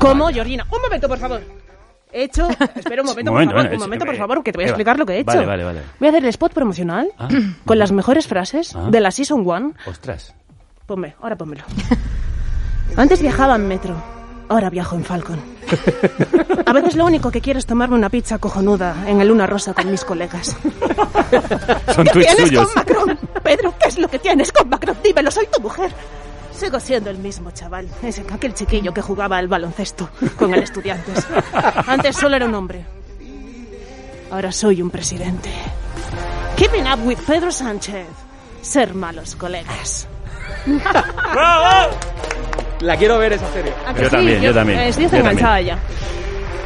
[0.00, 0.66] Como Georgina.
[0.70, 1.40] Un momento, por favor.
[2.12, 2.48] He hecho...
[2.74, 3.72] Espera un momento, Un por favor.
[3.72, 5.26] un momento, por eh, favor, que te voy a explicar lo que he hecho.
[5.32, 5.80] Vale, vale, vale.
[6.00, 7.28] Voy a hacer el spot promocional Ah.
[7.64, 8.88] con las mejores frases Ah.
[8.90, 10.34] de la Season 1 Ostras.
[10.86, 11.62] Ponme, ahora pónmelo.
[12.96, 13.94] Antes viajaba en metro,
[14.48, 15.38] ahora viajo en Falcon.
[16.66, 19.72] A veces lo único que quiero es tomarme una pizza cojonuda en el Luna Rosa
[19.72, 20.56] con mis colegas.
[21.94, 22.66] Son ¿Qué tienes suyos.
[22.66, 23.18] con Macron?
[23.42, 24.96] Pedro, ¿qué es lo que tienes con Macron?
[25.04, 25.92] Dímelo, soy tu mujer.
[26.60, 31.26] Sigo siendo el mismo chaval, ese aquel chiquillo que jugaba al baloncesto con el estudiantes.
[31.86, 32.84] Antes solo era un hombre.
[34.30, 35.48] Ahora soy un presidente.
[36.58, 38.06] Keeping up with Pedro Sánchez.
[38.60, 40.06] Ser malos colegas.
[42.80, 43.72] La quiero ver esa serie.
[43.86, 44.16] ¿A que Yo sí?
[44.16, 45.30] también, yo también, Estoy yo también.
[45.30, 45.78] enganchada ya.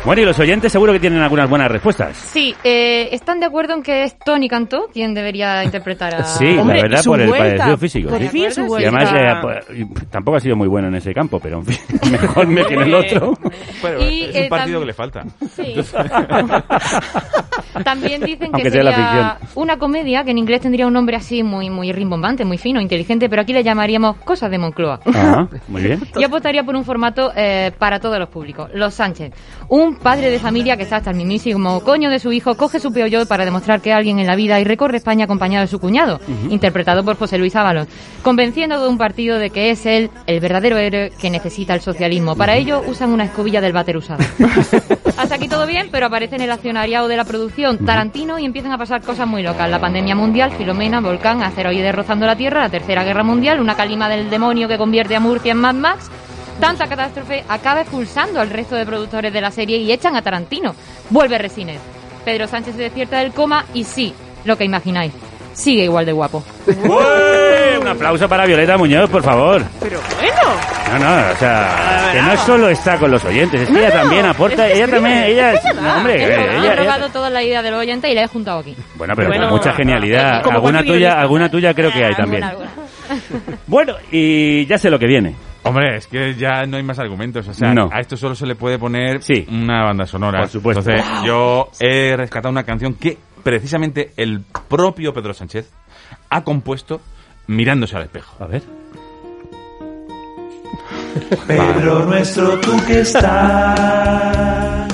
[0.04, 2.14] Bueno, y los oyentes seguro que tienen algunas buenas respuestas.
[2.14, 6.24] Sí, eh, ¿están de acuerdo en que es Tony Cantó quien debería interpretar a...
[6.24, 8.10] Sí, Hombre, la verdad, por el vuelta, parecido físico.
[8.10, 8.28] por sí.
[8.28, 11.60] fin su Y además, eh, pues, tampoco ha sido muy bueno en ese campo, pero
[11.60, 11.78] en fin,
[12.12, 13.32] mejor que en el otro.
[13.80, 15.24] Pero Y, es eh, un partido tam- que le falta.
[15.56, 15.74] Sí.
[17.84, 21.16] También dicen que Aunque sea la sería una comedia que en inglés tendría un nombre
[21.16, 25.00] así muy muy rimbombante, muy fino, inteligente, pero aquí le llamaríamos Cosas de Moncloa.
[25.14, 26.00] Ah, muy bien.
[26.20, 28.70] Yo apostaría por un formato eh, para todos los públicos.
[28.74, 29.32] Los Sánchez.
[29.68, 32.92] Un padre de familia que está hasta el mismísimo coño de su hijo, coge su
[32.92, 36.20] peollo para demostrar que alguien en la vida y recorre España acompañado de su cuñado,
[36.50, 37.88] interpretado por José Luis Ábalos,
[38.22, 42.36] convenciendo todo un partido de que es él el verdadero héroe que necesita el socialismo.
[42.36, 44.24] Para ello usan una escobilla del váter usada.
[45.16, 48.72] Hasta aquí todo bien, pero aparece en el accionariado de la producción Tarantino y empiezan
[48.72, 49.70] a pasar cosas muy locas.
[49.70, 54.08] La pandemia mundial, Filomena, Volcán, asteroides rozando la Tierra, la Tercera Guerra Mundial, una calima
[54.08, 56.10] del demonio que convierte a Murcia en Mad Max.
[56.60, 60.74] Tanta catástrofe acaba expulsando al resto de productores de la serie y echan a Tarantino.
[61.10, 61.80] Vuelve Resines.
[62.24, 64.14] Pedro Sánchez se despierta del coma y sí,
[64.44, 65.12] lo que imagináis,
[65.52, 66.42] sigue igual de guapo.
[66.66, 69.62] Un aplauso para Violeta Muñoz, por favor.
[69.80, 70.34] Pero bueno.
[70.92, 73.88] No, no, o sea, que no solo está con los oyentes, es que No, ella
[73.88, 77.30] no, también aporta, ella también, ella da, hombre, es verdad, ella, he ella- robado toda
[77.30, 78.76] la idea del oyente y la he juntado aquí.
[78.94, 82.44] bueno, pero Bueno, con mucha genialidad, alguna tuya, alguna tuya creo que hay también.
[83.66, 85.34] Bueno, y ya sé lo que viene.
[85.64, 87.48] Hombre, es que ya no hay más argumentos.
[87.48, 87.88] O sea, No.
[87.92, 89.46] a esto solo se le puede poner Sí.
[89.50, 90.40] una banda sonora.
[90.40, 90.80] Por supuesto.
[90.90, 91.24] Entonces, Wow.
[91.26, 95.70] yo he rescatado una canción que precisamente el propio Pedro Sánchez
[96.30, 97.00] ha compuesto
[97.46, 98.36] mirándose al espejo.
[98.42, 98.62] A ver.
[101.46, 104.88] Pedro nuestro, tú que estás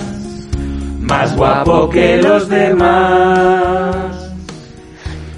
[1.01, 4.33] más guapo que los demás.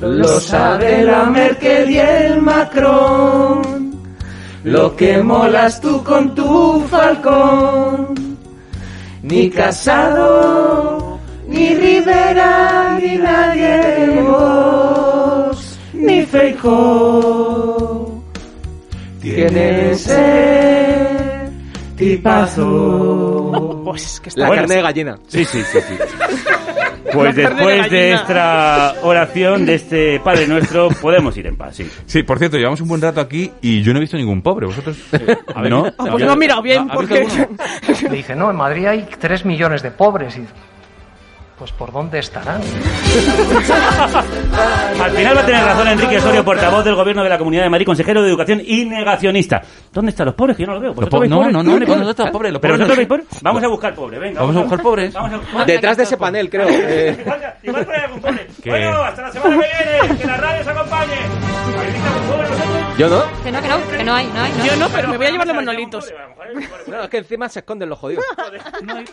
[0.00, 3.71] Lo sabe la Merkel y el Macron.
[4.64, 8.14] Lo que molas tú con tu falcón.
[9.22, 11.18] Ni Casado,
[11.48, 18.22] ni Rivera, ni nadie de vos, ni Feijóo.
[19.20, 21.51] Tiene ese
[21.97, 23.48] tipazo.
[23.93, 25.18] Pues que La carne de gallina.
[25.28, 25.94] Sí, sí, sí, sí.
[27.12, 31.90] Pues después de esta oración de este Padre Nuestro, podemos ir en paz, sí.
[32.06, 34.66] Sí, por cierto, llevamos un buen rato aquí y yo no he visto ningún pobre.
[34.66, 34.97] ¿Vosotros?
[35.68, 35.86] ¿No?
[35.98, 37.14] Ah, pues no ha mirado bien, ¿Ha- ha visto
[37.86, 38.09] porque...
[38.10, 40.36] Le dice, no, en Madrid hay 3 millones de pobres.
[40.39, 40.47] Y,
[41.62, 42.60] pues ¿por dónde estarán?
[45.01, 47.70] Al final va a tener razón Enrique Osorio, portavoz del Gobierno de la Comunidad de
[47.70, 49.62] Madrid, consejero de Educación y negacionista.
[49.93, 50.56] ¿Dónde están los pobres?
[50.56, 50.89] Que yo no los veo.
[50.90, 51.52] Los ¿Vosotros po- no, pobres?
[51.52, 51.98] no, no, ¿Dónde no, pobres?
[51.98, 52.52] ¿dónde están los pobres?
[52.52, 53.26] Los ¿Pero pobres?
[53.43, 54.40] Vamos a buscar pobres, venga.
[54.40, 55.14] Vamos a buscar pobres.
[55.14, 56.66] Vamos a- Detrás de ese panel, creo.
[56.68, 58.47] Eh, Igual, igual por ahí algún pobre.
[58.60, 58.70] ¿Qué?
[58.70, 60.18] Bueno, hasta la semana que viene.
[60.18, 61.12] Que la radio se acompañe.
[61.76, 62.98] ¿Habéis visto algún pobre vosotros?
[62.98, 63.22] Yo no.
[63.44, 64.52] Que no, que no, que no hay, no hay.
[64.59, 64.64] No.
[64.66, 66.12] Yo no, pero me voy a llevar los manolitos.
[66.89, 68.24] No, es que encima se esconden los jodidos.
[68.82, 69.05] No hay-